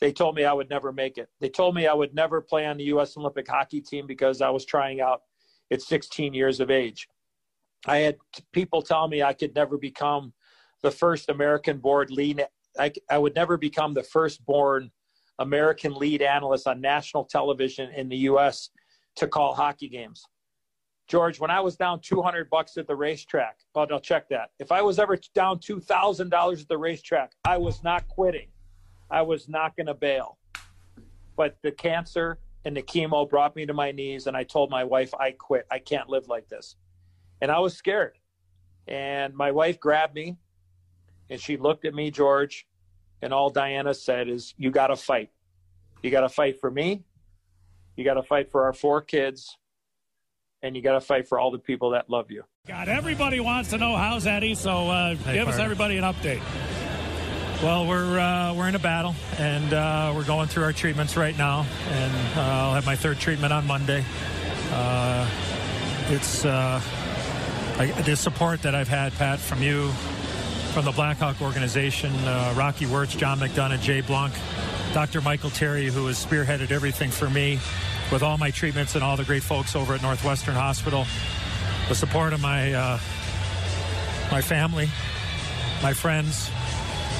They 0.00 0.10
told 0.10 0.34
me 0.34 0.44
I 0.44 0.52
would 0.52 0.70
never 0.70 0.90
make 0.90 1.18
it. 1.18 1.28
They 1.40 1.50
told 1.50 1.74
me 1.74 1.86
I 1.86 1.92
would 1.92 2.14
never 2.14 2.40
play 2.40 2.66
on 2.66 2.78
the 2.78 2.84
U.S. 2.84 3.16
Olympic 3.16 3.46
hockey 3.46 3.80
team 3.80 4.06
because 4.06 4.40
I 4.40 4.48
was 4.48 4.64
trying 4.64 5.00
out 5.00 5.22
at 5.70 5.82
16 5.82 6.32
years 6.32 6.60
of 6.60 6.70
age. 6.70 7.08
I 7.86 7.98
had 7.98 8.16
people 8.52 8.82
tell 8.82 9.08
me 9.08 9.22
I 9.22 9.32
could 9.32 9.54
never 9.54 9.76
become 9.76 10.32
the 10.82 10.90
first 10.90 11.28
American 11.28 11.78
board 11.78 12.10
lead. 12.10 12.46
I, 12.78 12.92
I 13.10 13.18
would 13.18 13.34
never 13.34 13.56
become 13.56 13.92
the 13.92 14.02
first 14.02 14.44
born 14.46 14.90
American 15.38 15.94
lead 15.94 16.22
analyst 16.22 16.66
on 16.66 16.80
national 16.80 17.24
television 17.24 17.90
in 17.90 18.08
the 18.08 18.18
U.S. 18.18 18.70
to 19.16 19.26
call 19.28 19.54
hockey 19.54 19.88
games. 19.88 20.24
George, 21.08 21.40
when 21.40 21.50
I 21.50 21.60
was 21.60 21.76
down 21.76 22.00
200 22.00 22.48
bucks 22.48 22.76
at 22.76 22.86
the 22.86 22.96
racetrack, 22.96 23.58
well, 23.74 23.86
I'll 23.90 24.00
check 24.00 24.28
that. 24.30 24.50
If 24.58 24.72
I 24.72 24.82
was 24.82 24.98
ever 24.98 25.18
down 25.34 25.58
$2,000 25.58 26.60
at 26.60 26.68
the 26.68 26.78
racetrack, 26.78 27.32
I 27.44 27.58
was 27.58 27.82
not 27.82 28.08
quitting. 28.08 28.48
I 29.10 29.22
was 29.22 29.48
not 29.48 29.76
going 29.76 29.88
to 29.88 29.94
bail. 29.94 30.38
But 31.36 31.56
the 31.62 31.72
cancer 31.72 32.38
and 32.64 32.76
the 32.76 32.82
chemo 32.82 33.28
brought 33.28 33.56
me 33.56 33.66
to 33.66 33.74
my 33.74 33.92
knees, 33.92 34.26
and 34.26 34.36
I 34.36 34.44
told 34.44 34.70
my 34.70 34.84
wife, 34.84 35.12
I 35.18 35.32
quit. 35.32 35.66
I 35.70 35.80
can't 35.80 36.08
live 36.08 36.28
like 36.28 36.48
this. 36.48 36.76
And 37.40 37.50
I 37.50 37.58
was 37.58 37.76
scared. 37.76 38.16
And 38.86 39.34
my 39.34 39.50
wife 39.50 39.80
grabbed 39.80 40.14
me, 40.14 40.36
and 41.28 41.40
she 41.40 41.56
looked 41.56 41.84
at 41.84 41.94
me, 41.94 42.10
George, 42.10 42.66
and 43.20 43.32
all 43.32 43.50
Diana 43.50 43.94
said 43.94 44.28
is, 44.28 44.54
You 44.56 44.70
got 44.70 44.88
to 44.88 44.96
fight. 44.96 45.30
You 46.02 46.10
got 46.10 46.22
to 46.22 46.28
fight 46.28 46.60
for 46.60 46.70
me. 46.70 47.02
You 47.96 48.04
got 48.04 48.14
to 48.14 48.22
fight 48.22 48.50
for 48.50 48.64
our 48.64 48.72
four 48.72 49.02
kids 49.02 49.56
and 50.62 50.76
you 50.76 50.82
got 50.82 50.92
to 50.92 51.00
fight 51.00 51.28
for 51.28 51.38
all 51.38 51.50
the 51.50 51.58
people 51.58 51.90
that 51.90 52.08
love 52.08 52.30
you. 52.30 52.44
God, 52.66 52.88
everybody 52.88 53.40
wants 53.40 53.70
to 53.70 53.78
know 53.78 53.96
how's 53.96 54.26
Eddie, 54.26 54.54
so 54.54 54.88
uh, 54.88 55.14
hey, 55.16 55.34
give 55.34 55.48
us 55.48 55.58
everybody 55.58 55.96
an 55.96 56.04
update. 56.04 56.40
Well, 57.62 57.86
we're 57.86 58.18
uh, 58.18 58.54
we're 58.54 58.68
in 58.68 58.74
a 58.74 58.80
battle, 58.80 59.14
and 59.38 59.72
uh, 59.72 60.12
we're 60.14 60.24
going 60.24 60.48
through 60.48 60.64
our 60.64 60.72
treatments 60.72 61.16
right 61.16 61.36
now, 61.36 61.66
and 61.88 62.12
uh, 62.36 62.40
I'll 62.40 62.74
have 62.74 62.86
my 62.86 62.96
third 62.96 63.18
treatment 63.18 63.52
on 63.52 63.66
Monday. 63.66 64.04
Uh, 64.72 65.28
it's 66.08 66.44
uh, 66.44 66.80
I, 67.78 67.86
the 68.02 68.16
support 68.16 68.62
that 68.62 68.74
I've 68.74 68.88
had, 68.88 69.12
Pat, 69.14 69.38
from 69.38 69.62
you, 69.62 69.90
from 70.72 70.84
the 70.84 70.92
Blackhawk 70.92 71.40
organization, 71.40 72.12
Rocky 72.56 72.86
Wirtz, 72.86 73.14
John 73.14 73.38
McDonough, 73.38 73.80
Jay 73.80 74.00
Blunk, 74.00 74.32
Dr. 74.92 75.22
Michael 75.22 75.48
Terry, 75.48 75.86
who 75.86 76.06
has 76.06 76.22
spearheaded 76.22 76.70
everything 76.70 77.10
for 77.10 77.30
me 77.30 77.58
with 78.12 78.22
all 78.22 78.36
my 78.36 78.50
treatments 78.50 78.94
and 78.94 79.02
all 79.02 79.16
the 79.16 79.24
great 79.24 79.42
folks 79.42 79.74
over 79.74 79.94
at 79.94 80.02
Northwestern 80.02 80.54
Hospital, 80.54 81.06
the 81.88 81.94
support 81.94 82.34
of 82.34 82.42
my 82.42 82.74
uh, 82.74 82.98
my 84.30 84.42
family, 84.42 84.90
my 85.82 85.94
friends, 85.94 86.50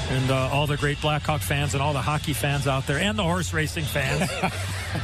and 0.09 0.29
uh, 0.29 0.49
all 0.53 0.67
the 0.67 0.77
great 0.77 1.01
Blackhawk 1.01 1.41
fans 1.41 1.73
and 1.73 1.81
all 1.81 1.93
the 1.93 2.01
hockey 2.01 2.33
fans 2.33 2.67
out 2.67 2.85
there, 2.85 2.99
and 2.99 3.17
the 3.17 3.23
horse 3.23 3.53
racing 3.53 3.85
fans, 3.85 4.29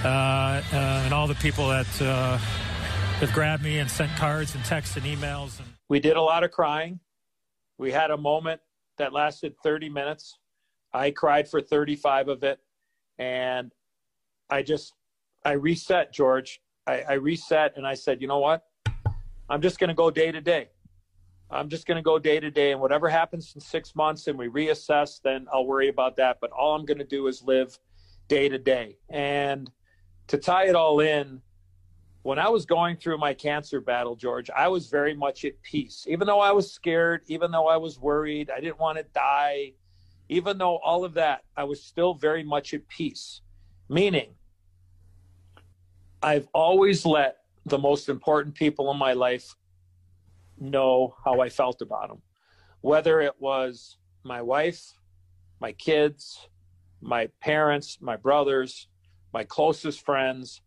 uh, 0.03 0.05
uh, 0.05 0.61
and 0.71 1.11
all 1.11 1.25
the 1.25 1.35
people 1.35 1.69
that 1.69 2.01
uh, 2.03 2.37
have 2.37 3.33
grabbed 3.33 3.63
me 3.63 3.79
and 3.79 3.89
sent 3.89 4.15
cards 4.15 4.53
and 4.53 4.63
texts 4.63 4.95
and 4.95 5.05
emails. 5.07 5.59
And- 5.59 5.69
we 5.89 5.99
did 5.99 6.17
a 6.17 6.21
lot 6.21 6.43
of 6.43 6.51
crying. 6.51 6.99
We 7.79 7.91
had 7.91 8.11
a 8.11 8.17
moment 8.17 8.61
that 8.99 9.11
lasted 9.11 9.55
30 9.63 9.89
minutes. 9.89 10.37
I 10.93 11.11
cried 11.11 11.47
for 11.47 11.61
35 11.61 12.29
of 12.29 12.43
it. 12.43 12.59
And 13.17 13.71
I 14.49 14.61
just 14.63 14.93
I 15.45 15.53
reset, 15.53 16.13
George. 16.13 16.61
I, 16.87 17.01
I 17.01 17.13
reset 17.13 17.73
and 17.77 17.85
I 17.85 17.93
said, 17.93 18.21
you 18.21 18.27
know 18.27 18.39
what? 18.39 18.65
I'm 19.49 19.61
just 19.61 19.79
going 19.79 19.89
to 19.89 19.93
go 19.93 20.11
day 20.11 20.31
to 20.31 20.41
day. 20.41 20.69
I'm 21.51 21.69
just 21.69 21.87
going 21.87 21.95
to 21.95 22.03
go 22.03 22.19
day 22.19 22.39
to 22.39 22.51
day, 22.51 22.71
and 22.71 22.79
whatever 22.79 23.09
happens 23.09 23.53
in 23.55 23.61
six 23.61 23.95
months, 23.95 24.27
and 24.27 24.37
we 24.37 24.49
reassess, 24.49 25.19
then 25.19 25.47
I'll 25.51 25.65
worry 25.65 25.89
about 25.89 26.15
that. 26.17 26.37
But 26.39 26.51
all 26.51 26.75
I'm 26.75 26.85
going 26.85 26.99
to 26.99 27.03
do 27.03 27.25
is 27.25 27.41
live 27.41 27.79
day 28.27 28.49
to 28.49 28.59
day. 28.59 28.97
And 29.09 29.71
to 30.27 30.37
tie 30.37 30.67
it 30.67 30.75
all 30.75 30.99
in, 30.99 31.41
when 32.21 32.37
I 32.37 32.49
was 32.49 32.67
going 32.67 32.97
through 32.97 33.17
my 33.17 33.33
cancer 33.33 33.81
battle, 33.81 34.15
George, 34.15 34.51
I 34.51 34.67
was 34.67 34.89
very 34.89 35.15
much 35.15 35.43
at 35.43 35.59
peace. 35.63 36.05
Even 36.07 36.27
though 36.27 36.39
I 36.39 36.51
was 36.51 36.71
scared, 36.71 37.21
even 37.25 37.49
though 37.49 37.67
I 37.67 37.77
was 37.77 37.97
worried, 37.97 38.51
I 38.51 38.59
didn't 38.59 38.79
want 38.79 38.99
to 38.99 39.05
die, 39.15 39.73
even 40.29 40.57
though 40.59 40.77
all 40.77 41.03
of 41.03 41.15
that, 41.15 41.41
I 41.57 41.63
was 41.63 41.83
still 41.83 42.13
very 42.13 42.43
much 42.43 42.73
at 42.73 42.87
peace. 42.87 43.41
Meaning, 43.89 44.35
I've 46.21 46.47
always 46.53 47.05
let 47.05 47.37
the 47.65 47.79
most 47.79 48.07
important 48.07 48.53
people 48.55 48.91
in 48.91 48.97
my 48.97 49.13
life 49.13 49.55
know 50.59 51.15
how 51.25 51.39
I 51.39 51.49
felt 51.49 51.81
about 51.81 52.09
them, 52.09 52.21
whether 52.81 53.21
it 53.21 53.33
was 53.39 53.97
my 54.23 54.41
wife, 54.41 54.93
my 55.59 55.71
kids, 55.71 56.47
my 57.01 57.27
parents, 57.41 57.97
my 58.01 58.15
brothers, 58.15 58.87
my 59.33 59.43
closest 59.43 60.05
friends. 60.05 60.61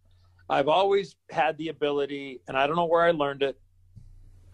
I've 0.49 0.69
always 0.69 1.17
had 1.31 1.57
the 1.59 1.69
ability, 1.69 2.41
and 2.49 2.57
I 2.57 2.67
don't 2.67 2.77
know 2.77 2.87
where 2.87 3.03
I 3.03 3.13
learned 3.13 3.43
it. 3.43 3.61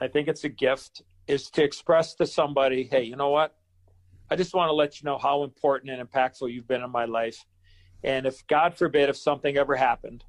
I 0.00 0.08
think 0.08 0.28
it's 0.28 0.44
a 0.44 0.48
gift, 0.48 1.02
is 1.26 1.50
to 1.50 1.62
express 1.64 2.14
to 2.16 2.26
somebody, 2.26 2.88
hey, 2.90 3.02
you 3.02 3.16
know 3.16 3.30
what? 3.30 3.54
I 4.30 4.36
just 4.36 4.54
want 4.54 4.68
to 4.68 4.74
let 4.74 5.00
you 5.00 5.06
know 5.06 5.18
how 5.18 5.42
important 5.42 5.90
and 5.90 6.06
impactful 6.06 6.52
you've 6.52 6.68
been 6.68 6.82
in 6.82 6.90
my 6.90 7.06
life. 7.06 7.44
And 8.04 8.26
if 8.26 8.46
God 8.46 8.74
forbid, 8.74 9.08
if 9.08 9.16
something 9.16 9.56
ever 9.56 9.74
happened, 9.74 10.24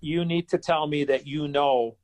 you 0.00 0.24
need 0.24 0.48
to 0.50 0.58
tell 0.58 0.86
me 0.86 1.04
that 1.04 1.26
you 1.26 1.48
know 1.48 1.96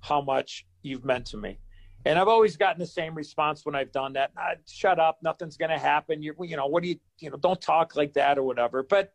how 0.00 0.20
much 0.20 0.66
you've 0.82 1.04
meant 1.04 1.26
to 1.26 1.36
me. 1.36 1.58
And 2.04 2.18
I've 2.18 2.28
always 2.28 2.56
gotten 2.56 2.78
the 2.78 2.86
same 2.86 3.14
response 3.14 3.66
when 3.66 3.74
I've 3.74 3.92
done 3.92 4.12
that. 4.14 4.30
Ah, 4.36 4.52
shut 4.66 4.98
up, 4.98 5.18
nothing's 5.22 5.56
going 5.56 5.70
to 5.70 5.78
happen. 5.78 6.22
You, 6.22 6.34
you 6.42 6.56
know, 6.56 6.66
what 6.66 6.82
do 6.82 6.88
you, 6.88 6.96
you 7.18 7.30
know, 7.30 7.36
don't 7.36 7.60
talk 7.60 7.96
like 7.96 8.14
that 8.14 8.38
or 8.38 8.44
whatever. 8.44 8.82
But, 8.82 9.12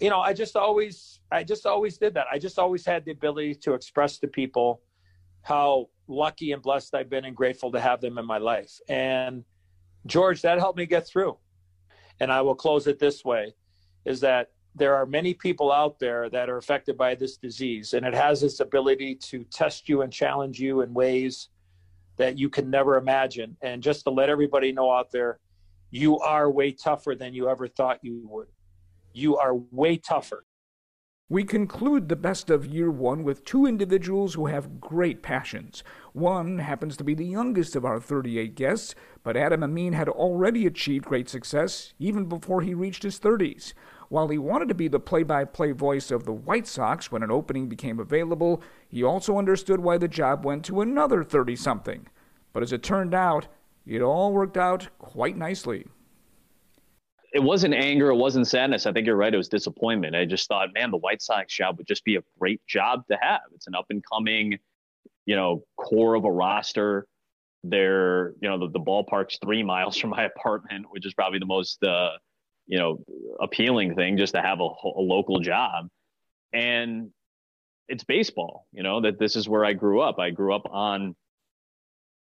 you 0.00 0.10
know, 0.10 0.20
I 0.20 0.32
just 0.32 0.54
always, 0.56 1.20
I 1.32 1.42
just 1.44 1.66
always 1.66 1.98
did 1.98 2.14
that. 2.14 2.26
I 2.30 2.38
just 2.38 2.58
always 2.58 2.84
had 2.84 3.04
the 3.04 3.10
ability 3.12 3.56
to 3.56 3.74
express 3.74 4.18
to 4.18 4.28
people 4.28 4.82
how 5.42 5.88
lucky 6.08 6.52
and 6.52 6.62
blessed 6.62 6.94
I've 6.94 7.10
been 7.10 7.24
and 7.24 7.34
grateful 7.34 7.72
to 7.72 7.80
have 7.80 8.00
them 8.00 8.18
in 8.18 8.26
my 8.26 8.38
life. 8.38 8.78
And 8.88 9.44
George, 10.06 10.42
that 10.42 10.58
helped 10.58 10.78
me 10.78 10.86
get 10.86 11.06
through. 11.06 11.36
And 12.20 12.30
I 12.30 12.40
will 12.42 12.54
close 12.54 12.86
it 12.86 12.98
this 12.98 13.24
way 13.24 13.54
is 14.04 14.20
that 14.20 14.50
there 14.74 14.94
are 14.94 15.06
many 15.06 15.34
people 15.34 15.72
out 15.72 15.98
there 15.98 16.30
that 16.30 16.48
are 16.48 16.56
affected 16.56 16.96
by 16.96 17.14
this 17.14 17.36
disease, 17.36 17.92
and 17.92 18.06
it 18.06 18.14
has 18.14 18.42
its 18.42 18.60
ability 18.60 19.16
to 19.16 19.44
test 19.44 19.88
you 19.88 20.02
and 20.02 20.12
challenge 20.12 20.60
you 20.60 20.82
in 20.82 20.94
ways 20.94 21.48
that 22.16 22.38
you 22.38 22.48
can 22.48 22.70
never 22.70 22.96
imagine. 22.96 23.56
And 23.62 23.82
just 23.82 24.04
to 24.04 24.10
let 24.10 24.28
everybody 24.28 24.72
know 24.72 24.92
out 24.92 25.10
there, 25.10 25.40
you 25.90 26.18
are 26.20 26.50
way 26.50 26.70
tougher 26.70 27.14
than 27.14 27.34
you 27.34 27.48
ever 27.48 27.66
thought 27.66 27.98
you 28.02 28.20
would. 28.28 28.46
You 29.12 29.38
are 29.38 29.54
way 29.54 29.96
tougher. 29.96 30.44
We 31.30 31.44
conclude 31.44 32.08
the 32.08 32.16
best 32.16 32.50
of 32.50 32.66
year 32.66 32.90
one 32.90 33.22
with 33.22 33.44
two 33.44 33.64
individuals 33.64 34.34
who 34.34 34.46
have 34.46 34.80
great 34.80 35.22
passions. 35.22 35.84
One 36.12 36.58
happens 36.58 36.96
to 36.96 37.04
be 37.04 37.14
the 37.14 37.24
youngest 37.24 37.76
of 37.76 37.84
our 37.84 38.00
38 38.00 38.56
guests, 38.56 38.96
but 39.22 39.36
Adam 39.36 39.62
Amin 39.62 39.92
had 39.92 40.08
already 40.08 40.66
achieved 40.66 41.04
great 41.04 41.28
success 41.28 41.94
even 42.00 42.24
before 42.24 42.62
he 42.62 42.74
reached 42.74 43.04
his 43.04 43.20
30s. 43.20 43.74
While 44.08 44.26
he 44.26 44.38
wanted 44.38 44.66
to 44.70 44.74
be 44.74 44.88
the 44.88 44.98
play 44.98 45.22
by 45.22 45.44
play 45.44 45.70
voice 45.70 46.10
of 46.10 46.24
the 46.24 46.32
White 46.32 46.66
Sox 46.66 47.12
when 47.12 47.22
an 47.22 47.30
opening 47.30 47.68
became 47.68 48.00
available, 48.00 48.60
he 48.88 49.04
also 49.04 49.38
understood 49.38 49.78
why 49.78 49.98
the 49.98 50.08
job 50.08 50.44
went 50.44 50.64
to 50.64 50.80
another 50.80 51.22
30 51.22 51.54
something. 51.54 52.08
But 52.52 52.64
as 52.64 52.72
it 52.72 52.82
turned 52.82 53.14
out, 53.14 53.46
it 53.86 54.02
all 54.02 54.32
worked 54.32 54.56
out 54.56 54.88
quite 54.98 55.36
nicely. 55.36 55.86
It 57.32 57.42
wasn't 57.42 57.74
anger, 57.74 58.10
it 58.10 58.16
wasn't 58.16 58.48
sadness. 58.48 58.86
I 58.86 58.92
think 58.92 59.06
you're 59.06 59.16
right. 59.16 59.32
It 59.32 59.36
was 59.36 59.48
disappointment. 59.48 60.16
I 60.16 60.24
just 60.24 60.48
thought, 60.48 60.70
man, 60.74 60.90
the 60.90 60.96
White 60.96 61.22
Sox 61.22 61.54
job 61.54 61.78
would 61.78 61.86
just 61.86 62.04
be 62.04 62.16
a 62.16 62.22
great 62.38 62.60
job 62.66 63.06
to 63.08 63.18
have. 63.20 63.42
It's 63.54 63.68
an 63.68 63.74
up 63.74 63.86
and 63.90 64.02
coming, 64.12 64.58
you 65.26 65.36
know, 65.36 65.64
core 65.76 66.14
of 66.14 66.24
a 66.24 66.30
roster. 66.30 67.06
They're, 67.62 68.30
you 68.40 68.48
know, 68.48 68.58
the, 68.58 68.70
the 68.70 68.80
ballpark's 68.80 69.38
three 69.42 69.62
miles 69.62 69.96
from 70.00 70.10
my 70.10 70.24
apartment, 70.24 70.86
which 70.90 71.06
is 71.06 71.14
probably 71.14 71.38
the 71.38 71.46
most, 71.46 71.82
uh, 71.84 72.10
you 72.66 72.78
know, 72.78 73.04
appealing 73.40 73.94
thing 73.94 74.16
just 74.16 74.34
to 74.34 74.42
have 74.42 74.60
a, 74.60 74.64
a 74.64 75.00
local 75.00 75.40
job. 75.40 75.88
And 76.52 77.10
it's 77.88 78.04
baseball, 78.04 78.66
you 78.72 78.82
know, 78.82 79.00
that 79.00 79.18
this 79.18 79.36
is 79.36 79.48
where 79.48 79.64
I 79.64 79.72
grew 79.72 80.00
up. 80.00 80.18
I 80.18 80.30
grew 80.30 80.54
up 80.54 80.66
on, 80.70 81.14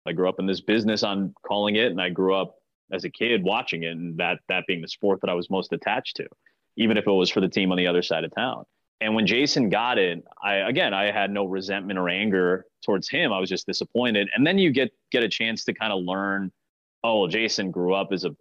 I 0.05 0.13
grew 0.13 0.27
up 0.27 0.39
in 0.39 0.45
this 0.45 0.61
business 0.61 1.03
on 1.03 1.33
calling 1.45 1.75
it, 1.75 1.91
and 1.91 2.01
I 2.01 2.09
grew 2.09 2.33
up 2.33 2.58
as 2.91 3.03
a 3.03 3.09
kid 3.09 3.43
watching 3.43 3.83
it, 3.83 3.91
and 3.91 4.17
that 4.17 4.39
that 4.47 4.65
being 4.67 4.81
the 4.81 4.87
sport 4.87 5.21
that 5.21 5.29
I 5.29 5.33
was 5.33 5.49
most 5.49 5.73
attached 5.73 6.17
to, 6.17 6.27
even 6.77 6.97
if 6.97 7.07
it 7.07 7.11
was 7.11 7.29
for 7.29 7.41
the 7.41 7.49
team 7.49 7.71
on 7.71 7.77
the 7.77 7.87
other 7.87 8.01
side 8.01 8.23
of 8.23 8.33
town. 8.35 8.65
And 9.01 9.15
when 9.15 9.25
Jason 9.25 9.69
got 9.69 9.97
it, 9.97 10.23
I 10.43 10.55
again 10.55 10.93
I 10.93 11.11
had 11.11 11.31
no 11.31 11.45
resentment 11.45 11.97
or 11.97 12.09
anger 12.09 12.65
towards 12.83 13.09
him. 13.09 13.31
I 13.31 13.39
was 13.39 13.49
just 13.49 13.65
disappointed. 13.65 14.29
And 14.35 14.45
then 14.45 14.57
you 14.57 14.71
get 14.71 14.91
get 15.11 15.23
a 15.23 15.29
chance 15.29 15.63
to 15.65 15.73
kind 15.73 15.93
of 15.93 16.03
learn, 16.03 16.51
oh, 17.03 17.27
Jason 17.27 17.71
grew 17.71 17.93
up 17.93 18.09
as 18.11 18.25
a 18.25 18.31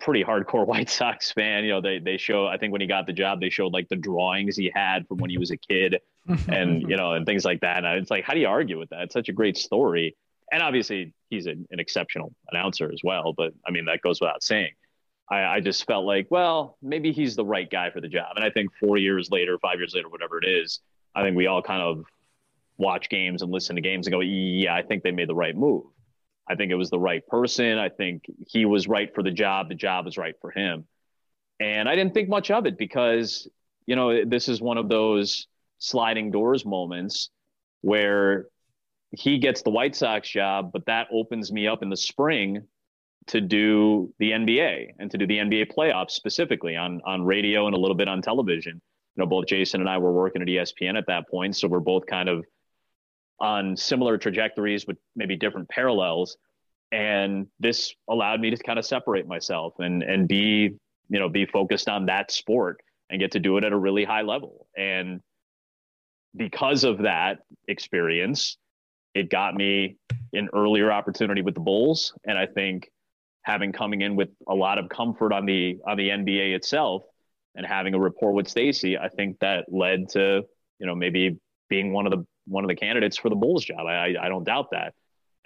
pretty 0.00 0.22
hardcore 0.22 0.66
White 0.66 0.90
Sox 0.90 1.32
fan. 1.32 1.64
You 1.64 1.70
know, 1.70 1.80
they 1.80 1.98
they 1.98 2.18
show 2.18 2.46
I 2.46 2.58
think 2.58 2.72
when 2.72 2.80
he 2.80 2.86
got 2.86 3.06
the 3.06 3.12
job, 3.12 3.40
they 3.40 3.50
showed 3.50 3.72
like 3.72 3.88
the 3.88 3.96
drawings 3.96 4.56
he 4.56 4.70
had 4.74 5.06
from 5.08 5.18
when 5.18 5.30
he 5.30 5.38
was 5.38 5.50
a 5.50 5.56
kid, 5.56 6.00
and 6.48 6.82
you 6.82 6.96
know, 6.96 7.12
and 7.12 7.24
things 7.24 7.44
like 7.44 7.60
that. 7.60 7.84
And 7.84 7.98
it's 7.98 8.10
like, 8.10 8.24
how 8.24 8.34
do 8.34 8.40
you 8.40 8.48
argue 8.48 8.78
with 8.78 8.90
that? 8.90 9.04
It's 9.04 9.14
such 9.14 9.28
a 9.28 9.32
great 9.32 9.56
story. 9.56 10.16
And 10.52 10.62
obviously, 10.62 11.14
he's 11.30 11.46
an, 11.46 11.66
an 11.70 11.80
exceptional 11.80 12.32
announcer 12.50 12.90
as 12.92 13.00
well. 13.02 13.32
But 13.32 13.52
I 13.66 13.70
mean, 13.70 13.86
that 13.86 14.00
goes 14.02 14.20
without 14.20 14.42
saying. 14.42 14.72
I, 15.30 15.44
I 15.44 15.60
just 15.60 15.86
felt 15.86 16.04
like, 16.04 16.26
well, 16.30 16.76
maybe 16.82 17.12
he's 17.12 17.34
the 17.34 17.44
right 17.44 17.68
guy 17.68 17.90
for 17.90 18.00
the 18.00 18.08
job. 18.08 18.36
And 18.36 18.44
I 18.44 18.50
think 18.50 18.70
four 18.78 18.98
years 18.98 19.30
later, 19.30 19.58
five 19.58 19.78
years 19.78 19.94
later, 19.94 20.08
whatever 20.08 20.38
it 20.38 20.46
is, 20.46 20.80
I 21.14 21.22
think 21.22 21.36
we 21.36 21.46
all 21.46 21.62
kind 21.62 21.80
of 21.80 22.04
watch 22.76 23.08
games 23.08 23.42
and 23.42 23.50
listen 23.50 23.76
to 23.76 23.82
games 23.82 24.06
and 24.06 24.12
go, 24.12 24.20
yeah, 24.20 24.74
I 24.74 24.82
think 24.82 25.02
they 25.02 25.12
made 25.12 25.28
the 25.28 25.34
right 25.34 25.56
move. 25.56 25.84
I 26.46 26.56
think 26.56 26.70
it 26.70 26.74
was 26.74 26.90
the 26.90 26.98
right 26.98 27.26
person. 27.26 27.78
I 27.78 27.88
think 27.88 28.24
he 28.46 28.66
was 28.66 28.86
right 28.86 29.14
for 29.14 29.22
the 29.22 29.30
job. 29.30 29.68
The 29.68 29.74
job 29.74 30.04
was 30.04 30.18
right 30.18 30.34
for 30.40 30.50
him. 30.50 30.86
And 31.60 31.88
I 31.88 31.94
didn't 31.94 32.12
think 32.12 32.28
much 32.28 32.50
of 32.50 32.66
it 32.66 32.76
because, 32.76 33.48
you 33.86 33.96
know, 33.96 34.24
this 34.24 34.48
is 34.48 34.60
one 34.60 34.76
of 34.76 34.88
those 34.88 35.46
sliding 35.78 36.30
doors 36.30 36.66
moments 36.66 37.30
where 37.80 38.46
he 39.18 39.38
gets 39.38 39.62
the 39.62 39.70
White 39.70 39.96
Sox 39.96 40.28
job, 40.28 40.70
but 40.72 40.86
that 40.86 41.08
opens 41.12 41.52
me 41.52 41.66
up 41.66 41.82
in 41.82 41.90
the 41.90 41.96
spring 41.96 42.66
to 43.26 43.40
do 43.40 44.12
the 44.18 44.32
NBA 44.32 44.90
and 44.98 45.10
to 45.10 45.18
do 45.18 45.26
the 45.26 45.38
NBA 45.38 45.72
playoffs 45.72 46.10
specifically 46.10 46.76
on 46.76 47.00
on 47.06 47.24
radio 47.24 47.66
and 47.66 47.74
a 47.74 47.78
little 47.78 47.96
bit 47.96 48.08
on 48.08 48.22
television. 48.22 48.80
You 49.16 49.22
know, 49.22 49.26
both 49.26 49.46
Jason 49.46 49.80
and 49.80 49.88
I 49.88 49.98
were 49.98 50.12
working 50.12 50.42
at 50.42 50.48
ESPN 50.48 50.98
at 50.98 51.06
that 51.06 51.28
point, 51.28 51.56
so 51.56 51.68
we're 51.68 51.80
both 51.80 52.06
kind 52.06 52.28
of 52.28 52.44
on 53.40 53.76
similar 53.76 54.18
trajectories 54.18 54.86
with 54.86 54.96
maybe 55.16 55.36
different 55.36 55.68
parallels 55.68 56.36
and 56.94 57.48
this 57.58 57.92
allowed 58.08 58.40
me 58.40 58.50
to 58.50 58.56
kind 58.56 58.78
of 58.78 58.86
separate 58.86 59.26
myself 59.26 59.74
and 59.78 60.02
and 60.02 60.28
be 60.28 60.70
you 61.08 61.18
know 61.18 61.28
be 61.28 61.44
focused 61.44 61.88
on 61.88 62.06
that 62.06 62.30
sport 62.30 62.80
and 63.10 63.20
get 63.20 63.32
to 63.32 63.40
do 63.40 63.56
it 63.56 63.64
at 63.64 63.72
a 63.72 63.76
really 63.76 64.04
high 64.04 64.22
level 64.22 64.68
and 64.76 65.20
because 66.36 66.84
of 66.84 66.98
that 66.98 67.38
experience 67.68 68.56
it 69.14 69.30
got 69.30 69.54
me 69.54 69.96
an 70.32 70.48
earlier 70.52 70.90
opportunity 70.90 71.42
with 71.42 71.54
the 71.54 71.60
bulls 71.60 72.12
and 72.24 72.36
i 72.38 72.46
think 72.46 72.90
having 73.42 73.72
coming 73.72 74.00
in 74.00 74.16
with 74.16 74.30
a 74.48 74.54
lot 74.54 74.78
of 74.78 74.88
comfort 74.88 75.32
on 75.32 75.46
the 75.46 75.78
on 75.86 75.96
the 75.96 76.08
nba 76.08 76.54
itself 76.54 77.02
and 77.56 77.64
having 77.64 77.94
a 77.94 77.98
rapport 77.98 78.32
with 78.32 78.48
Stacey 78.48 78.98
i 78.98 79.08
think 79.08 79.38
that 79.40 79.66
led 79.68 80.08
to 80.10 80.42
you 80.78 80.86
know 80.86 80.94
maybe 80.94 81.38
being 81.68 81.92
one 81.92 82.06
of 82.06 82.12
the 82.12 82.26
one 82.46 82.64
of 82.64 82.68
the 82.68 82.76
candidates 82.76 83.16
for 83.16 83.28
the 83.28 83.36
Bulls 83.36 83.64
job. 83.64 83.86
I, 83.86 84.14
I 84.20 84.28
don't 84.28 84.44
doubt 84.44 84.70
that. 84.72 84.94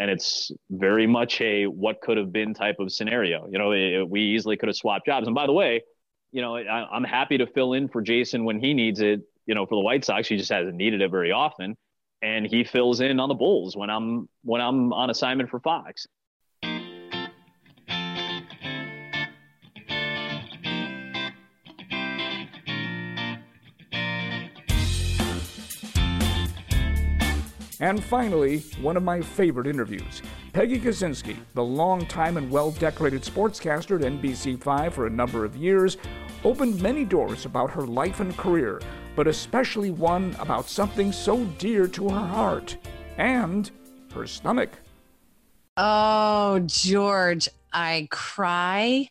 And 0.01 0.11
it's 0.11 0.53
very 0.71 1.07
much 1.07 1.41
a 1.41 1.67
what 1.67 2.01
could 2.01 2.17
have 2.17 2.33
been 2.33 2.55
type 2.55 2.77
of 2.79 2.93
scenario. 2.93 3.49
You 3.51 3.59
know, 3.59 3.73
it, 3.73 4.09
we 4.09 4.21
easily 4.21 4.57
could 4.57 4.69
have 4.69 4.77
swapped 4.77 5.07
jobs. 5.07 5.27
And 5.27 5.35
by 5.35 5.47
the 5.47 5.53
way, 5.53 5.83
you 6.31 6.41
know, 6.41 6.57
I, 6.57 6.87
I'm 6.91 7.05
happy 7.05 7.39
to 7.39 7.47
fill 7.47 7.73
in 7.73 7.89
for 7.89 8.01
Jason 8.01 8.45
when 8.45 8.61
he 8.61 8.75
needs 8.75 9.01
it. 9.01 9.21
You 9.47 9.55
know, 9.55 9.67
for 9.67 9.77
the 9.77 9.81
White 9.81 10.05
Sox, 10.05 10.29
he 10.29 10.37
just 10.37 10.51
hasn't 10.51 10.77
needed 10.77 11.01
it 11.01 11.11
very 11.11 11.33
often, 11.33 11.75
and 12.23 12.47
he 12.47 12.65
fills 12.65 13.01
in 13.01 13.21
on 13.21 13.29
the 13.29 13.35
Bulls 13.35 13.77
when 13.77 13.91
I'm 13.91 14.29
when 14.43 14.61
I'm 14.61 14.93
on 14.93 15.11
assignment 15.11 15.51
for 15.51 15.61
Fox. 15.61 16.07
And 27.81 28.03
finally, 28.03 28.61
one 28.81 28.97
of 28.97 29.05
my 29.05 29.21
favorite 29.21 29.69
interviews. 29.69 30.21
Peggy 30.53 30.81
Kusinski, 30.81 31.37
the 31.55 31.63
long-time 31.63 32.37
and 32.37 32.51
well 32.51 32.73
decorated 32.73 33.23
sportscaster 33.23 34.05
at 34.05 34.13
NBC5 34.13 34.93
for 34.93 35.07
a 35.07 35.11
number 35.11 35.45
of 35.45 35.55
years, 35.57 35.97
opened 36.45 36.81
many 36.81 37.05
doors 37.05 37.45
about 37.45 37.71
her 37.71 37.87
life 37.87 38.21
and 38.21 38.37
career, 38.37 38.81
but 39.17 39.27
especially 39.27 39.91
one 39.91 40.37
about 40.39 40.69
something 40.69 41.13
so 41.13 41.45
dear 41.59 41.87
to 41.89 42.09
her 42.09 42.27
heart 42.27 42.77
and 43.17 43.71
her 44.15 44.27
stomach. 44.27 44.71
Oh, 45.77 46.61
George, 46.67 47.49
I 47.73 48.09
cry 48.11 49.09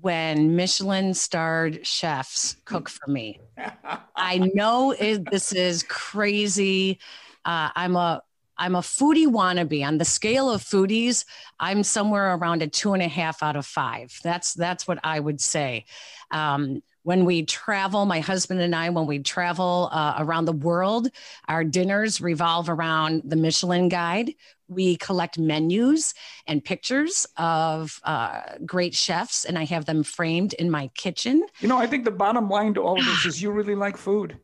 when 0.00 0.56
Michelin 0.56 1.14
starred 1.14 1.86
chefs 1.86 2.56
cook 2.64 2.88
for 2.88 3.10
me. 3.10 3.40
I 4.16 4.50
know 4.54 4.92
it, 4.92 5.30
this 5.30 5.52
is 5.52 5.82
crazy. 5.84 6.98
Uh, 7.44 7.70
I'm 7.74 7.96
a 7.96 8.22
I'm 8.60 8.74
a 8.74 8.80
foodie 8.80 9.26
wannabe. 9.26 9.84
On 9.84 9.96
the 9.96 10.04
scale 10.04 10.50
of 10.50 10.62
foodies, 10.62 11.24
I'm 11.58 11.82
somewhere 11.82 12.36
around 12.36 12.60
a 12.60 12.68
two 12.68 12.92
and 12.92 13.02
a 13.02 13.08
half 13.08 13.42
out 13.42 13.56
of 13.56 13.64
five. 13.64 14.16
That's 14.22 14.52
that's 14.52 14.86
what 14.86 14.98
I 15.02 15.18
would 15.18 15.40
say. 15.40 15.86
Um, 16.30 16.82
when 17.02 17.24
we 17.24 17.46
travel, 17.46 18.04
my 18.04 18.20
husband 18.20 18.60
and 18.60 18.76
I, 18.76 18.90
when 18.90 19.06
we 19.06 19.20
travel 19.20 19.88
uh, 19.90 20.16
around 20.18 20.44
the 20.44 20.52
world, 20.52 21.08
our 21.48 21.64
dinners 21.64 22.20
revolve 22.20 22.68
around 22.68 23.22
the 23.24 23.36
Michelin 23.36 23.88
Guide. 23.88 24.34
We 24.68 24.96
collect 24.96 25.38
menus 25.38 26.12
and 26.46 26.62
pictures 26.62 27.26
of 27.38 27.98
uh, 28.04 28.42
great 28.66 28.94
chefs, 28.94 29.46
and 29.46 29.58
I 29.58 29.64
have 29.64 29.86
them 29.86 30.02
framed 30.02 30.52
in 30.52 30.70
my 30.70 30.88
kitchen. 30.88 31.46
You 31.60 31.68
know, 31.68 31.78
I 31.78 31.86
think 31.86 32.04
the 32.04 32.10
bottom 32.10 32.50
line 32.50 32.74
to 32.74 32.82
all 32.82 32.98
of 32.98 33.06
this 33.06 33.24
is 33.24 33.42
you 33.42 33.50
really 33.50 33.74
like 33.74 33.96
food. 33.96 34.36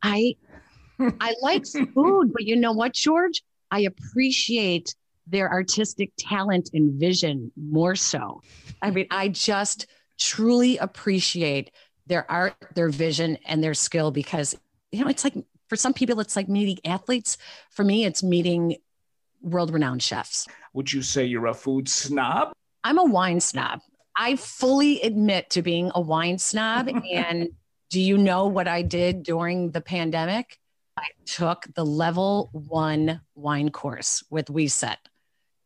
I 0.00 0.36
I 1.00 1.34
like 1.42 1.66
food, 1.94 2.32
but 2.32 2.44
you 2.44 2.54
know 2.54 2.72
what, 2.72 2.92
George? 2.92 3.42
I 3.74 3.80
appreciate 3.80 4.94
their 5.26 5.50
artistic 5.50 6.12
talent 6.16 6.70
and 6.74 6.92
vision 6.92 7.50
more 7.56 7.96
so. 7.96 8.40
I 8.80 8.92
mean, 8.92 9.08
I 9.10 9.26
just 9.26 9.88
truly 10.16 10.78
appreciate 10.78 11.72
their 12.06 12.30
art, 12.30 12.54
their 12.76 12.88
vision, 12.88 13.36
and 13.44 13.64
their 13.64 13.74
skill 13.74 14.12
because, 14.12 14.54
you 14.92 15.02
know, 15.02 15.10
it's 15.10 15.24
like 15.24 15.34
for 15.68 15.74
some 15.74 15.92
people, 15.92 16.20
it's 16.20 16.36
like 16.36 16.48
meeting 16.48 16.78
athletes. 16.84 17.36
For 17.70 17.82
me, 17.82 18.04
it's 18.04 18.22
meeting 18.22 18.76
world 19.42 19.72
renowned 19.72 20.04
chefs. 20.04 20.46
Would 20.74 20.92
you 20.92 21.02
say 21.02 21.24
you're 21.24 21.46
a 21.46 21.54
food 21.54 21.88
snob? 21.88 22.52
I'm 22.84 22.98
a 22.98 23.04
wine 23.04 23.40
snob. 23.40 23.80
I 24.16 24.36
fully 24.36 25.02
admit 25.02 25.50
to 25.50 25.62
being 25.62 25.90
a 25.96 26.00
wine 26.00 26.38
snob. 26.38 26.88
and 27.12 27.48
do 27.90 28.00
you 28.00 28.18
know 28.18 28.46
what 28.46 28.68
I 28.68 28.82
did 28.82 29.24
during 29.24 29.72
the 29.72 29.80
pandemic? 29.80 30.60
I 30.96 31.08
took 31.26 31.66
the 31.74 31.84
level 31.84 32.50
one 32.52 33.20
wine 33.34 33.70
course 33.70 34.22
with 34.30 34.46
WSET. 34.46 34.96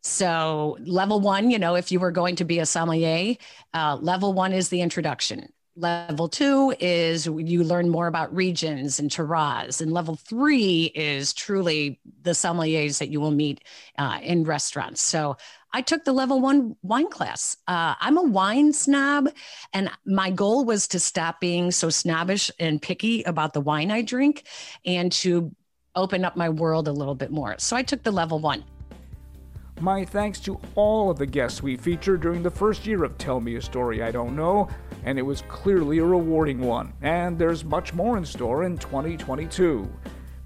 So, 0.03 0.79
level 0.81 1.21
one, 1.21 1.51
you 1.51 1.59
know, 1.59 1.75
if 1.75 1.93
you 1.93 2.01
were 2.01 2.13
going 2.13 2.37
to 2.37 2.45
be 2.45 2.61
a 2.61 2.67
sommelier, 2.67 3.37
uh, 3.75 3.99
level 4.01 4.33
one 4.33 4.53
is 4.53 4.69
the 4.69 4.81
introduction. 4.81 5.49
Level 5.79 6.29
two 6.29 6.75
is 6.81 7.27
you 7.27 7.63
learn 7.63 7.89
more 7.89 8.09
about 8.09 8.35
regions 8.35 8.99
and 8.99 9.09
terroirs. 9.09 9.81
And 9.81 9.93
level 9.93 10.17
three 10.17 10.87
is 10.87 11.33
truly 11.33 12.01
the 12.23 12.33
sommeliers 12.33 12.99
that 12.99 13.11
you 13.11 13.21
will 13.21 13.31
meet 13.31 13.63
uh, 13.97 14.19
in 14.21 14.43
restaurants. 14.43 15.01
So 15.01 15.37
I 15.73 15.83
took 15.83 16.05
the 16.05 16.13
level 16.13 16.41
one 16.41 16.75
wine 16.83 17.09
class. 17.09 17.57
Uh, 17.69 17.95
I'm 18.01 18.17
a 18.17 18.25
wine 18.25 18.73
snob, 18.73 19.29
and 19.73 19.89
my 20.05 20.31
goal 20.31 20.65
was 20.65 20.89
to 20.89 20.99
stop 20.99 21.39
being 21.39 21.71
so 21.71 21.91
snobbish 21.91 22.51
and 22.59 22.83
picky 22.83 23.23
about 23.23 23.53
the 23.53 23.61
wine 23.61 23.93
I 23.93 24.03
drink 24.03 24.49
and 24.85 25.13
to 25.13 25.55
open 25.95 26.25
up 26.25 26.37
my 26.37 26.49
world 26.49 26.89
a 26.89 26.93
little 26.93 27.15
bit 27.15 27.31
more. 27.31 27.55
So 27.59 27.77
I 27.77 27.85
took 27.85 28.03
the 28.03 28.11
level 28.11 28.41
one. 28.41 28.65
My 29.81 30.05
thanks 30.05 30.41
to 30.41 30.59
all 30.75 31.09
of 31.09 31.19
the 31.19 31.27
guests 31.27 31.63
we 31.63 31.77
featured 31.77 32.21
during 32.21 32.43
the 32.43 32.51
first 32.51 32.85
year 32.85 33.05
of 33.05 33.17
Tell 33.17 33.39
Me 33.39 33.55
a 33.55 33.63
Story 33.63 34.03
I 34.03 34.11
Don't 34.11 34.35
Know, 34.35 34.69
and 35.05 35.19
it 35.19 35.23
was 35.23 35.43
clearly 35.49 35.99
a 35.99 36.05
rewarding 36.05 36.61
one, 36.61 36.93
and 37.03 37.39
there's 37.39 37.65
much 37.65 37.95
more 37.95 38.17
in 38.17 38.25
store 38.25 38.65
in 38.65 38.77
2022. 38.79 39.89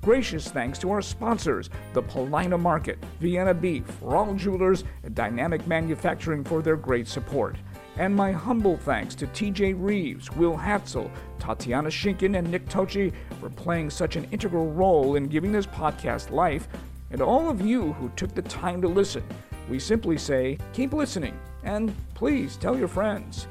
Gracious 0.03 0.49
thanks 0.49 0.79
to 0.81 0.91
our 0.91 1.01
sponsors, 1.01 1.71
the 1.93 2.03
Paulina 2.03 2.59
Market, 2.59 2.99
Vienna 3.21 3.55
Beef, 3.55 3.85
Rawl 4.01 4.37
Jewelers, 4.37 4.83
and 5.05 5.15
Dynamic 5.15 5.65
Manufacturing 5.67 6.43
for 6.43 6.61
their 6.61 6.77
great 6.77 7.07
support. 7.07 7.57
And 7.99 8.17
my 8.17 8.33
humble 8.33 8.77
thanks 8.79 9.15
to 9.17 9.27
TJ 9.29 9.75
Reeves, 9.79 10.33
Will 10.33 10.57
Hatzel, 10.57 11.11
Tatiana 11.39 11.91
Shinkin, 11.91 12.37
and 12.37 12.51
Nick 12.51 12.67
Tochi 12.69 13.13
for 13.39 13.51
playing 13.51 13.91
such 13.91 14.17
an 14.17 14.27
integral 14.33 14.73
role 14.73 15.17
in 15.17 15.29
giving 15.29 15.53
this 15.53 15.67
podcast 15.67 16.31
life 16.31 16.69
and 17.13 17.21
all 17.21 17.49
of 17.49 17.61
you 17.61 17.93
who 17.93 18.09
took 18.17 18.35
the 18.35 18.43
time 18.43 18.81
to 18.83 18.89
listen. 18.89 19.23
We 19.69 19.79
simply 19.79 20.19
say, 20.19 20.59
keep 20.73 20.93
listening, 20.93 21.39
and 21.63 21.95
please 22.15 22.57
tell 22.57 22.77
your 22.77 22.89
friends. 22.89 23.47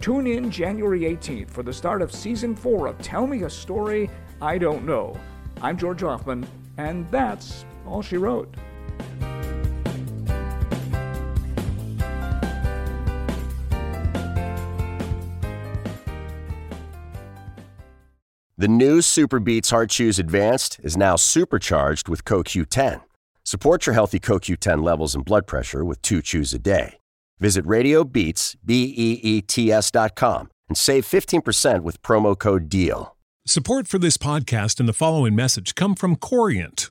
Tune 0.00 0.26
in 0.26 0.50
January 0.50 1.00
18th 1.00 1.50
for 1.50 1.62
the 1.62 1.74
start 1.74 2.00
of 2.00 2.10
season 2.10 2.56
4 2.56 2.86
of 2.86 2.98
Tell 3.02 3.26
Me 3.26 3.42
a 3.42 3.50
Story 3.50 4.08
I 4.40 4.56
Don't 4.56 4.86
Know. 4.86 5.14
I'm 5.60 5.76
George 5.76 6.00
Hoffman, 6.00 6.46
and 6.78 7.06
that's 7.10 7.66
all 7.86 8.00
she 8.00 8.16
wrote. 8.16 8.54
The 18.56 18.68
new 18.68 19.00
SuperBeets 19.00 19.70
Heart 19.70 19.90
Chews 19.90 20.18
Advanced 20.18 20.80
is 20.82 20.96
now 20.96 21.16
supercharged 21.16 22.08
with 22.08 22.24
CoQ10. 22.24 23.02
Support 23.44 23.84
your 23.84 23.92
healthy 23.92 24.18
CoQ10 24.18 24.82
levels 24.82 25.14
and 25.14 25.26
blood 25.26 25.46
pressure 25.46 25.84
with 25.84 26.00
two 26.00 26.22
chews 26.22 26.54
a 26.54 26.58
day. 26.58 26.99
Visit 27.40 27.64
RadioBeets, 27.64 28.56
B-E-E-T-S 28.64 29.90
dot 29.90 30.14
com 30.14 30.50
and 30.68 30.78
save 30.78 31.04
15% 31.04 31.80
with 31.80 32.00
promo 32.00 32.38
code 32.38 32.68
DEAL. 32.68 33.16
Support 33.46 33.88
for 33.88 33.98
this 33.98 34.16
podcast 34.16 34.78
and 34.78 34.88
the 34.88 34.92
following 34.92 35.34
message 35.34 35.74
come 35.74 35.94
from 35.96 36.14
Corient 36.14 36.90